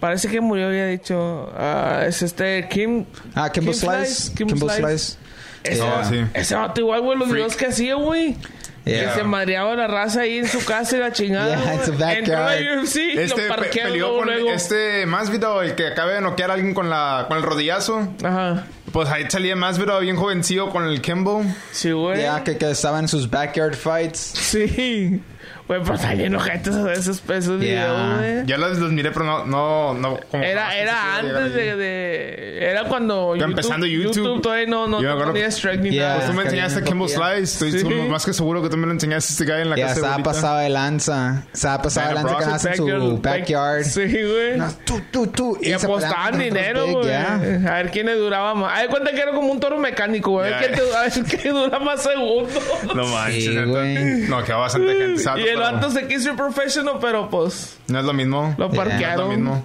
Parece 0.00 0.28
que 0.28 0.40
murió, 0.40 0.68
había 0.68 0.86
dicho. 0.86 1.50
ah, 1.58 2.04
es 2.06 2.22
este 2.22 2.66
Kim. 2.70 3.04
Ah, 3.34 3.50
Kimbo 3.50 3.72
Kim 3.72 3.80
Slice. 3.80 4.32
Kim 4.34 4.46
Kimbo 4.46 4.68
Slice. 4.70 4.80
Slice. 4.98 5.18
Ese, 5.64 5.82
sí. 6.08 6.24
ese 6.34 6.54
vato 6.54 6.80
igual, 6.80 7.00
güey, 7.02 7.18
los 7.18 7.28
Freak. 7.28 7.36
videos 7.44 7.56
que 7.56 7.66
hacía, 7.66 7.94
güey. 7.94 8.36
Yeah. 8.84 9.12
Que 9.12 9.18
se 9.20 9.24
madreaba 9.24 9.74
la 9.76 9.86
raza 9.86 10.22
ahí 10.22 10.38
en 10.38 10.48
su 10.48 10.64
casa 10.64 10.96
y 10.96 11.00
la 11.00 11.12
chingada. 11.12 11.56
Yeah, 11.62 11.74
it's 11.74 11.88
a 11.88 11.90
güey. 11.90 11.98
backyard. 11.98 12.18
Entró 12.18 12.36
a 12.46 12.54
la 12.76 12.80
UFC 12.82 12.96
y 12.96 13.10
Este 13.18 13.42
lo 13.42 13.48
parquearon 13.48 13.92
peleó 13.92 14.06
luego, 14.06 14.18
con 14.18 14.26
luego. 14.28 14.50
este 14.50 15.04
Masvidal, 15.06 15.64
el 15.66 15.74
que 15.74 15.86
acaba 15.88 16.12
de 16.12 16.20
noquear 16.22 16.50
a 16.50 16.54
alguien 16.54 16.72
con, 16.74 16.88
la, 16.88 17.26
con 17.28 17.36
el 17.36 17.42
rodillazo. 17.42 18.08
Ajá. 18.24 18.64
Pues 18.92 19.10
ahí 19.10 19.26
salía 19.28 19.56
Masvidal 19.56 20.02
bien 20.02 20.16
jovencillo 20.16 20.70
con 20.70 20.84
el 20.84 21.02
Kimbo. 21.02 21.44
Sí, 21.70 21.90
güey. 21.90 22.22
Ya, 22.22 22.42
que, 22.42 22.56
que 22.56 22.70
estaba 22.70 22.98
en 22.98 23.08
sus 23.08 23.28
backyard 23.28 23.74
fights. 23.74 24.18
Sí. 24.18 25.20
Güey, 25.68 25.82
pues 25.82 26.00
está 26.00 26.14
lleno 26.14 26.42
de 26.42 26.50
gente 26.50 26.70
esos, 26.94 27.22
esos 27.28 27.60
Yeah. 27.60 27.86
videos, 27.92 28.16
güey. 28.18 28.46
Ya 28.46 28.56
los, 28.56 28.78
los 28.78 28.90
miré, 28.90 29.10
pero 29.10 29.26
no, 29.26 29.44
no, 29.44 29.92
no. 29.94 30.18
Como 30.30 30.42
Era, 30.42 30.74
era 30.76 30.94
a 30.96 31.18
antes 31.18 31.52
de, 31.54 31.76
de- 31.76 32.70
Era 32.70 32.84
cuando 32.84 33.36
Iba 33.36 33.44
empezando 33.44 33.84
YouTube. 33.86 34.40
todavía 34.40 34.66
no, 34.66 34.86
no, 34.86 35.00
Yo 35.02 35.08
no 35.08 35.12
acuerdo- 35.14 35.32
tenía 35.34 35.48
strike 35.48 35.80
ni 35.82 35.90
Yeah. 35.90 36.02
nada. 36.08 36.16
Pues 36.16 36.30
tú 36.30 36.32
me 36.36 36.42
enseñaste 36.44 36.80
copia. 36.82 37.08
Slice. 37.08 37.66
Estoy 37.68 37.80
Sí. 37.80 38.08
más 38.08 38.24
que 38.24 38.32
seguro 38.32 38.62
que 38.62 38.70
tú 38.70 38.76
me 38.78 38.86
lo 38.86 38.92
enseñaste 38.92 39.30
este 39.32 39.44
guy 39.44 39.60
en 39.62 39.70
la 39.70 39.76
Ya 39.76 39.82
casa. 39.82 39.94
de 39.94 40.00
estaba 40.00 40.14
abuelita. 40.14 40.30
pasado 40.32 40.58
de 40.58 40.68
lanza. 40.70 41.42
Estaba 41.52 41.82
pasado 41.82 42.08
de 42.08 42.14
lanza 42.14 42.38
que 42.38 42.46
nace 42.46 42.68
en 42.70 42.76
su 42.76 43.20
Backyard-. 43.22 43.84
Sí, 43.84 44.00
güey. 44.06 44.56
No, 44.58 44.72
tú, 44.86 45.00
tú, 45.10 45.26
tú. 45.26 45.58
Y 45.60 45.66
se 45.66 45.74
apostaban 45.74 46.38
dinero, 46.38 46.86
güey. 46.86 47.04
yeah. 47.08 47.34
A 47.34 47.74
ver 47.82 47.90
quién 47.90 48.06
le 48.06 48.14
duraba 48.14 48.54
más. 48.54 48.74
A 48.74 48.80
ver, 48.80 48.88
cuenta 48.90 49.10
que 49.12 49.20
era 49.20 49.32
como 49.32 49.52
un 49.52 49.60
toro 49.60 49.78
mecánico, 49.78 50.30
güey. 50.30 50.50
A 50.52 50.60
ver 50.60 50.72
quién 50.72 50.88
te- 50.88 50.96
a 50.96 51.02
ver 51.02 51.40
quién 51.42 51.52
dura 51.54 51.78
más 51.78 52.02
segundos. 52.02 52.62
No 52.94 53.06
manches. 53.06 53.44
Sí, 53.44 53.50
neta. 53.50 53.66
güey. 53.66 53.94
No, 54.28 54.42
quedó 54.44 54.60
bastante 54.60 54.94
gente. 54.96 55.22
El 55.58 55.64
Pero 55.74 55.76
vato 55.76 55.90
se 55.90 56.06
quiso 56.08 56.30
ir 56.30 56.36
professional, 56.36 56.96
pero 57.00 57.28
pues 57.30 57.76
No 57.88 57.98
es 57.98 58.04
lo 58.04 58.12
mismo. 58.12 58.54
lo 58.58 58.68
Yeah, 58.70 58.74
No 58.76 58.82
es 58.82 58.88
lo 58.88 58.90
parquearon. 58.90 59.28
mismo. 59.30 59.64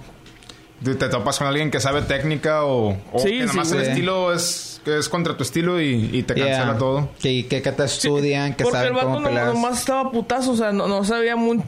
Te, 0.84 0.94
te 0.96 1.08
topas 1.08 1.38
con 1.38 1.46
alguien 1.46 1.70
que 1.70 1.80
sabe 1.80 2.02
técnica 2.02 2.64
o, 2.64 2.90
o 3.12 3.18
Sí, 3.18 3.24
que 3.30 3.30
sí, 3.30 3.40
nada 3.40 3.52
más 3.54 3.70
el 3.72 3.78
güey. 3.78 3.88
estilo 3.90 4.32
es, 4.34 4.80
que 4.84 4.98
es 4.98 5.08
contra 5.08 5.36
tu 5.36 5.42
estilo 5.42 5.80
y, 5.80 6.10
y 6.12 6.22
te 6.24 6.34
cancela 6.34 6.64
Yeah. 6.66 6.78
todo. 6.78 7.08
Que, 7.22 7.46
que, 7.46 7.62
que 7.62 7.72
te 7.72 7.84
estudian, 7.84 8.54
que 8.54 8.64
Porque 8.64 8.76
saben 8.78 8.88
el 8.92 8.94
vato 8.94 9.06
cómo 9.14 9.20
no, 9.30 9.44
nomás 9.46 9.78
estaba 9.80 10.10
putazo, 10.10 10.52
o 10.52 10.56
sea, 10.56 10.72
no, 10.72 10.86
no 10.86 11.02
sabía 11.04 11.36
mucho. 11.36 11.62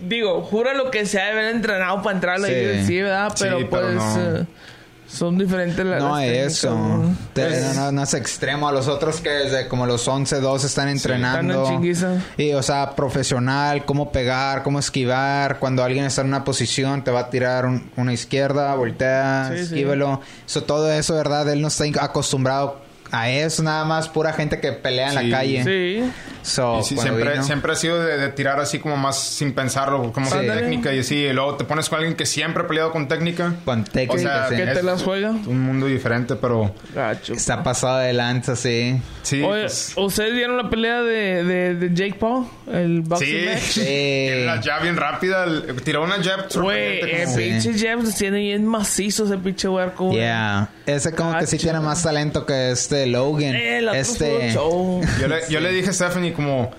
Digo, 0.00 0.42
jura 0.42 0.74
lo 0.74 0.92
que 0.92 1.04
se 1.06 1.20
ha 1.20 1.24
de 1.24 1.30
haber 1.32 1.44
entrenado 1.56 2.00
para 2.02 2.14
entrar 2.14 2.36
a 2.36 2.38
la 2.38 2.46
Sí. 2.48 2.54
UFC, 2.54 3.02
¿verdad? 3.02 3.32
Sí, 3.34 3.44
Pero 3.44 3.58
pero 3.58 3.68
pues 3.68 3.94
no. 3.94 4.20
eh, 4.38 4.46
son 5.08 5.38
diferentes 5.38 5.84
las 5.84 6.02
No 6.02 6.18
es 6.18 6.52
eso. 6.58 6.74
¿no? 6.76 7.16
Te- 7.32 7.60
no, 7.62 7.74
no, 7.74 7.92
no 7.92 8.02
es 8.02 8.14
extremo. 8.14 8.68
A 8.68 8.72
los 8.72 8.88
otros 8.88 9.20
que 9.20 9.30
desde 9.30 9.66
como 9.66 9.86
los 9.86 10.06
11, 10.06 10.40
12 10.40 10.66
están 10.66 10.88
entrenando. 10.88 11.62
están 11.64 11.82
en 11.84 12.22
y, 12.36 12.52
o 12.52 12.62
sea, 12.62 12.94
profesional, 12.94 13.84
cómo 13.86 14.12
pegar, 14.12 14.62
cómo 14.62 14.78
esquivar. 14.78 15.58
Cuando 15.58 15.82
alguien 15.82 16.04
está 16.04 16.20
en 16.20 16.28
una 16.28 16.44
posición, 16.44 17.02
te 17.04 17.10
va 17.10 17.20
a 17.20 17.30
tirar 17.30 17.64
un- 17.66 17.90
una 17.96 18.12
izquierda, 18.12 18.74
voltea, 18.74 19.48
Sí, 19.50 19.56
sí. 19.56 19.62
esquívelo. 19.64 20.20
Eso, 20.46 20.62
todo 20.64 20.92
eso, 20.92 21.14
¿verdad? 21.14 21.48
Él 21.50 21.60
no 21.62 21.68
está 21.68 21.84
acostumbrado 22.00 22.86
a 23.10 23.30
eso. 23.30 23.62
Nada 23.62 23.84
más 23.84 24.08
pura 24.08 24.32
gente 24.32 24.60
que 24.60 24.72
pelea 24.72 25.12
en 25.12 25.18
Sí. 25.18 25.26
la 25.26 25.36
calle. 25.38 25.64
Sí. 25.64 26.10
So, 26.42 26.78
Y 26.80 26.84
sí, 26.84 26.96
siempre, 26.96 27.30
vino- 27.32 27.42
siempre 27.42 27.72
ha 27.72 27.74
sido 27.76 28.02
de, 28.02 28.16
de 28.16 28.28
tirar 28.28 28.58
así 28.58 28.78
como 28.78 28.96
más 28.96 29.18
sin 29.18 29.52
pensarlo, 29.52 30.12
como 30.12 30.30
Sí. 30.30 30.38
técnica 30.46 30.94
y 30.94 31.00
así. 31.00 31.16
Y 31.16 31.32
luego 31.32 31.56
te 31.56 31.64
pones 31.64 31.88
con 31.90 31.98
alguien 31.98 32.16
que 32.16 32.24
siempre 32.24 32.62
ha 32.62 32.66
peleado 32.66 32.90
con 32.90 33.06
técnica. 33.06 33.54
Con 33.66 33.84
técnica, 33.84 34.14
O 34.14 34.18
sea. 34.18 34.48
Que 34.48 34.64
te 34.64 34.72
es 34.78 34.84
las 34.84 35.02
juega. 35.02 35.30
Un 35.30 35.60
mundo 35.60 35.86
diferente, 35.86 36.36
pero 36.36 36.74
Gacho. 36.94 37.34
Está 37.34 37.62
pasado 37.62 37.98
de 37.98 38.12
lanza, 38.14 38.56
sí. 38.56 38.98
sí. 39.22 39.42
Oye, 39.42 39.62
pues, 39.62 39.92
¿ustedes 39.96 40.32
vieron 40.32 40.56
la 40.56 40.70
pelea 40.70 41.02
de, 41.02 41.44
de, 41.44 41.74
de 41.74 41.94
Jake 41.94 42.14
Paul? 42.18 42.46
El 42.72 43.02
boxing 43.02 43.28
sí. 43.28 43.46
match. 43.46 43.62
Sí. 43.62 44.44
la 44.46 44.62
jab 44.62 44.82
bien 44.82 44.96
rápida. 44.96 45.44
el- 45.44 45.82
Tiró 45.82 46.02
una 46.04 46.22
jab 46.22 46.46
Güey, 46.54 47.00
el 47.00 47.28
Sí. 47.28 47.36
pinche 47.70 47.94
los 47.96 48.14
tiene 48.14 48.38
bien 48.38 48.64
macizo 48.66 49.24
ese 49.26 49.36
pinche 49.38 49.68
huerco. 49.68 50.12
Yeah. 50.12 50.70
Ese 50.86 51.12
como 51.12 51.36
que 51.38 51.46
sí 51.46 51.56
Gacho. 51.56 51.66
tiene 51.66 51.80
más 51.80 52.02
talento 52.02 52.46
que 52.46 52.70
este 52.70 52.97
Logan. 53.06 53.54
Eh, 53.54 53.80
este... 53.94 54.52
show. 54.52 55.00
Yo 55.20 55.28
le, 55.28 55.40
yo 55.48 55.60
le 55.60 55.70
dije 55.72 55.90
a 55.90 55.92
Stephanie 55.92 56.32
como... 56.32 56.70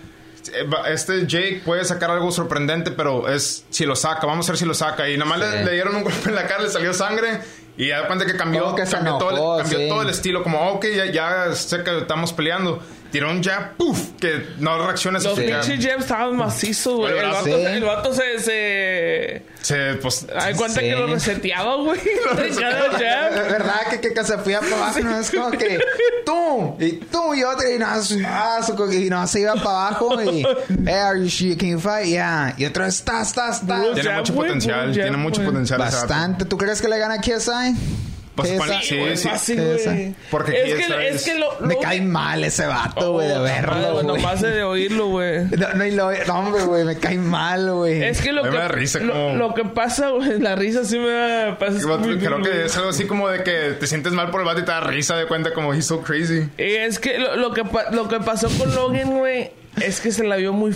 eh, 0.54 0.68
Este 0.94 1.26
Jake 1.28 1.62
puede 1.66 1.84
sacar 1.86 2.12
algo 2.12 2.32
sorprendente, 2.32 2.92
pero 2.92 3.28
es 3.30 3.66
si 3.70 3.86
lo 3.86 3.96
saca. 3.96 4.26
Vamos 4.28 4.48
a 4.48 4.52
ver 4.52 4.60
si 4.60 4.66
lo 4.66 4.74
saca. 4.74 5.10
Y 5.10 5.18
nada 5.18 5.30
más 5.30 5.40
Sí. 5.40 5.46
le, 5.58 5.66
le 5.66 5.72
dieron 5.74 5.96
un 5.96 6.04
golpe 6.04 6.30
en 6.30 6.36
la 6.36 6.48
cara, 6.48 6.64
le 6.64 6.70
salió 6.70 6.94
sangre. 6.94 7.40
Y 7.78 7.88
ya 7.88 8.02
de 8.02 8.08
cuenta 8.08 8.26
que 8.26 8.36
cambió, 8.36 8.76
que 8.76 8.84
cambió, 8.84 9.18
todo, 9.18 9.56
el, 9.58 9.62
cambió 9.64 9.80
sí. 9.80 9.88
todo 9.88 10.02
el 10.02 10.10
estilo. 10.10 10.44
Como, 10.44 10.60
ok, 10.72 10.86
ya, 10.96 11.06
ya 11.06 11.54
sé 11.56 11.82
que 11.84 11.98
estamos 12.00 12.34
peleando. 12.34 12.82
Tiró 13.12 13.32
un 13.32 13.44
jab, 13.44 13.76
puff, 13.76 14.12
que 14.20 14.50
no 14.60 14.86
reacciona 14.86 15.18
a 15.18 15.22
Los 15.24 15.40
pinches 15.40 15.80
Jebs 15.84 16.02
estaban 16.04 16.36
macizos, 16.38 16.96
güey. 16.98 17.18
El 17.18 17.26
vato, 17.26 17.44
sí. 17.46 17.52
el 17.52 17.84
vato 17.84 18.14
se... 18.14 18.40
se... 18.40 19.42
Se, 19.62 19.94
pues, 19.96 20.26
Ay, 20.34 20.54
cuenta 20.54 20.80
Sí. 20.80 20.86
que 20.86 20.96
lo 20.96 21.08
reseteaba, 21.08 21.76
güey. 21.78 22.00
Cada 22.24 22.46
Es 22.46 22.58
jab. 22.58 23.34
verdad 23.52 23.80
que, 23.90 24.00
que, 24.00 24.14
que 24.14 24.24
se 24.24 24.38
fui 24.38 24.54
para 24.54 24.76
abajo, 24.76 25.00
no 25.02 25.20
es 25.20 25.30
como 25.32 25.52
que 25.52 25.80
tú 26.26 26.78
y 26.80 26.92
tú 26.94 27.34
y 27.34 27.44
otro 27.44 27.70
y 27.70 27.78
no, 27.78 27.86
ah, 27.88 28.62
su- 28.64 28.94
y 28.94 29.10
no 29.10 29.28
se 29.28 29.42
iba 29.42 29.56
para 29.56 29.88
abajo 29.88 30.22
y 30.22 30.46
hey, 30.86 30.94
are 30.94 31.20
you 31.20 31.30
sure 31.30 31.50
you 31.50 31.58
can 31.58 31.80
fight? 31.80 32.06
Yeah. 32.08 32.54
Y 32.58 32.66
otro 32.66 32.86
está, 32.86 33.22
está, 33.22 33.50
está. 33.50 33.80
Bro, 33.80 33.94
tiene 33.96 34.10
jab, 34.10 34.20
mucho 34.20 34.36
potencial, 34.36 34.92
tiene 34.94 35.18
mucho 35.18 35.44
potencial. 35.44 35.80
Bastante. 35.80 36.46
¿Tú 36.46 36.58
crees 36.58 36.82
que 36.82 36.88
le 36.88 36.98
gana 36.98 37.16
a 37.16 37.20
KSI? 37.22 38.09
Pone- 38.44 38.82
sí, 38.82 38.98
güey, 38.98 39.18
sí. 39.18 39.28
fácil, 39.28 39.62
güey. 39.62 40.16
Porque 40.32 40.52
es 40.52 40.88
que, 40.88 41.08
es 41.10 41.24
que 41.26 41.40
lo, 41.40 41.60
Me 41.62 41.78
cae 41.78 42.02
mal 42.02 42.44
ese 42.44 42.66
vato, 42.66 43.14
güey, 43.14 43.28
de 43.28 43.36
Oh, 43.38 43.42
verlo, 43.44 43.94
güey. 43.94 44.06
Nomás 44.06 44.42
de 44.42 44.64
oírlo, 44.64 45.08
güey. 45.08 45.46
No, 45.58 45.74
no, 45.74 45.86
y 45.86 45.92
lo, 45.92 46.12
no, 46.12 46.40
hombre, 46.40 46.64
güey, 46.64 46.84
me 46.86 46.98
cae 46.98 47.18
mal, 47.18 47.72
güey. 47.74 48.04
Es 48.04 48.22
que 48.22 48.32
lo 48.32 48.44
que, 48.44 48.52
me 48.52 48.58
da 48.58 48.68
risa 48.68 49.00
lo, 49.00 49.14
como- 49.14 49.36
lo 49.36 49.54
que 49.54 49.66
pasa, 49.66 50.10
güey, 50.10 50.40
la 50.40 50.56
risa 50.56 50.86
sí 50.86 50.98
me 51.00 51.10
da... 51.10 51.58
pasa 51.58 51.80
Creo 51.80 51.98
muy 51.98 52.18
creo 52.18 52.30
bien, 52.38 52.44
que 52.44 52.50
güey. 52.50 52.66
es 52.66 52.78
algo 52.78 52.90
así 52.90 53.06
como 53.06 53.28
de 53.30 53.44
que 53.44 53.76
te 53.80 53.88
sientes 53.88 54.14
mal 54.14 54.30
por 54.32 54.42
el 54.42 54.46
vato 54.46 54.60
y 54.60 54.64
te 54.66 54.72
da 54.72 54.80
risa 54.82 55.16
de 55.18 55.26
cuenta 55.28 55.54
como 55.54 55.74
he's 55.74 55.86
so 55.86 56.02
crazy. 56.02 56.48
Y 56.58 56.64
es 56.76 57.00
que 57.00 57.18
lo, 57.20 57.36
lo 57.36 57.54
que 57.54 57.64
lo 57.92 58.08
que 58.08 58.20
pasó 58.20 58.48
con 58.58 58.74
Logan, 58.76 59.18
güey, 59.18 59.52
es 59.82 60.00
que 60.02 60.12
se 60.12 60.24
la 60.24 60.36
vio 60.38 60.52
muy... 60.54 60.76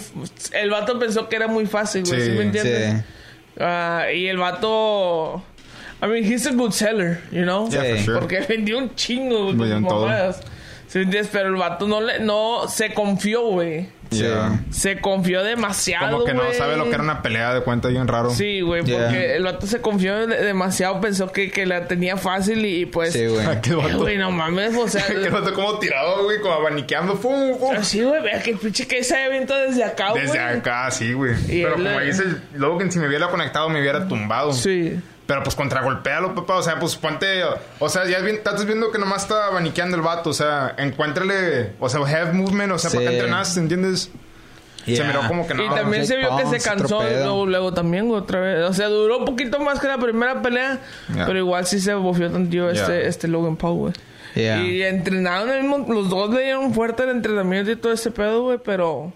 El 0.54 0.70
vato 0.70 0.98
pensó 1.00 1.28
que 1.30 1.36
era 1.36 1.48
muy 1.48 1.66
fácil, 1.66 2.04
güey. 2.06 2.20
¿Sí, 2.22 2.26
Sí, 2.28 2.32
me 2.38 2.44
entiendes? 2.44 2.94
sí. 2.94 3.04
Ah, 3.60 4.06
y 4.14 4.28
el 4.28 4.38
vato... 4.38 5.44
I 6.04 6.08
mean, 6.08 6.24
he's 6.26 6.46
a 6.46 6.52
good 6.52 6.72
seller, 6.74 7.22
you 7.32 7.44
know? 7.44 7.70
Yeah, 7.70 7.84
for 7.96 7.98
sure. 8.04 8.20
Porque 8.20 8.42
vendió 8.42 8.78
un 8.78 8.94
chingo, 8.96 9.54
todo. 9.54 10.06
mamadas. 10.08 10.42
¿Sí 10.88 11.00
entiendes? 11.00 11.30
Pero 11.32 11.48
el 11.50 11.56
vato 11.56 11.88
no 11.88 12.02
le... 12.02 12.20
No... 12.20 12.68
Se 12.68 12.94
confió, 12.94 13.42
güey. 13.48 13.90
Sí. 14.12 14.20
Yeah. 14.20 14.60
Se 14.70 15.00
confió 15.00 15.42
demasiado, 15.44 16.12
Como 16.20 16.26
que 16.26 16.34
no 16.36 16.44
güey. 16.44 16.54
sabe 16.56 16.78
lo 16.78 16.84
que 16.84 16.92
era 16.94 17.02
una 17.02 17.24
pelea 17.24 17.52
de 17.56 17.62
cuenta 17.62 17.88
bien 17.88 18.08
raro. 18.08 18.30
Sí, 18.30 18.62
güey, 18.62 18.84
Yeah. 18.84 19.06
porque 19.06 19.36
el 19.38 19.44
vato 19.44 19.66
se 19.66 19.82
confió 19.82 20.28
de- 20.28 20.44
demasiado, 20.44 21.02
pensó 21.02 21.32
que, 21.32 21.50
que 21.50 21.66
la 21.66 21.88
tenía 21.88 22.16
fácil 22.18 22.64
y, 22.64 22.82
y 22.82 22.86
pues... 22.86 23.14
Sí, 23.14 23.26
güey. 23.26 23.44
Qué 23.64 23.72
Eh, 23.72 23.76
vato. 23.76 23.98
Güey, 24.00 24.18
no 24.20 24.30
mames, 24.30 24.78
o 24.78 24.88
sea... 24.88 25.04
Qué 25.08 25.30
vato 25.30 25.52
como 25.56 25.80
tirado, 25.80 26.26
güey, 26.26 26.40
como 26.42 26.54
abaniqueando. 26.54 27.16
Pum, 27.16 27.58
pum. 27.58 27.76
Así, 27.76 28.04
güey, 28.04 28.22
vea 28.22 28.40
que 28.44 28.52
el 28.52 28.58
pinche 28.58 28.86
que 28.86 29.04
se 29.04 29.16
aventó 29.18 29.56
desde 29.58 29.84
acá, 29.84 30.12
güey. 30.12 30.24
Desde 30.24 30.38
acá, 30.40 30.92
sí, 30.92 31.14
güey. 31.14 31.34
Pero 31.48 31.70
él, 31.70 31.74
como 31.86 32.00
eh, 32.02 32.06
dice 32.06 32.24
Logan, 32.54 32.92
si 32.92 33.00
me 33.00 33.08
hubiera 33.08 33.30
conectado, 33.30 33.68
me 33.70 33.80
hubiera 33.82 34.08
tumbado. 34.08 34.54
Sí. 34.54 35.00
Pero 35.26 35.42
pues 35.44 35.56
contragolpealo, 35.56 36.36
papá. 36.36 36.56
O 36.58 36.64
sea, 36.64 36.80
pues 36.80 36.96
ponte. 36.96 37.44
O 37.80 37.88
sea, 37.90 38.06
ya 38.06 38.18
estás 38.20 38.66
viendo 38.66 38.92
que 38.92 39.00
nomás 39.00 39.24
está 39.24 39.48
abaniqueando 39.48 39.96
el 39.96 40.02
vato. 40.04 40.32
O 40.32 40.34
sea, 40.34 40.76
encuéntrale. 40.78 41.74
O 41.80 41.88
sea, 41.90 42.02
have 42.02 42.34
movement. 42.34 42.74
O 42.74 42.78
sea, 42.78 42.90
Sí. 42.90 42.98
¿para 42.98 43.10
qué 43.10 43.16
entrenaste? 43.18 43.60
¿Entiendes? 43.60 44.12
Se 44.86 44.92
Yeah. 44.96 45.06
miró 45.06 45.22
como 45.30 45.48
que 45.48 45.54
no. 45.54 45.64
y 45.64 45.70
también 45.70 46.06
se 46.06 46.18
vio 46.18 46.36
que 46.36 46.46
se 46.46 46.60
cansó 46.70 47.02
luego, 47.02 47.46
luego 47.46 47.74
también, 47.74 48.12
otra 48.12 48.42
vez. 48.42 48.70
O 48.70 48.74
sea, 48.74 48.88
duró 48.90 49.20
un 49.20 49.26
poquito 49.26 49.58
más 49.60 49.80
que 49.80 49.88
la 49.88 49.98
primera 49.98 50.42
pelea, 50.42 50.82
Yeah. 51.14 51.26
pero 51.26 51.40
igual 51.40 51.66
sí 51.66 51.80
se 51.80 51.94
bofió 51.94 52.30
tantío 52.30 52.70
Yeah. 52.70 52.82
este, 52.82 53.08
este 53.08 53.28
Logan 53.30 53.56
Paul, 53.56 53.78
güey. 53.78 53.94
Yeah. 54.36 54.62
Y 54.62 54.84
entrenaron 54.84 55.50
el 55.52 55.62
mismo, 55.64 55.86
los 55.94 56.10
dos 56.10 56.32
le 56.34 56.42
dieron 56.44 56.74
fuerte 56.74 57.04
el 57.04 57.12
entrenamiento 57.12 57.72
y 57.72 57.78
todo 57.78 57.94
ese 57.94 58.12
pedo, 58.12 58.42
güey, 58.44 58.58
pero... 58.62 59.14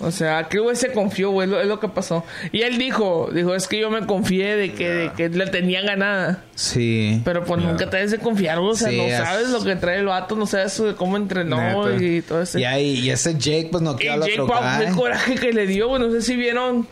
O 0.00 0.10
sea, 0.12 0.44
que 0.44 0.58
güey 0.60 0.76
se 0.76 0.92
confió, 0.92 1.30
güey, 1.30 1.46
es 1.48 1.50
lo, 1.66 1.74
es 1.74 1.80
que 1.80 1.88
pasó. 1.88 2.24
Y 2.52 2.62
él 2.62 2.78
dijo, 2.78 3.30
dijo, 3.32 3.54
es 3.54 3.66
que 3.66 3.80
yo 3.80 3.90
me 3.90 4.06
confié 4.06 4.54
de 4.56 4.72
que, 4.72 4.88
de 4.88 5.12
que 5.12 5.28
la 5.30 5.46
tenía 5.50 5.80
ganada. 5.82 6.44
Sí. 6.54 7.20
Pero 7.24 7.42
pues 7.44 7.60
Yeah. 7.60 7.70
nunca 7.72 7.90
te 7.90 7.96
debes 7.96 8.12
de 8.12 8.18
confiar. 8.18 8.58
O 8.58 8.74
sea, 8.76 8.90
Sí, 8.90 8.96
no 8.96 9.02
es- 9.04 9.16
sabes 9.16 9.48
lo 9.50 9.64
que 9.64 9.74
trae 9.74 9.98
el 9.98 10.06
vato, 10.06 10.36
no 10.36 10.46
sabes 10.46 10.80
de 10.80 10.94
cómo 10.94 11.16
entrenó 11.16 11.88
Neta. 11.88 12.04
y 12.04 12.22
todo 12.22 12.42
eso. 12.42 12.58
Y, 12.60 12.64
ahí, 12.64 12.90
y 13.00 13.10
ese 13.10 13.34
Jake, 13.36 13.68
pues 13.72 13.82
no 13.82 13.94
Y 13.94 13.96
queda 13.96 14.14
al 14.14 14.20
Jake 14.20 14.40
otro 14.40 14.46
Paul, 14.54 14.82
el 14.86 14.94
coraje 14.94 15.34
que 15.34 15.52
le 15.52 15.66
dio, 15.66 15.88
güey. 15.88 16.00
No 16.00 16.10
sé 16.12 16.22
si 16.22 16.36
vieron 16.36 16.86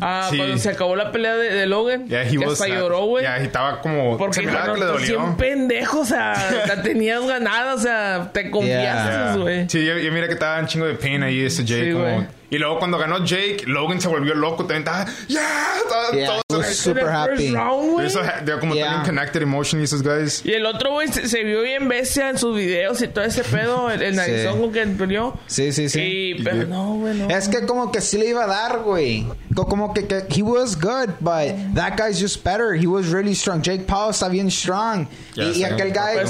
ah, 0.00 0.28
Sí. 0.30 0.36
cuando 0.36 0.56
se 0.58 0.68
acabó 0.70 0.94
la 0.94 1.10
pelea 1.10 1.34
de, 1.36 1.50
de 1.52 1.66
Logan. 1.66 2.08
Ya, 2.08 2.22
he 2.22 2.28
que 2.36 2.44
hasta 2.44 2.66
sad. 2.68 2.74
lloró, 2.78 3.06
güey. 3.06 3.24
Ya, 3.24 3.40
y 3.40 3.44
estaba 3.44 3.80
como. 3.80 4.16
Porque 4.16 4.40
que 4.42 4.46
le 4.46 4.84
dolió. 4.84 5.18
bien 5.20 5.36
pendejo, 5.36 6.00
o 6.00 6.04
sea, 6.04 6.34
la 6.68 6.82
tenías 6.82 7.26
ganada, 7.26 7.74
o 7.74 7.78
sea, 7.78 8.30
te 8.32 8.48
confiaste, 8.52 9.10
Yeah. 9.10 9.36
güey. 9.38 9.68
Sí, 9.68 9.84
yo, 9.84 9.98
yo 9.98 10.12
mira 10.12 10.26
que 10.28 10.34
estaba 10.34 10.60
un 10.60 10.66
chingo 10.66 10.86
de 10.86 10.94
pain 10.94 11.22
ahí 11.24 11.40
ese 11.44 11.64
Jake. 11.64 11.86
Sí, 11.86 11.92
como- 11.92 12.04
güey. 12.04 12.26
Y 12.54 12.58
luego 12.58 12.78
cuando 12.78 12.98
ganó 12.98 13.24
Jake, 13.24 13.64
Logan 13.66 14.00
se 14.00 14.08
volvió 14.08 14.34
loco. 14.34 14.64
También 14.66 14.80
estaba. 14.82 15.06
¡Yeah! 15.28 15.40
Estaba 15.82 16.04
Yeah, 16.12 16.40
todo. 16.46 16.58
was 16.60 16.76
super 16.76 17.08
happy. 17.08 17.50
round. 17.50 18.04
Eso, 18.04 18.20
they're 18.44 18.58
como 18.60 18.74
Yeah. 18.74 18.88
tienen 18.88 19.06
connected 19.06 19.42
emotionally, 19.42 19.84
esos 19.84 20.02
guys. 20.02 20.42
Y 20.44 20.52
el 20.52 20.64
otro, 20.66 20.92
güey, 20.92 21.08
se, 21.08 21.28
se 21.28 21.42
vio 21.44 21.62
bien 21.62 21.88
bestia 21.88 22.30
en 22.30 22.38
sus 22.38 22.56
videos 22.56 23.00
y 23.02 23.08
todo 23.08 23.24
ese 23.24 23.42
pedo, 23.44 23.90
el, 23.90 24.02
el 24.02 24.14
narizón 24.16 24.60
con 24.60 24.72
que 24.72 24.86
peleó. 24.86 25.38
Sí, 25.46 25.72
sí, 25.72 25.88
sí. 25.88 26.00
Y, 26.00 26.42
pero 26.44 26.62
Y- 26.62 26.66
no, 26.66 26.94
güey, 26.94 27.14
no. 27.14 27.28
Es 27.30 27.48
que 27.48 27.66
como 27.66 27.90
que 27.90 28.00
sí 28.00 28.18
le 28.18 28.26
iba 28.26 28.44
a 28.44 28.46
dar, 28.46 28.78
güey. 28.80 29.26
Co- 29.54 29.66
Como 29.66 29.92
que, 29.94 30.06
que 30.06 30.24
he 30.34 30.42
was 30.42 30.76
good, 30.78 31.10
but 31.20 31.74
that 31.74 31.96
guy's 31.96 32.20
just 32.20 32.44
better. 32.44 32.74
He 32.74 32.86
was 32.86 33.08
really 33.10 33.34
strong. 33.34 33.62
Jake 33.62 33.86
Paul 33.86 34.10
está 34.10 34.28
bien 34.28 34.50
strong. 34.50 35.06
Y, 35.36 35.42
y 35.60 35.64
aquel 35.64 35.92
guy 35.92 36.22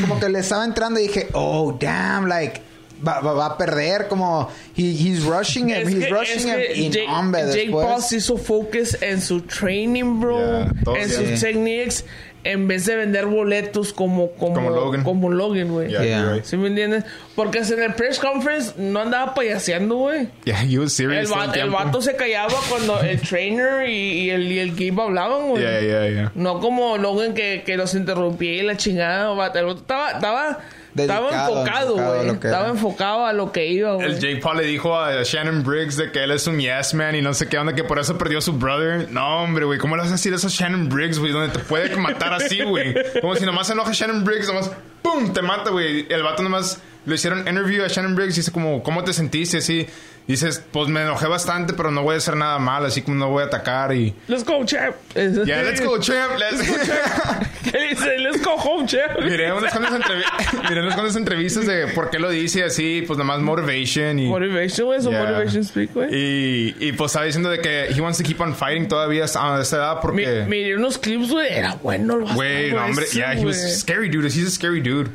como 0.00 0.18
que 0.20 0.28
le 0.28 0.38
estaba 0.40 0.64
entrando 0.64 0.98
y 1.00 1.04
dije, 1.08 1.28
oh, 1.32 1.76
damn, 1.78 2.26
like, 2.26 2.60
va, 3.06 3.20
va- 3.20 3.32
va 3.34 3.46
a 3.46 3.58
perder. 3.58 4.08
Como, 4.08 4.48
he, 4.76 4.82
he's 4.92 5.24
rushing 5.24 5.70
him, 5.70 5.76
Es 5.76 5.88
he's 5.88 6.04
que- 6.06 6.10
rushing 6.10 6.36
es 6.38 6.44
him. 6.46 6.54
que 6.54 6.72
Y 6.76 6.90
Jake, 6.90 7.06
hombre, 7.08 7.42
Jake 7.46 7.56
después. 7.66 7.86
Paul 7.86 8.02
se 8.02 8.16
hizo 8.16 8.36
focus 8.36 8.96
en 9.02 9.20
su 9.20 9.40
training, 9.42 10.20
bro. 10.20 10.38
Yeah, 10.38 10.72
en 11.02 11.08
sus 11.10 11.40
techniques. 11.40 12.04
en 12.46 12.68
vez 12.68 12.84
de 12.84 12.94
vender 12.94 13.24
boletos 13.24 13.94
como 13.94 14.32
como 14.32 14.52
Como 14.56 14.68
Logan. 14.68 15.02
como 15.02 15.30
Logan, 15.30 15.72
güey. 15.72 15.88
Yeah, 15.88 16.30
right. 16.34 16.44
¿Sí 16.44 16.58
me 16.58 16.66
entiendes? 16.68 17.04
Porque 17.34 17.60
en 17.60 17.82
el 17.82 17.94
press 17.94 18.18
conference 18.18 18.74
no 18.76 19.00
andaba 19.00 19.32
payaseando, 19.32 19.96
güey. 19.96 20.28
Yeah, 20.44 20.62
he 20.62 20.78
was 20.78 20.90
El, 21.00 21.06
serious. 21.08 21.30
todo 21.30 21.38
va- 21.38 21.54
el 21.54 21.70
vato 21.70 22.02
se 22.02 22.14
callaba 22.16 22.52
cuando 22.68 23.00
el 23.00 23.18
trainer 23.22 23.88
y, 23.88 24.24
y 24.24 24.30
el, 24.30 24.52
y 24.52 24.58
el 24.58 24.72
Gabe 24.72 25.02
hablaban, 25.04 25.48
güey. 25.48 25.62
Yeah, 25.62 25.80
yeah, 25.80 26.08
yeah. 26.10 26.32
No 26.34 26.60
como 26.60 26.98
Logan 26.98 27.32
que, 27.32 27.62
que 27.64 27.78
los 27.78 27.94
interrumpía 27.94 28.52
y 28.52 28.62
la 28.62 28.76
chingada. 28.76 29.30
vato. 29.30 29.58
El 29.58 29.64
vato 29.64 29.80
estaba, 29.80 30.10
estaba 30.10 30.58
Dedicado, 30.94 31.28
enfocado, 31.30 31.94
güey. 31.94 32.26
lo 32.26 32.32
Estaba 32.34 32.68
enfocado 32.68 33.26
a 33.26 33.32
lo 33.32 33.50
que 33.50 33.66
iba, 33.66 33.94
güey. 33.94 34.06
El 34.06 34.20
Jake 34.20 34.36
Paul 34.36 34.58
le 34.58 34.64
dijo 34.64 34.96
a 34.96 35.22
Shannon 35.24 35.64
Briggs 35.64 35.96
de 35.96 36.12
que 36.12 36.22
él 36.22 36.30
es 36.30 36.46
un 36.46 36.60
yes 36.60 36.94
man 36.94 37.16
y 37.16 37.20
no 37.20 37.34
sé 37.34 37.48
qué 37.48 37.58
onda, 37.58 37.74
que 37.74 37.82
por 37.82 37.98
eso 37.98 38.16
perdió 38.16 38.38
a 38.38 38.40
su 38.40 38.52
brother. 38.52 39.10
No, 39.10 39.42
hombre, 39.42 39.64
güey, 39.64 39.78
¿cómo 39.78 39.96
le 39.96 40.02
vas 40.02 40.10
a 40.10 40.14
decir 40.14 40.32
eso 40.32 40.46
a 40.46 40.50
Shannon 40.50 40.88
Briggs, 40.88 41.18
güey? 41.18 41.32
Donde 41.32 41.52
te 41.52 41.58
puede 41.58 41.94
matar 41.96 42.32
así, 42.32 42.62
güey. 42.62 42.94
Como 43.20 43.34
si 43.34 43.44
nomás 43.44 43.66
se 43.66 43.72
enoja 43.72 43.92
Shannon 43.92 44.24
Briggs, 44.24 44.46
nomás, 44.46 44.70
¡pum! 45.02 45.32
Te 45.32 45.42
mata, 45.42 45.70
güey. 45.70 46.06
El 46.08 46.22
vato 46.22 46.42
nomás 46.44 46.80
le 47.06 47.16
hicieron 47.16 47.40
interview 47.40 47.84
a 47.84 47.88
Shannon 47.88 48.14
Briggs 48.14 48.34
y 48.34 48.40
dice 48.40 48.52
como, 48.52 48.82
¿cómo 48.82 49.02
te 49.04 49.12
sentiste? 49.12 49.58
Así, 49.58 49.86
dices, 50.26 50.64
pues 50.72 50.88
me 50.88 51.02
enojé 51.02 51.26
bastante, 51.26 51.74
pero 51.74 51.90
no 51.90 52.02
voy 52.02 52.14
a 52.14 52.18
hacer 52.18 52.36
nada 52.36 52.58
mal, 52.58 52.84
así 52.86 53.02
como 53.02 53.16
no 53.16 53.28
voy 53.28 53.42
a 53.42 53.46
atacar 53.46 53.94
y... 53.94 54.14
Let's 54.28 54.44
go, 54.44 54.64
champ. 54.64 54.96
Yeah, 55.14 55.62
let's 55.62 55.84
go, 55.84 55.98
champ. 55.98 56.38
Let's 56.38 56.66
go, 56.68 56.76
champ. 56.84 57.46
¿Qué 57.70 57.88
dice? 57.88 58.18
Let's 58.18 58.42
go 58.42 58.54
home, 58.54 58.86
champ. 58.86 59.20
Miré 59.20 59.52
unas 59.52 59.72
cuantas, 59.72 59.92
entrevi- 60.00 60.62
miré 60.68 60.80
unas 60.80 60.94
cuantas 60.94 61.16
entrevistas 61.16 61.66
de 61.66 61.88
por 61.88 62.10
qué 62.10 62.18
lo 62.18 62.30
dice 62.30 62.64
así, 62.64 63.04
pues 63.06 63.18
nomás 63.18 63.40
motivation 63.40 64.18
y... 64.18 64.28
Motivation, 64.28 64.86
güey. 64.86 65.00
Yeah. 65.00 65.20
motivation 65.20 65.64
speak, 65.64 65.92
güey. 65.92 66.08
Y, 66.14 66.76
y 66.80 66.92
pues 66.92 67.10
estaba 67.10 67.26
diciendo 67.26 67.50
de 67.50 67.60
que 67.60 67.86
he 67.90 68.00
wants 68.00 68.18
to 68.18 68.24
keep 68.24 68.40
on 68.40 68.54
fighting 68.54 68.88
todavía 68.88 69.24
a 69.24 69.60
esta 69.60 69.76
edad 69.76 70.00
porque... 70.00 70.44
Miré 70.48 70.76
unos 70.76 70.98
clips, 70.98 71.30
güey. 71.30 71.52
Era 71.52 71.74
bueno 71.82 72.14
Güey, 72.34 72.72
no, 72.72 72.84
hombre, 72.84 73.06
yeah, 73.12 73.34
he 73.34 73.44
was 73.44 73.56
scary 73.80 74.08
dude. 74.08 74.26
He's 74.26 74.46
a 74.46 74.50
scary 74.50 74.80
dude. 74.80 75.10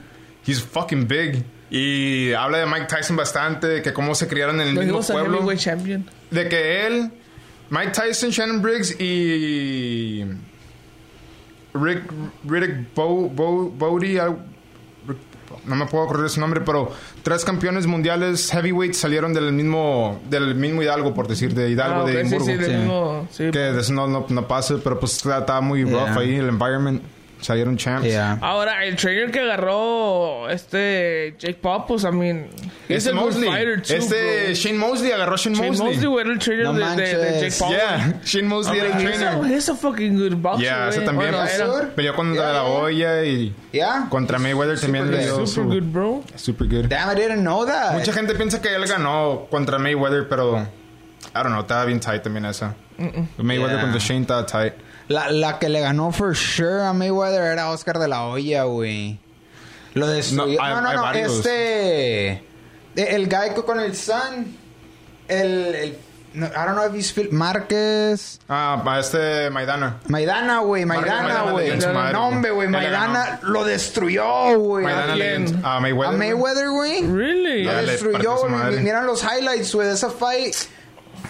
He's 0.45 0.61
fucking 0.61 1.07
big. 1.07 1.43
Y 1.71 2.33
habla 2.33 2.59
de 2.59 2.65
Mike 2.65 2.87
Tyson 2.87 3.15
bastante, 3.15 3.67
de 3.67 3.81
que 3.81 3.93
cómo 3.93 4.15
se 4.15 4.27
criaron 4.27 4.59
en 4.61 4.69
el 4.69 4.75
Lo 4.75 4.81
mismo 4.81 5.01
pueblo. 5.01 5.39
De 6.31 6.49
que 6.49 6.87
él, 6.87 7.11
Mike 7.69 7.91
Tyson, 7.91 8.31
Shannon 8.31 8.61
Briggs 8.61 8.99
y 8.99 10.23
Rick 11.73 12.03
Riddick 12.47 12.93
Bo, 12.95 13.29
Bo, 13.29 13.69
Bodie, 13.69 14.19
algo- 14.19 14.39
no 15.65 15.75
me 15.75 15.85
puedo 15.85 16.03
acordar 16.05 16.29
su 16.29 16.39
nombre, 16.39 16.61
pero 16.61 16.91
tres 17.23 17.43
campeones 17.43 17.85
mundiales 17.85 18.49
heavyweight 18.51 18.93
salieron 18.93 19.33
del 19.33 19.51
mismo 19.51 20.19
del 20.29 20.55
mismo 20.55 20.81
Hidalgo, 20.81 21.13
por 21.13 21.27
decir, 21.27 21.53
de 21.53 21.69
Hidalgo, 21.69 22.01
Ah, 22.01 22.05
de 22.05 22.21
Edimburgo. 22.21 22.45
sí, 22.45 22.57
Sí. 22.63 22.71
mismo- 22.71 23.27
sí. 23.31 23.51
Que 23.51 23.59
de 23.59 23.81
eso 23.81 23.93
no, 23.93 24.07
no, 24.07 24.25
no 24.29 24.47
pasa, 24.47 24.75
pero 24.83 24.99
pues 24.99 25.13
estaba 25.17 25.61
muy 25.61 25.83
rough 25.83 25.91
Yeah. 26.05 26.19
ahí 26.19 26.35
el 26.35 26.49
environment. 26.49 27.01
Salieron 27.41 27.77
champs. 27.77 28.05
Yeah. 28.05 28.37
Ahora, 28.41 28.83
el 28.85 28.97
trainer 28.97 29.31
que 29.31 29.39
agarró 29.39 30.49
este 30.49 31.35
Jake 31.39 31.57
Paul, 31.61 31.85
pues, 31.87 32.03
I 32.03 32.11
mean, 32.11 32.47
Este 32.89 33.09
a 33.09 33.13
good 33.13 33.21
Mosley. 33.21 33.49
fighter, 33.49 33.81
too, 33.81 33.93
este 33.93 34.43
bro. 34.47 34.53
Shane 34.55 34.77
Mosley 34.77 35.11
agarró 35.13 35.33
a 35.35 35.37
Shane, 35.37 35.55
Shane 35.55 35.69
Mosley. 35.69 35.87
Mosley, 35.87 36.05
güey, 36.07 36.25
era 36.25 36.33
el 36.33 36.39
trainer 36.39 36.65
No 36.65 36.73
de, 36.73 36.95
de, 36.95 37.15
de 37.17 37.39
Jake. 37.49 37.55
Paul. 37.57 37.71
Yeah, 37.75 38.21
Shane 38.25 38.47
Mosley 38.47 38.79
era 38.79 38.87
el 38.87 38.93
He's 39.07 39.21
a, 39.21 39.31
trainer. 39.31 39.55
he's 39.55 39.69
a 39.69 39.75
fucking 39.75 40.17
good 40.17 40.35
boxer, 40.41 40.65
Yeah, 40.65 40.89
ese 40.89 40.97
güey. 40.99 41.05
también. 41.05 41.31
Bueno, 41.31 41.47
era. 41.47 41.95
Peleó 41.95 42.13
con 42.15 42.33
Yeah, 42.33 42.51
la 42.51 42.63
olla 42.63 43.23
y 43.23 43.53
Yeah. 43.71 44.07
contra 44.09 44.37
Mayweather 44.37 44.77
también 44.79 45.09
le 45.09 45.19
dio 45.19 45.47
super 45.47 45.47
su... 45.47 45.63
good, 45.63 45.83
bro. 45.93 46.23
Super 46.35 46.67
good. 46.67 46.85
Damn, 46.89 47.09
I 47.09 47.15
didn't 47.15 47.41
know 47.41 47.65
that. 47.65 47.93
Mucha 47.93 48.11
gente 48.11 48.35
piensa 48.35 48.61
que 48.61 48.75
él 48.75 48.85
ganó 48.85 49.47
contra 49.49 49.79
Mayweather, 49.79 50.27
pero... 50.27 50.57
I 50.57 51.41
don't 51.43 51.49
know, 51.51 51.61
estaba 51.61 51.85
bien 51.85 51.99
tight 52.01 52.21
también 52.21 52.45
esa. 52.45 52.75
Mayweather 53.37 53.77
Yeah. 53.77 53.81
contra 53.81 53.99
Shane 54.01 54.21
estaba 54.23 54.45
tight. 54.45 54.73
La, 55.09 55.29
la 55.31 55.59
que 55.59 55.67
le 55.69 55.81
ganó 55.81 56.11
for 56.11 56.35
sure 56.35 56.83
a 56.83 56.93
Mayweather 56.93 57.41
era 57.41 57.69
Oscar 57.71 57.99
de 57.99 58.07
la 58.07 58.23
Hoya, 58.25 58.63
güey. 58.63 59.19
Lo 59.95 60.07
destruyó. 60.07 60.57
No, 60.57 60.63
hay- 60.63 60.73
No, 60.75 60.81
no, 60.81 60.93
no. 60.93 61.11
Este. 61.13 62.29
e- 62.29 62.41
El 62.95 63.27
guy 63.27 63.49
co- 63.55 63.65
con 63.65 63.79
el 63.79 63.95
Sun. 63.95 64.55
El. 65.27 65.75
el 65.75 65.97
no, 66.31 66.45
I 66.45 66.49
don't 66.53 66.73
know 66.75 66.85
if 66.87 66.93
he's 66.93 67.11
Phil 67.11 67.29
Márquez. 67.31 68.39
Ah, 68.47 68.83
a 68.85 68.99
este 68.99 69.49
Maidana. 69.49 69.97
Maidana, 70.07 70.59
güey. 70.59 70.85
Maidana 70.85 71.51
güey. 71.51 71.75
No, 72.13 72.27
hombre, 72.27 72.51
güey. 72.51 72.67
Maidana 72.67 73.39
lo 73.41 73.63
destruyó, 73.65 74.59
güey. 74.59 74.85
Maidana 74.85 75.15
le 75.15 75.37
a 75.63 75.77
A 75.77 75.79
Mayweather. 75.79 76.17
güey. 76.17 76.29
Mayweather, 76.29 76.69
güey. 76.69 77.01
Really? 77.07 77.63
Lo 77.63 77.73
destruyó, 77.73 78.37
güey. 78.47 78.79
Miran 78.81 79.07
los 79.07 79.23
highlights, 79.23 79.73
güey, 79.73 79.87
de 79.87 79.95
esa 79.95 80.11
fight. 80.11 80.55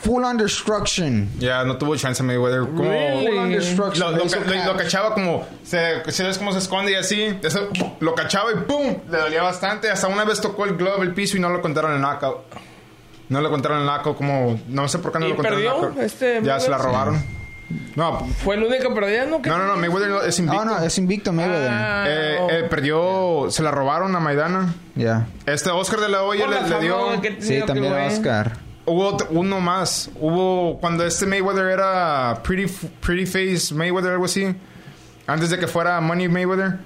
Full 0.03 0.23
on 0.23 0.37
destruction. 0.37 1.29
Ya, 1.39 1.63
no 1.65 1.77
tuvo 1.77 1.95
chance 1.97 2.23
Mayweather. 2.23 2.61
Como... 2.61 2.83
Really? 2.83 3.27
Full 3.27 3.37
on 3.37 3.49
destruction. 3.51 4.11
Lo, 4.11 4.17
lo, 4.23 4.29
ca- 4.29 4.39
lo- 4.39 4.73
lo 4.73 4.77
cachaba 4.77 5.13
como 5.13 5.45
se, 5.63 6.01
si 6.11 6.23
ves 6.23 6.37
cómo 6.37 6.51
se 6.53 6.59
esconde 6.59 6.91
y 6.91 6.95
así 6.95 7.37
eso, 7.43 7.67
lo 7.99 8.15
cachaba 8.15 8.51
y 8.51 8.55
¡pum! 8.65 8.95
le 9.11 9.17
dolía 9.17 9.43
bastante 9.43 9.89
hasta 9.91 10.07
una 10.07 10.23
vez 10.23 10.39
tocó 10.41 10.65
el 10.65 10.77
glove 10.77 11.01
el 11.03 11.13
piso 11.13 11.35
y 11.37 11.39
no 11.39 11.49
lo 11.49 11.61
contaron 11.61 11.93
el 11.93 12.01
knockout 12.01 12.37
no 13.29 13.41
le 13.41 13.49
contaron 13.49 13.79
el 13.81 13.85
knockout 13.85 14.15
como 14.17 14.59
no 14.67 14.87
sé 14.87 14.99
por 14.99 15.11
qué 15.11 15.19
no 15.19 15.25
¿Y 15.27 15.29
lo 15.31 15.35
contaron 15.35 15.59
el 15.59 15.65
perdió 15.65 15.81
knockout 15.81 16.03
este 16.03 16.41
ya 16.43 16.59
se 16.59 16.69
la 16.69 16.77
Mayweather? 16.77 16.85
robaron 16.85 17.23
no 17.95 18.25
Fue 18.43 18.55
el 18.55 18.63
único 18.63 18.93
perdiendo. 18.95 19.39
no 19.45 19.57
no 19.57 19.65
no 19.67 19.75
Mayweather 19.75 20.09
no- 20.09 20.21
es 20.21 20.39
invicto 20.39 20.61
Oh, 20.61 20.65
no, 20.65 20.79
es 20.79 20.97
invicto 20.97 21.33
Mayweather. 21.33 21.69
Ah, 21.71 22.05
Eh, 22.07 22.37
no. 22.39 22.49
eh, 22.49 22.63
perdió 22.63 23.47
se 23.51 23.61
la 23.61 23.69
robaron 23.71 24.15
a 24.15 24.19
Maidana 24.19 24.73
Ya. 24.95 25.27
este 25.45 25.69
Oscar 25.69 25.99
de 25.99 26.09
la 26.09 26.23
Hoya 26.23 26.47
le, 26.47 26.67
le 26.67 26.79
dio 26.79 26.97
Sí, 27.41 27.61
también. 27.67 27.93
Oscar. 27.93 28.53
Hubo 28.85 29.07
otro- 29.07 29.27
uno 29.31 29.59
más. 29.59 30.09
Hubo 30.15 30.79
cuando 30.79 31.05
este 31.05 31.25
Mayweather 31.25 31.65
era 31.67 32.41
Pretty, 32.43 32.71
pretty 33.01 33.25
Face 33.25 33.73
Mayweather, 33.73 34.11
algo 34.13 34.25
así. 34.25 34.55
Antes 35.27 35.49
de 35.51 35.59
que 35.59 35.67
fuera 35.67 35.99
Money 36.01 36.27
Mayweather. 36.27 36.77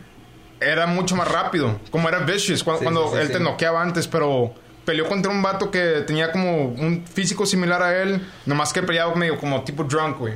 Era 0.59 0.85
mucho 0.87 1.15
más 1.15 1.29
rápido. 1.29 1.79
Como 1.91 2.07
era 2.09 2.19
Vicious. 2.19 2.63
Cuando, 2.63 2.79
Sí, 2.79 2.83
cuando 2.85 3.11
sí, 3.11 3.17
él 3.19 3.27
sí. 3.27 3.33
te 3.33 3.39
noqueaba 3.39 3.81
antes. 3.81 4.07
Pero 4.07 4.53
peleó 4.85 5.07
contra 5.07 5.31
un 5.31 5.41
vato 5.41 5.71
que 5.71 6.03
tenía 6.05 6.31
como 6.31 6.65
un 6.67 7.05
físico 7.05 7.45
similar 7.45 7.81
a 7.81 8.01
él. 8.01 8.21
Nomás 8.45 8.71
que 8.73 8.81
peleaba 8.83 9.13
medio 9.15 9.37
como 9.37 9.63
tipo 9.63 9.83
drunk, 9.83 10.17
güey. 10.19 10.33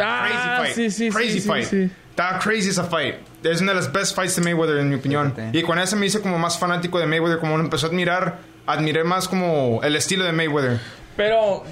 Ah, 0.00 0.28
Crazy 0.28 0.48
fight. 0.58 0.74
sí, 0.74 0.90
sí, 0.90 1.10
crazy 1.10 1.30
sí, 1.32 1.40
sí, 1.40 1.48
fight. 1.48 1.92
Estaba 2.18 2.40
crazy 2.40 2.70
esa 2.70 2.82
fight. 2.82 3.14
Es 3.44 3.60
una 3.60 3.70
de 3.70 3.76
las 3.76 3.92
best 3.92 4.16
fights 4.16 4.34
de 4.34 4.42
Mayweather, 4.42 4.78
en 4.78 4.88
mi 4.88 4.96
opinión. 4.96 5.32
Fíjate. 5.36 5.56
Y 5.56 5.62
con 5.62 5.78
esa 5.78 5.94
me 5.94 6.04
hice 6.06 6.20
como 6.20 6.36
más 6.36 6.58
fanático 6.58 6.98
de 6.98 7.06
Mayweather. 7.06 7.38
Como 7.38 7.56
lo 7.56 7.62
empezó 7.62 7.86
a 7.86 7.90
admirar. 7.90 8.38
Admiré 8.66 9.04
más 9.04 9.28
como 9.28 9.80
el 9.84 9.94
estilo 9.94 10.24
de 10.24 10.32
Mayweather. 10.32 10.80
Pero... 11.16 11.62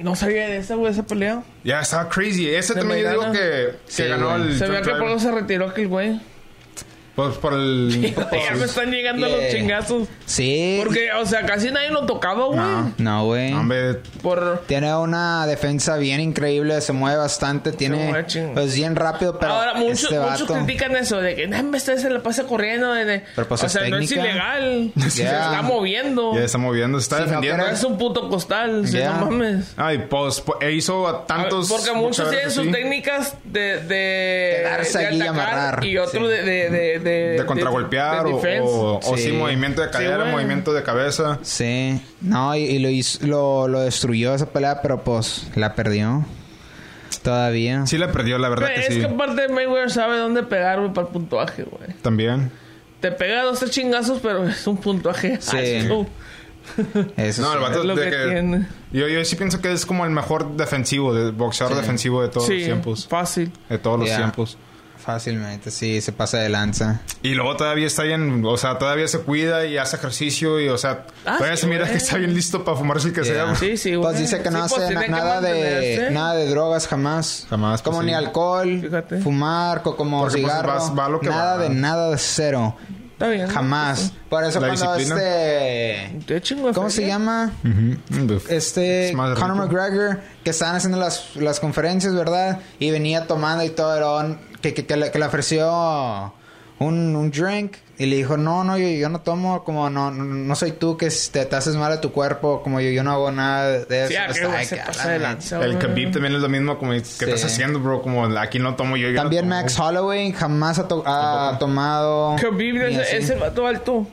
No 0.00 0.16
sabía 0.16 0.48
de 0.48 0.56
esa, 0.56 0.76
güey, 0.76 0.92
esa 0.92 1.02
pelea. 1.02 1.42
Ya, 1.62 1.80
estaba 1.80 2.08
crazy. 2.08 2.48
Ese 2.48 2.72
De 2.72 2.80
también 2.80 3.02
yo 3.02 3.10
digo 3.10 3.32
que, 3.32 3.38
que 3.38 3.76
Sí, 3.86 4.04
ganó 4.04 4.30
güey. 4.30 4.42
el. 4.52 4.58
Se 4.58 4.66
veía 4.66 4.80
que 4.80 4.92
por 4.92 5.08
eso 5.10 5.18
se 5.18 5.30
retiró 5.32 5.66
aquel 5.66 5.88
güey. 5.88 6.20
Pues 7.18 7.34
por 7.38 7.52
el. 7.52 8.14
ya 8.14 8.54
me 8.54 8.64
están 8.64 8.92
llegando 8.92 9.26
Yeah. 9.26 9.36
los 9.36 9.48
chingazos. 9.50 10.08
Sí. 10.24 10.80
Porque, 10.84 11.10
o 11.12 11.26
sea, 11.26 11.44
casi 11.44 11.68
nadie 11.72 11.90
lo 11.90 12.06
tocaba, 12.06 12.46
güey. 12.46 12.60
No. 12.60 12.92
No, 12.96 13.24
güey. 13.24 13.52
Hombre, 13.52 13.94
Por... 14.22 14.62
Tiene 14.68 14.94
una 14.94 15.44
defensa 15.48 15.96
bien 15.96 16.20
increíble, 16.20 16.80
se 16.80 16.92
mueve 16.92 17.16
bastante, 17.18 17.72
tiene 17.72 17.96
mueve 17.96 18.52
pues 18.54 18.72
bien 18.76 18.94
rápido, 18.94 19.36
pero 19.36 19.52
Ahora, 19.52 19.74
muchos, 19.74 20.04
este 20.04 20.20
muchos 20.20 20.42
vato, 20.48 20.54
critican 20.64 20.94
eso 20.96 21.20
de 21.20 21.34
que 21.34 21.48
"Nah, 21.48 21.64
este 21.74 21.98
se 21.98 22.08
la 22.08 22.20
pasa 22.22 22.44
corriendo. 22.44 22.92
De, 22.92 23.04
de-". 23.04 23.24
Pero, 23.34 23.48
pues, 23.48 23.64
o 23.64 23.66
es 23.66 23.72
sea, 23.72 23.88
no 23.88 23.98
es 23.98 24.08
técnica. 24.08 24.28
ilegal. 24.30 24.92
Se 25.08 25.22
Yeah. 25.24 25.46
está 25.46 25.62
moviendo. 25.62 26.34
ya 26.36 26.44
está 26.44 26.58
moviendo, 26.58 27.00
se 27.00 27.02
está 27.02 27.16
Sí, 27.16 27.22
no, 27.22 27.26
defendiendo. 27.30 27.64
No 27.66 27.70
es 27.72 27.82
un 27.82 27.98
puto 27.98 28.28
costal. 28.28 28.86
sí, 28.86 28.96
Yeah. 28.98 29.18
no 29.18 29.26
mames. 29.26 29.74
Ay, 29.76 30.06
pues, 30.08 30.40
pues, 30.40 30.58
e 30.60 30.70
hizo 30.70 31.08
a 31.08 31.10
A 31.10 31.12
ver, 31.14 31.26
tantos. 31.26 31.68
Porque 31.68 31.92
muchos 31.94 32.30
tienen 32.30 32.52
sus 32.52 32.70
técnicas 32.70 33.34
de, 33.42 33.80
de, 33.80 34.56
Quedarse 34.62 34.98
de 34.98 35.06
allí 35.08 35.16
y 35.18 35.22
atacar 35.22 35.48
amarrar. 35.54 35.84
y 35.84 35.98
otro 35.98 36.20
Sí. 36.20 36.26
de, 36.36 36.42
de, 36.70 36.98
de, 37.08 37.38
de, 37.38 37.46
contragolpear 37.46 38.24
de 38.24 38.60
o, 38.60 38.66
o, 38.66 38.98
o 38.98 39.16
sí, 39.16 39.24
Sí. 39.24 39.32
movimiento 39.32 39.80
de 39.82 39.90
cadera, 39.90 40.24
movimiento 40.26 40.72
de 40.72 40.82
cabeza. 40.82 41.38
Sí, 41.42 42.00
no, 42.20 42.54
y, 42.56 42.60
y 42.60 42.78
lo, 42.78 42.88
hizo- 42.88 43.26
lo, 43.26 43.68
lo 43.68 43.80
destruyó 43.80 44.34
esa 44.34 44.46
pelea, 44.46 44.80
pero 44.82 45.02
pues 45.04 45.50
la 45.54 45.74
perdió. 45.74 46.24
Todavía. 47.22 47.86
Sí 47.86 47.98
le 47.98 48.08
perdió, 48.08 48.38
la 48.38 48.48
verdad 48.48 48.68
Pero 48.68 48.80
que 48.80 48.86
es 48.88 48.94
sí. 48.94 49.00
que 49.00 49.06
aparte 49.06 49.48
Mayweather 49.48 49.90
sabe 49.90 50.18
dónde 50.18 50.42
pegar, 50.44 50.78
güey, 50.80 50.92
para 50.92 51.06
el 51.06 51.12
puntuaje, 51.12 51.64
güey. 51.64 51.92
También. 52.02 52.50
Te 53.00 53.10
pega 53.12 53.42
dos, 53.42 53.58
tres 53.58 53.70
chingazos, 53.72 54.20
pero 54.20 54.46
es 54.46 54.66
un 54.66 54.76
puntuaje 54.76 55.38
Sí. 55.40 55.56
alto. 55.80 56.06
Eso 57.16 57.42
No, 57.42 57.54
el 57.54 57.60
vato 57.60 57.80
Es 57.80 57.84
lo 57.86 57.96
de 57.96 58.04
que 58.04 58.10
que- 58.16 58.30
tiene. 58.30 58.66
Yo, 58.92 59.08
yo 59.08 59.24
sí 59.24 59.36
pienso 59.36 59.60
que 59.60 59.72
es 59.72 59.84
como 59.86 60.04
el 60.04 60.10
mejor 60.10 60.56
defensivo, 60.56 61.14
de 61.14 61.30
boxeador 61.30 61.74
Sí. 61.76 61.80
defensivo 61.80 62.22
de 62.22 62.28
todos 62.28 62.46
Sí, 62.46 62.54
los 62.58 62.64
tiempos. 62.64 63.06
fácil. 63.08 63.52
De 63.68 63.78
todos 63.78 63.98
los 64.00 64.08
tiempos. 64.14 64.58
Fácilmente, 65.08 65.70
sí, 65.70 66.02
se 66.02 66.12
pasa 66.12 66.36
de 66.36 66.50
lanza. 66.50 67.00
Y 67.22 67.30
luego 67.32 67.56
todavía 67.56 67.86
está 67.86 68.02
bien, 68.02 68.44
o 68.44 68.56
sea, 68.58 68.76
todavía 68.76 69.08
se 69.08 69.20
cuida 69.20 69.64
y 69.64 69.78
hace 69.78 69.96
ejercicio 69.96 70.60
y, 70.60 70.68
o 70.68 70.76
sea, 70.76 71.06
Ah, 71.24 71.36
todavía 71.38 71.56
sí, 71.56 71.62
se 71.62 71.66
mira 71.66 71.80
güey. 71.84 71.92
que 71.92 71.96
está 71.96 72.18
bien 72.18 72.34
listo 72.34 72.62
para 72.62 72.76
fumarse 72.76 73.08
el 73.08 73.14
que 73.14 73.24
sea. 73.24 73.32
Yeah. 73.32 73.44
güey. 73.44 73.56
Sí, 73.56 73.76
sí, 73.78 73.94
güey. 73.94 74.02
Pues 74.12 74.18
dice 74.20 74.42
que 74.42 74.50
no 74.50 74.68
Sí, 74.68 74.74
pues, 74.76 74.94
hace 74.94 75.08
nada 75.08 75.40
de 75.40 76.10
nada 76.10 76.34
de 76.34 76.46
drogas 76.50 76.86
jamás. 76.86 77.46
Jamás, 77.48 77.80
Como 77.80 77.96
pues, 77.96 78.06
ni 78.06 78.12
alcohol, 78.12 78.80
Fíjate. 78.82 79.20
fumar, 79.22 79.80
co- 79.82 79.96
como 79.96 80.20
Porque, 80.20 80.42
pues, 80.42 80.52
cigarro. 80.52 80.74
vas- 80.74 80.92
va 80.98 81.08
lo 81.08 81.20
que 81.20 81.30
nada 81.30 81.56
va. 81.56 81.62
de 81.62 81.70
nada 81.70 82.10
de 82.10 82.18
cero. 82.18 82.76
Está 83.14 83.28
bien. 83.28 83.48
Jamás. 83.48 84.12
Por 84.28 84.44
eso 84.44 84.60
La 84.60 84.68
cuando 84.68 84.94
disciplina. 84.94 85.20
este... 85.24 86.72
¿Cómo 86.74 86.90
se 86.90 87.06
llama? 87.06 87.50
Este 88.48 89.08
Es 89.08 89.16
Conor. 89.16 89.54
McGregor 89.56 90.20
que 90.44 90.50
estaban 90.50 90.76
haciendo 90.76 90.98
las, 90.98 91.34
las 91.34 91.58
conferencias, 91.60 92.14
¿verdad? 92.14 92.60
Y 92.78 92.90
venía 92.90 93.26
tomando 93.26 93.64
y 93.64 93.70
todo, 93.70 93.96
era 93.96 94.06
que, 94.60 94.74
que, 94.74 94.86
que 94.86 94.96
le, 94.96 95.10
que 95.10 95.18
le 95.18 95.24
ofreció 95.26 96.32
un, 96.80 97.16
un 97.16 97.30
drink 97.30 97.76
y 97.98 98.06
le 98.06 98.16
dijo, 98.16 98.36
no, 98.36 98.62
no, 98.62 98.78
yo, 98.78 98.86
yo 98.88 99.08
no 99.08 99.20
tomo, 99.20 99.64
como 99.64 99.90
no, 99.90 100.10
no, 100.12 100.22
no 100.24 100.54
soy 100.54 100.70
tú 100.72 100.96
que 100.96 101.08
te, 101.32 101.44
te 101.46 101.56
haces 101.56 101.74
mal 101.74 101.90
a 101.90 102.00
tu 102.00 102.12
cuerpo, 102.12 102.62
como 102.62 102.80
yo, 102.80 102.90
yo 102.90 103.02
no 103.02 103.10
hago 103.10 103.32
nada 103.32 103.80
de 103.80 104.00
eso. 104.04 104.08
Sí, 104.10 104.16
a 104.16 104.26
Está 104.26 104.40
que 104.40 104.46
güey 104.46 104.58
de 104.60 104.64
se 104.66 104.76
pasa 104.76 105.18
lanza, 105.18 105.64
El. 105.64 105.78
Khabib 105.78 106.12
también 106.12 106.34
es 106.36 106.40
lo 106.40 106.48
mismo 106.48 106.78
como 106.78 106.92
¿qué 106.92 106.98
estás 106.98 107.44
haciendo, 107.44 107.80
bro? 107.80 108.00
Como 108.00 108.24
aquí 108.38 108.60
no 108.60 108.76
tomo 108.76 108.96
yo. 108.96 109.08
yo 109.08 109.14
no 109.14 109.22
También 109.22 109.42
tomo. 109.48 109.56
Max 109.56 109.78
Holloway 109.80 110.32
jamás 110.32 110.78
ha, 110.78 110.86
to- 110.86 111.02
ha 111.04 111.56
tomado... 111.58 112.36
Khabib 112.40 112.76
es, 112.82 112.98
así. 112.98 113.16
es 113.16 113.30
el 113.30 113.40
vato 113.40 113.66
alto. 113.66 114.06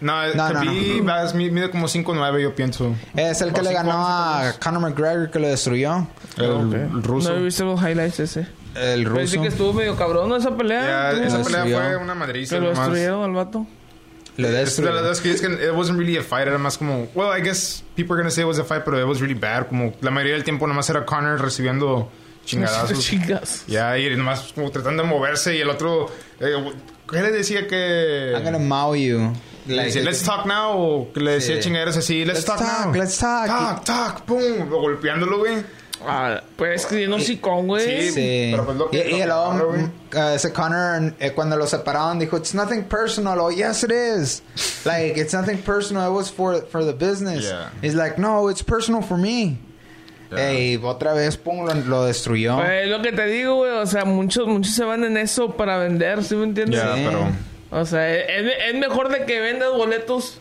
No, 0.00 0.22
el 0.22 0.36
No, 0.36 0.50
no, 0.52 0.60
Khabib 0.60 1.32
mide 1.52 1.70
como 1.70 1.88
5'9 1.88 2.40
yo 2.42 2.54
pienso. 2.54 2.94
Es 3.16 3.40
el 3.40 3.52
que 3.54 3.60
O 3.60 3.64
le 3.64 3.72
ganó 3.72 4.06
a 4.06 4.52
Conor 4.62 4.82
McGregor 4.82 5.30
que 5.30 5.38
lo 5.38 5.48
destruyó. 5.48 6.06
El, 6.36 6.44
el 6.74 7.02
ruso. 7.02 7.30
No 7.32 7.38
he 7.38 7.42
visto 7.44 7.64
los 7.64 7.80
highlights 7.80 8.20
ese. 8.20 8.46
El 8.74 9.04
ruso. 9.04 9.40
que 9.42 9.48
estuvo 9.48 9.72
medio 9.72 9.96
cabrón 9.96 10.32
esa 10.34 10.56
pelea. 10.56 11.10
Esa 11.12 11.42
pelea 11.42 11.62
destruyó. 11.64 11.76
fue 11.80 11.96
una 11.96 12.14
madriza. 12.14 12.56
que 12.56 12.60
lo 12.60 12.68
nomás. 12.72 12.86
destruyeron 12.88 13.24
al 13.24 13.32
vato. 13.32 13.66
Lo 14.36 14.46
Es 14.46 14.52
de 14.52 14.58
destruyó. 14.60 14.92
las 14.92 15.02
dos 15.04 15.20
que 15.20 15.30
es 15.32 15.40
que 15.40 15.46
it 15.48 15.72
wasn't 15.74 15.98
really 15.98 16.16
a 16.16 16.22
fight, 16.22 16.46
era 16.46 16.58
más 16.58 16.78
como, 16.78 17.08
well, 17.14 17.30
I 17.36 17.42
guess 17.42 17.82
people 17.96 18.14
are 18.14 18.22
gonna 18.22 18.30
say 18.30 18.42
it 18.44 18.46
was 18.46 18.58
a 18.60 18.64
fight, 18.64 18.84
pero 18.84 19.00
it 19.00 19.06
was 19.06 19.20
really 19.20 19.34
bad. 19.38 19.66
Como 19.68 19.92
la 20.00 20.10
mayoría 20.12 20.34
del 20.34 20.44
tiempo 20.44 20.66
nomás 20.68 20.88
era 20.90 21.04
Connor 21.04 21.40
recibiendo 21.40 22.08
chingadazos. 22.44 23.00
Chingas. 23.04 23.64
Ya, 23.66 23.98
y 23.98 24.14
nomás 24.16 24.52
como 24.54 24.70
tratando 24.70 25.02
de 25.02 25.08
moverse 25.08 25.56
y 25.56 25.60
el 25.60 25.68
otro, 25.70 26.08
eh, 26.38 26.54
¿qué 27.10 27.20
le 27.20 27.32
decía 27.32 27.66
que? 27.66 28.32
I'm 28.34 28.44
gonna 28.44 28.58
mow 28.58 28.94
you. 28.94 29.32
Le 29.66 29.74
Like, 29.76 29.86
decía, 29.88 30.02
let's 30.02 30.22
talk 30.22 30.46
now, 30.46 30.70
o 30.78 31.12
que 31.12 31.20
le 31.20 31.32
decía 31.32 31.56
Sí. 31.56 31.62
chingaderas 31.62 31.96
así, 31.96 32.24
let's, 32.24 32.38
Let's 32.38 32.46
talk, 32.46 32.58
talk, 32.58 32.86
now. 32.86 32.94
let's 32.94 33.18
talk. 33.18 33.46
Talk, 33.48 33.84
talk, 33.84 34.22
pum, 34.24 34.68
golpeándolo, 34.70 35.38
güey. 35.40 35.56
Ah, 36.06 36.40
pues 36.56 36.82
es 36.82 36.86
que 36.86 36.96
tiene 36.96 37.14
un 37.14 37.20
sicón, 37.20 37.66
güey. 37.66 38.08
Sí. 38.08 38.12
Sí. 38.12 38.48
Pero 38.52 38.64
pues 38.64 38.76
lo 38.76 38.90
que- 38.90 38.98
y, 38.98 39.14
y 39.16 39.22
güey. 39.24 39.82
mm, 39.82 39.92
uh, 40.16 40.34
ese 40.34 40.52
Connor, 40.52 41.14
eh, 41.18 41.32
cuando 41.32 41.56
lo 41.56 41.66
separaron, 41.66 42.18
dijo, 42.18 42.36
It's 42.36 42.54
nothing 42.54 42.84
personal. 42.84 43.38
Oh, 43.40 43.50
yes, 43.50 43.82
it 43.84 43.90
is. 43.90 44.42
Like, 44.84 45.20
it's 45.20 45.34
nothing 45.34 45.58
personal. 45.58 46.10
It 46.10 46.14
was 46.14 46.30
for, 46.30 46.62
for 46.70 46.84
the 46.84 46.92
business. 46.92 47.44
Yeah. 47.44 47.70
He's 47.82 47.94
like, 47.94 48.18
No, 48.18 48.48
it's 48.48 48.62
personal 48.62 49.02
for 49.02 49.18
me. 49.18 49.58
Yeah. 50.30 50.50
Ey, 50.50 50.76
otra 50.76 51.14
vez, 51.14 51.36
pum, 51.36 51.64
lo, 51.66 51.74
lo 51.74 52.04
destruyó. 52.04 52.56
Pues 52.56 52.86
lo 52.88 53.00
que 53.02 53.12
te 53.12 53.26
digo, 53.26 53.56
güey. 53.56 53.72
O 53.72 53.86
sea, 53.86 54.04
muchos, 54.04 54.46
muchos 54.46 54.74
se 54.74 54.84
van 54.84 55.02
en 55.04 55.16
eso 55.16 55.56
para 55.56 55.78
vender, 55.78 56.22
¿sí 56.22 56.36
me 56.36 56.44
entiendes? 56.44 56.80
Ya, 56.80 56.94
Sí. 56.94 57.02
pero... 57.06 57.28
O 57.70 57.84
sea, 57.84 58.14
es, 58.14 58.46
es 58.68 58.74
mejor 58.76 59.10
de 59.10 59.26
que 59.26 59.40
vendas 59.40 59.70
boletos 59.72 60.40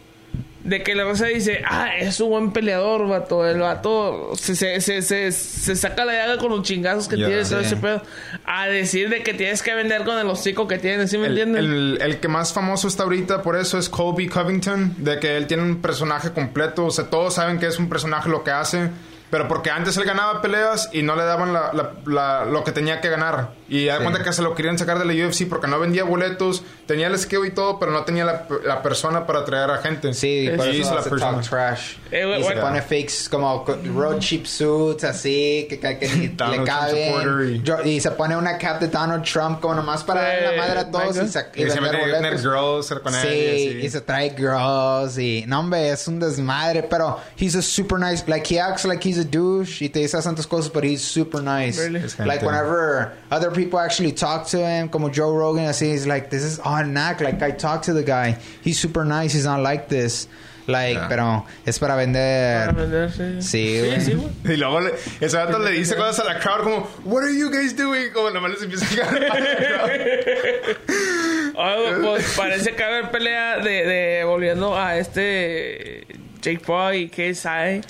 de 0.67 0.83
que 0.83 0.93
la 0.95 1.05
raza 1.05 1.25
dice, 1.27 1.61
ah, 1.65 1.95
es 1.97 2.19
un 2.19 2.29
buen 2.29 2.51
peleador, 2.51 3.07
vato. 3.07 3.47
El 3.47 3.59
vato 3.59 4.33
se, 4.35 4.55
se, 4.55 4.81
se, 4.81 5.01
se, 5.01 5.31
se 5.31 5.75
saca 5.75 6.03
la 6.05 6.13
llaga 6.13 6.37
con 6.37 6.49
los 6.51 6.61
chingazos 6.63 7.07
que 7.07 7.17
Ya, 7.17 7.27
tiene 7.27 7.43
todo 7.45 7.61
ese 7.61 7.77
pedo. 7.77 8.01
A 8.45 8.67
decir 8.67 9.09
de 9.09 9.23
que 9.23 9.33
tienes 9.33 9.63
que 9.63 9.73
vender 9.73 10.03
con 10.03 10.17
el 10.19 10.27
hocico 10.27 10.67
que 10.67 10.77
tienes, 10.77 11.09
¿sí 11.09 11.17
me 11.17 11.27
El, 11.27 11.37
entiendes? 11.37 11.61
el- 11.63 11.97
el 12.01 12.19
que 12.19 12.27
más 12.27 12.51
famoso 12.53 12.87
está 12.89 13.03
ahorita 13.03 13.41
por 13.41 13.55
eso 13.55 13.77
es 13.79 13.87
Colby 13.89 14.27
Covington, 14.27 14.95
de 14.97 15.19
que 15.19 15.37
él 15.37 15.47
tiene 15.47 15.63
un 15.63 15.81
personaje 15.81 16.31
completo, 16.31 16.85
o 16.85 16.91
sea, 16.91 17.05
todos 17.09 17.33
saben 17.35 17.59
que 17.59 17.67
es 17.67 17.79
un 17.79 17.87
personaje 17.89 18.29
lo 18.29 18.43
que 18.43 18.51
hace, 18.51 18.89
pero 19.29 19.47
porque 19.47 19.69
antes 19.69 19.97
él 19.97 20.03
ganaba 20.05 20.41
peleas 20.41 20.89
y 20.93 21.03
no 21.03 21.15
le 21.15 21.23
daban 21.23 21.53
la- 21.53 21.71
la- 21.73 21.91
la- 22.05 22.45
lo 22.45 22.63
que 22.63 22.71
tenía 22.71 23.01
que 23.01 23.09
ganar. 23.09 23.51
Y 23.69 23.85
da 23.85 23.97
Sí. 23.97 24.03
cuenta 24.03 24.23
que 24.23 24.31
se 24.31 24.41
lo 24.41 24.55
querían 24.55 24.77
sacar 24.77 24.97
de 24.99 25.05
la 25.05 25.13
UFC 25.13 25.45
porque 25.47 25.67
no 25.67 25.79
vendía 25.79 26.03
boletos, 26.05 26.63
tenía 26.85 27.07
el 27.07 27.17
skill 27.19 27.45
y 27.45 27.51
todo, 27.51 27.79
pero 27.79 27.91
no 27.91 28.03
tenía 28.05 28.23
la, 28.23 28.45
la 28.63 28.81
persona 28.81 29.25
para 29.27 29.43
traer 29.43 29.69
a 29.71 29.77
gente. 29.79 30.13
Sí, 30.13 30.47
Es- 30.47 30.55
por 30.57 30.67
eso 30.69 30.97
hace 30.97 31.09
persona. 31.09 31.41
trash. 31.41 31.95
Eh, 32.11 32.37
y 32.39 32.43
se 32.43 32.53
pone 32.55 32.81
fakes 32.81 33.27
como 33.29 33.65
co- 33.65 33.77
road 33.93 34.19
cheap 34.19 34.45
suits, 34.45 35.03
así, 35.03 35.67
que, 35.69 35.79
que, 35.79 35.97
que 35.99 36.07
le 36.51 36.63
caben. 36.63 37.61
y- 37.83 37.89
Y... 37.89 37.99
se 37.99 38.11
pone 38.11 38.37
una 38.37 38.57
cap 38.57 38.79
de 38.79 38.87
Donald 38.87 39.23
Trump 39.23 39.59
como 39.59 39.75
nomás 39.75 40.03
para 40.03 40.21
darle 40.21 40.41
la 40.47 40.53
Eh, 40.53 40.57
madre 40.57 40.79
a 40.79 40.91
todos 40.91 41.17
y, 41.17 41.27
sa- 41.27 41.47
y 41.53 41.63
Y 41.63 41.69
se 41.69 41.81
mete 41.81 41.97
a 41.97 41.99
tener 42.05 42.21
boletos. 42.21 42.41
girls, 42.41 43.01
con 43.01 43.13
él 43.15 43.21
Sí, 43.21 43.27
y 43.27 43.77
así. 43.79 43.85
y 43.85 43.89
se 43.89 44.01
trae 44.01 44.29
girls 44.35 45.17
y... 45.17 45.43
No, 45.47 45.59
hombre, 45.59 45.89
es 45.89 46.07
un 46.07 46.19
desmadre, 46.19 46.83
pero 46.83 47.19
he's 47.37 47.55
a 47.55 47.61
super 47.61 47.99
nice... 47.99 48.23
Like, 48.27 48.53
he 48.53 48.59
acts 48.59 48.85
like 48.85 49.07
he's 49.07 49.16
a 49.17 49.23
douche 49.23 49.81
y 49.85 49.89
te 49.89 49.99
dice 49.99 50.21
tantas 50.21 50.47
cosas, 50.47 50.71
but 50.71 50.83
he's 50.83 51.01
super 51.03 51.41
nice. 51.41 51.77
Really? 51.79 52.01
Like, 52.25 52.41
whenever 52.41 53.13
other 53.31 53.51
people 53.51 53.79
actually 53.79 54.11
talk 54.11 54.47
to 54.47 54.57
him, 54.57 54.89
como 54.89 55.09
Joe 55.09 55.31
Rogan, 55.35 55.65
así, 55.65 55.91
he's 55.91 56.05
like, 56.07 56.29
this 56.29 56.43
is 56.43 56.59
all 56.59 56.75
an 56.77 56.95
act. 56.97 57.21
Like, 57.21 57.41
I 57.41 57.51
talk 57.51 57.83
to 57.83 57.93
the 57.93 58.03
guy. 58.03 58.37
He's 58.63 58.79
super 58.79 59.03
nice. 59.05 59.33
He's 59.33 59.45
not 59.45 59.61
like 59.61 59.87
this. 59.89 60.27
Like, 60.69 60.95
Yeah. 60.97 61.07
pero 61.07 61.45
es 61.65 61.79
para 61.79 61.95
vender. 61.95 62.65
Para 62.73 62.73
vender, 62.85 63.09
sí. 63.09 63.41
Sí, 63.41 63.79
güey. 63.79 64.01
sí, 64.01 64.13
güey. 64.15 64.29
Y 64.53 64.57
luego 64.57 64.81
le- 64.81 64.95
ese 65.21 65.37
vato 65.37 65.59
le 65.59 65.71
dice 65.71 65.95
cosas 65.95 66.19
a 66.19 66.25
la 66.25 66.39
crowd 66.41 66.63
como, 66.63 66.87
What 67.05 67.23
are 67.23 67.31
you 67.33 67.49
guys 67.49 67.73
doing? 67.73 68.11
Como 68.11 68.31
nomás 68.31 68.51
les 68.51 68.63
empieza 68.63 68.85
a 68.85 69.09
cagar. 69.09 69.31
Oye, 71.55 71.95
pues 72.03 72.33
parece 72.35 72.75
que 72.75 72.83
va 72.83 72.89
a 72.89 72.97
haber 72.97 73.11
pelea 73.11 73.57
de, 73.59 73.69
de 73.85 74.23
volviendo 74.25 74.75
a 74.77 74.97
este 74.97 76.05
Jake 76.41 76.59
Paul 76.65 76.95
y 76.95 77.09
KSI. 77.09 77.81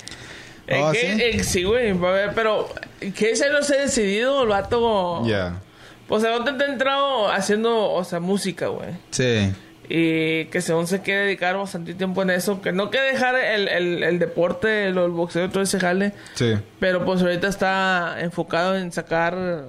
Oh, 0.70 0.92
que- 0.92 0.98
¿sí? 0.98 1.22
eh, 1.22 1.44
sí, 1.44 1.64
güey, 1.64 1.94
pero 2.34 2.68
KSI 3.00 3.44
no 3.52 3.62
se 3.62 3.76
ha 3.78 3.80
decidido, 3.82 4.42
el 4.42 4.48
vato. 4.48 5.24
Ya. 5.26 5.60
Pues 6.06 6.22
el 6.24 6.30
vato 6.38 6.56
te 6.56 6.64
ha 6.64 6.68
entrado 6.68 7.30
haciendo, 7.30 7.90
o 7.92 8.04
sea, 8.04 8.20
música, 8.20 8.68
güey. 8.68 8.90
Sí. 9.10 9.52
Y 9.90 10.44
que 10.46 10.60
según 10.60 10.86
se 10.86 11.00
quiere 11.00 11.20
dedicar 11.22 11.56
bastante 11.56 11.94
tiempo 11.94 12.22
en 12.22 12.30
eso. 12.30 12.60
Que 12.60 12.72
no 12.72 12.90
quiere 12.90 13.12
dejar 13.12 13.36
el, 13.36 13.68
el, 13.68 14.02
el 14.02 14.18
deporte, 14.18 14.90
lo- 14.90 15.06
el 15.06 15.12
boxeo 15.12 15.46
y 15.46 15.48
todo 15.48 15.62
ese 15.62 15.80
jale. 15.80 16.12
Sí. 16.34 16.54
Pero 16.80 17.04
pues 17.04 17.22
ahorita 17.22 17.48
está 17.48 18.16
enfocado 18.20 18.76
en 18.76 18.92
sacar 18.92 19.64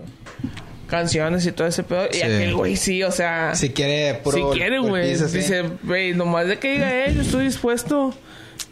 canciones 0.88 1.46
y 1.46 1.52
todo 1.52 1.68
ese 1.68 1.84
pedo. 1.84 2.08
Y 2.12 2.22
aquel 2.22 2.56
güey 2.56 2.76
sí, 2.76 3.04
o 3.04 3.12
sea... 3.12 3.54
Si 3.56 3.70
quiere 3.70 4.16
puro... 4.16 4.38
si 4.52 4.58
quiere, 4.58 4.80
güey. 4.80 5.14
Dice, 5.16 5.64
güey, 5.84 6.14
nomás 6.14 6.48
de 6.48 6.58
que 6.58 6.72
diga, 6.74 6.92
eh, 7.06 7.14
yo 7.16 7.22
estoy 7.22 7.46
dispuesto. 7.46 8.14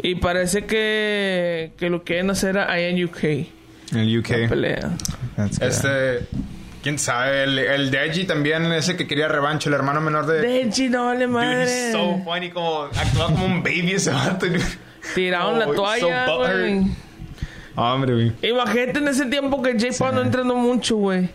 Y 0.01 0.15
parece 0.15 0.65
que, 0.65 1.71
que 1.77 1.89
lo 1.89 2.03
quieren 2.03 2.29
hacer 2.29 2.57
ahí 2.57 2.83
en 2.85 3.03
UK. 3.03 3.23
En 3.23 3.47
el 3.99 4.13
La 4.13 4.19
UK. 4.19 4.49
pelea. 4.49 4.89
Este... 5.61 6.27
¿Quién 6.83 6.99
sabe? 6.99 7.43
El, 7.43 7.57
el 7.59 7.91
Deji 7.91 8.25
también, 8.25 8.71
ese 8.71 8.95
que 8.95 9.07
quería 9.07 9.27
revancha, 9.27 9.67
el 9.69 9.73
hermano 9.75 9.99
menor 9.99 10.25
de... 10.25 10.39
Deji, 10.39 10.87
no 10.89 11.05
vale 11.05 11.25
Dude, 11.25 11.33
madre. 11.33 11.63
he's 11.63 11.91
so 11.91 12.21
funny, 12.23 12.49
como... 12.49 12.83
Actúa 12.83 13.25
como 13.25 13.45
un 13.45 13.61
baby 13.63 13.93
ese 13.93 14.11
vato. 14.11 14.45
Tiraron 15.15 15.55
Oh, 15.55 15.59
la 15.59 15.65
toalla, 15.65 16.25
so 16.27 16.37
güey. 16.37 16.85
Hombre, 17.75 18.13
güey. 18.13 18.31
Imagínate 18.51 18.99
en 18.99 19.07
ese 19.09 19.25
tiempo 19.25 19.61
que 19.61 19.77
Jake 19.77 19.95
Paul 19.97 20.15
no 20.15 20.21
entrenó 20.21 20.55
mucho, 20.55 20.95
güey. 20.97 21.29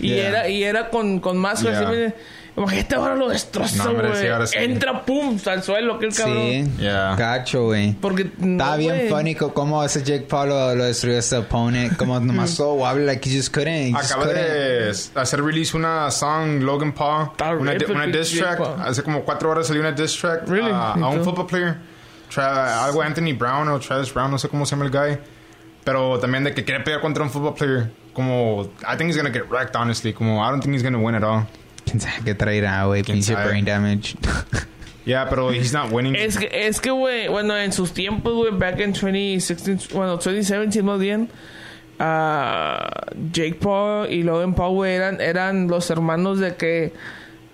Y 0.00 0.08
Yeah. 0.08 0.28
era, 0.28 0.48
y 0.48 0.64
era 0.64 0.88
con, 0.90 1.20
con 1.20 1.36
máscara. 1.36 1.80
Yeah. 1.80 2.06
así. 2.08 2.14
Imagínate 2.58 2.94
ahora 2.94 3.14
lo 3.14 3.28
destroza, 3.28 3.84
No, 3.84 3.94
güey. 3.94 4.16
sí, 4.20 4.26
ahora 4.26 4.46
sí. 4.46 4.58
Entra, 4.58 5.04
pum, 5.04 5.38
al 5.46 5.62
suelo, 5.62 5.98
que 5.98 6.06
el 6.06 6.14
cabrón. 6.14 6.36
Sí. 6.36 6.70
Yeah. 6.78 7.14
Gacho, 7.16 7.64
güey. 7.64 7.92
Porque 7.94 8.30
no, 8.38 8.62
Está 8.64 8.76
bien 8.76 8.96
güey. 8.96 9.08
funny 9.08 9.34
cómo 9.34 9.82
ese 9.84 10.02
Jake 10.02 10.26
Paul 10.28 10.48
lo, 10.50 10.74
lo 10.74 10.84
destruyó 10.84 11.16
a 11.16 11.20
ese 11.20 11.36
opponent. 11.36 11.96
Como 11.96 12.18
nomás 12.20 12.50
so 12.50 12.74
wobbly, 12.74 13.04
like 13.06 13.28
he 13.28 13.36
just 13.36 13.52
couldn't. 13.54 13.88
He 13.88 13.92
just 13.92 14.10
Acaba 14.12 14.26
couldn't. 14.26 14.44
de 14.44 14.92
hacer 15.20 15.42
release 15.42 15.76
una 15.76 16.10
song, 16.10 16.60
Logan 16.62 16.92
Paul. 16.92 17.30
Una, 17.60 17.74
di- 17.74 17.84
una 17.90 18.06
diss 18.06 18.30
track. 18.36 18.58
Paul. 18.58 18.80
Hace 18.80 19.02
como 19.02 19.22
cuatro 19.22 19.50
horas 19.50 19.66
salió 19.66 19.80
una 19.82 19.92
diss 19.92 20.14
track 20.16 20.48
Really? 20.48 20.70
a, 20.70 20.92
a 20.92 21.08
un 21.08 21.22
football 21.24 21.46
player. 21.46 21.76
Tra- 22.34 22.84
algo 22.84 23.00
Anthony 23.02 23.32
Brown 23.38 23.68
o 23.68 23.78
Travis 23.78 24.12
Brown, 24.12 24.30
no 24.30 24.38
sé 24.38 24.48
cómo 24.48 24.66
se 24.66 24.76
llama 24.76 24.84
el 24.86 24.90
guy. 24.90 25.18
Pero 25.84 26.18
también 26.18 26.44
de 26.44 26.52
que 26.54 26.64
quiere 26.64 26.82
pelear 26.84 27.00
contra 27.00 27.22
un 27.22 27.30
football 27.30 27.54
player. 27.54 27.90
Como, 28.12 28.68
I 28.82 28.96
think 28.96 29.08
he's 29.10 29.16
gonna 29.16 29.30
get 29.32 29.48
wrecked, 29.48 29.76
honestly. 29.76 30.12
Como, 30.12 30.44
I 30.44 30.50
don't 30.50 30.60
think 30.62 30.74
he's 30.74 30.82
gonna 30.82 30.98
win 30.98 31.14
at 31.14 31.22
all. 31.22 31.46
¿Quién 31.88 32.00
sabe 32.00 32.16
qué 32.24 32.34
traerá, 32.34 32.84
güey? 32.84 33.02
¿Quién 33.02 33.16
Pinche 33.16 33.32
sabe? 33.34 33.46
brain 33.48 33.64
damage. 33.64 34.14
Yeah, 35.04 35.26
pero 35.30 35.50
he's 35.50 35.72
not 35.72 35.90
winning. 35.90 36.14
Es 36.14 36.36
que, 36.36 36.50
es 36.52 36.82
que, 36.82 36.90
güey, 36.90 37.28
bueno, 37.28 37.56
en 37.56 37.72
sus 37.72 37.92
tiempos, 37.92 38.34
güey, 38.34 38.50
back 38.52 38.78
in 38.80 38.92
2016, 38.92 39.88
bueno, 39.94 40.16
2017 40.18 40.82
más 40.82 40.98
bien, 41.00 41.30
ah, 41.98 42.90
Jake 43.32 43.54
Paul 43.54 44.12
y 44.12 44.22
Logan 44.22 44.54
Paul, 44.54 44.74
güey, 44.74 44.92
eran, 44.92 45.18
eran 45.22 45.66
los 45.68 45.88
hermanos 45.90 46.40
de 46.40 46.56
que, 46.56 46.92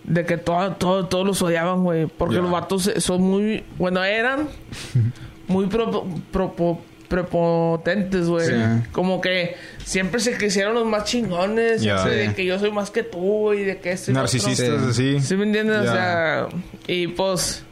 de 0.02 0.26
que 0.26 0.36
todo, 0.36 0.72
todo, 0.72 1.06
todos 1.06 1.24
los 1.26 1.42
odiaban, 1.42 1.84
güey, 1.84 2.06
porque 2.06 2.36
Ya. 2.36 2.40
los 2.42 2.50
vatos 2.50 2.90
son 2.98 3.22
muy, 3.22 3.62
bueno, 3.78 4.02
eran 4.02 4.48
muy 5.46 5.66
pro, 5.66 6.06
pro- 6.32 6.80
prepotentes, 7.08 8.28
güey. 8.28 8.46
Sí. 8.46 8.54
Como 8.92 9.20
que 9.20 9.56
siempre 9.84 10.20
se 10.20 10.36
quisieron 10.36 10.74
los 10.74 10.86
más 10.86 11.04
chingones, 11.04 11.82
siempre 11.82 12.14
de 12.16 12.34
que 12.34 12.44
yo 12.44 12.58
soy 12.58 12.70
más 12.70 12.90
que 12.90 13.02
tú 13.02 13.52
y 13.52 13.64
de 13.64 13.78
que 13.78 13.94
otro. 13.94 14.12
Narcisistas 14.14 14.94
Sí. 14.96 15.16
así. 15.16 15.20
¿Sí 15.20 15.36
me 15.36 15.44
entiendes? 15.44 15.80
O 15.80 15.84
Ya. 15.84 15.92
sea, 15.92 16.48
y 16.86 17.08
pues, 17.08 17.64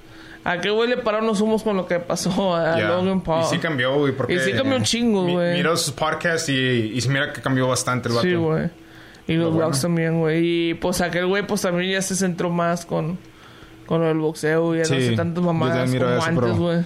¿a 0.44 0.60
qué 0.60 0.70
güey 0.70 0.88
le 0.88 0.96
pararon 0.98 1.26
los 1.26 1.40
humos 1.40 1.62
con 1.62 1.76
lo 1.76 1.86
que 1.86 1.98
pasó 1.98 2.54
a 2.56 2.76
Yeah. 2.76 2.88
Logan 2.88 3.20
Paul? 3.22 3.44
Y 3.44 3.48
sí 3.54 3.58
cambió, 3.58 3.94
güey. 3.98 4.12
Porque 4.12 4.34
Y 4.34 4.38
sí 4.40 4.52
cambió 4.52 4.76
un 4.76 4.84
chingo, 4.84 5.24
mi- 5.24 5.32
güey. 5.34 5.54
Miro 5.54 5.76
sus 5.76 5.92
podcasts 5.92 6.48
y, 6.48 6.54
y 6.94 7.00
se 7.00 7.08
mira 7.08 7.32
que 7.32 7.40
cambió 7.40 7.68
bastante 7.68 8.08
el 8.08 8.14
vato. 8.14 8.26
Sí, 8.26 8.34
güey. 8.34 8.70
Y 9.28 9.34
los 9.34 9.50
bueno. 9.50 9.66
vlogs 9.68 9.80
también, 9.82 10.18
güey. 10.18 10.70
Y 10.70 10.74
pues 10.74 11.00
aquel 11.00 11.26
güey, 11.26 11.46
pues 11.46 11.62
también 11.62 11.92
ya 11.92 12.02
se 12.02 12.16
centró 12.16 12.50
más 12.50 12.84
con, 12.84 13.18
con 13.86 14.02
el 14.02 14.18
boxeo 14.18 14.74
y 14.74 14.78
ya 14.78 14.82
no 14.84 15.00
sé 15.00 15.12
tantas 15.16 15.44
mamadas 15.44 15.88
como 15.90 16.04
eso, 16.06 16.22
antes, 16.22 16.40
pero- 16.42 16.56
güey. 16.56 16.78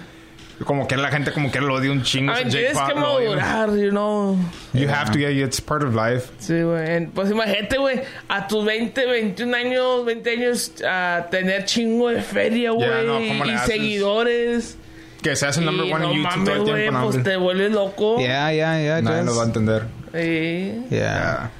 Como 0.65 0.87
que 0.87 0.97
la 0.97 1.09
gente 1.09 1.31
como 1.31 1.51
que 1.51 1.61
lo 1.61 1.75
odia 1.75 1.91
un 1.91 2.01
chingo. 2.01 2.31
Ay, 2.33 2.45
ese 2.47 2.49
Jake 2.63 2.73
tienes 2.73 2.89
que 2.89 2.95
madurar, 2.99 3.69
you 3.75 3.91
know. 3.91 4.37
You 4.73 4.89
have 4.89 5.11
to, 5.11 5.19
yeah, 5.19 5.29
it's 5.29 5.61
part 5.61 5.83
of 5.83 5.93
life. 5.93 6.31
Sí, 6.39 6.61
güey. 6.63 7.05
Pues 7.07 7.29
imagínate, 7.29 7.77
güey, 7.77 8.01
a 8.27 8.47
tus 8.47 8.65
20, 8.65 9.05
21 9.05 9.55
años, 9.55 10.05
20 10.05 10.29
años, 10.31 10.71
a 10.87 11.27
tener 11.29 11.65
chingo 11.65 12.09
de 12.09 12.21
feria, 12.21 12.71
güey. 12.71 12.89
Ya, 12.89 13.03
no, 13.03 13.13
¿cómo 13.27 13.45
le 13.45 13.51
y 13.51 13.55
haces? 13.55 13.67
seguidores. 13.73 14.77
Que 15.21 15.35
se 15.35 15.45
hace 15.45 15.59
el 15.59 15.67
number 15.67 15.93
one 15.93 15.99
no 16.05 16.11
en 16.11 16.17
YouTube 16.17 16.31
mames, 16.31 16.45
todo 16.45 16.55
el 16.55 16.61
güey, 16.71 16.81
tiempo. 16.83 16.99
no, 16.99 17.09
pues 17.11 17.23
te 17.23 17.37
vuelves 17.37 17.71
loco. 17.71 18.17
Yeah, 18.19 18.51
yeah, 18.53 18.79
yeah. 18.81 19.01
Nadie 19.01 19.17
just- 19.21 19.25
lo 19.27 19.35
va 19.35 19.43
a 19.43 19.45
entender. 19.45 19.83
Sí, 20.13 20.81
Yeah. 20.89 21.51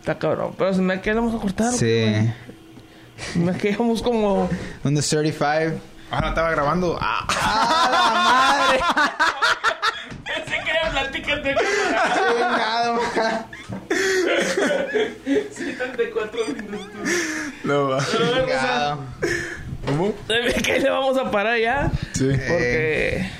está 0.00 0.18
cabrón. 0.18 0.52
Pero 0.58 0.74
se 0.74 0.80
me 0.82 1.00
que 1.00 1.12
vamos 1.12 1.34
a 1.34 1.38
cortar. 1.38 1.72
Sí. 1.72 2.06
me 3.36 3.52
quedamos 3.56 4.02
como... 4.02 4.48
Un 4.82 4.94
The 4.96 5.02
35. 5.02 5.80
Ah, 6.14 6.20
no 6.20 6.28
estaba 6.28 6.50
grabando. 6.50 6.98
Ah. 7.00 7.26
¡Ah, 7.40 7.88
la 7.90 8.12
madre! 8.28 8.78
Pensé 10.26 10.62
que 10.62 10.70
era 10.70 10.90
platicar 10.90 11.42
de 11.42 11.54
man. 11.54 11.64
74 15.50 16.46
minutos. 16.48 17.10
No 17.64 17.88
va. 17.88 18.04
¿Cómo? 19.86 20.14
Me 20.28 20.52
que 20.52 20.80
le 20.80 20.90
vamos 20.90 21.16
a 21.16 21.30
parar 21.30 21.58
ya. 21.58 21.90
Sí. 22.12 22.28
Porque... 22.28 23.30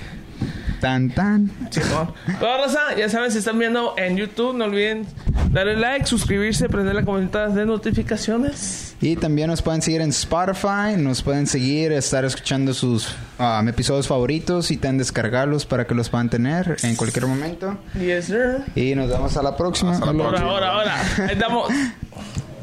Tan, 0.82 1.10
tan. 1.10 1.48
Chingón. 1.70 2.12
Pero, 2.26 2.56
raza, 2.58 2.96
ya 2.98 3.08
saben, 3.08 3.30
si 3.30 3.38
están 3.38 3.56
viendo 3.56 3.94
en 3.96 4.16
YouTube, 4.16 4.52
no 4.52 4.64
olviden 4.64 5.06
darle 5.52 5.76
like, 5.76 6.06
suscribirse, 6.06 6.68
prender 6.68 6.96
la 6.96 7.04
campanita 7.04 7.46
de 7.46 7.64
notificaciones. 7.64 8.96
Y 9.00 9.14
también 9.14 9.46
nos 9.48 9.62
pueden 9.62 9.80
seguir 9.80 10.00
en 10.00 10.10
Spotify, 10.10 10.96
nos 10.98 11.22
pueden 11.22 11.46
seguir, 11.46 11.92
estar 11.92 12.24
escuchando 12.24 12.74
sus 12.74 13.14
um, 13.38 13.68
episodios 13.68 14.08
favoritos 14.08 14.72
y 14.72 14.76
también 14.76 14.98
descargarlos 14.98 15.66
para 15.66 15.86
que 15.86 15.94
los 15.94 16.08
puedan 16.08 16.28
tener 16.28 16.76
en 16.82 16.96
cualquier 16.96 17.28
momento. 17.28 17.78
Yes, 17.94 18.24
sir. 18.24 18.62
Y 18.74 18.96
nos 18.96 19.08
vemos 19.08 19.36
a 19.36 19.42
la 19.44 19.56
próxima. 19.56 19.92
Hasta 19.92 20.06
la 20.06 20.10
Ahora, 20.12 20.28
próxima. 20.30 20.50
ahora, 20.50 20.68
ahora. 20.72 20.96
Ahí 21.18 21.32
estamos. 21.34 21.72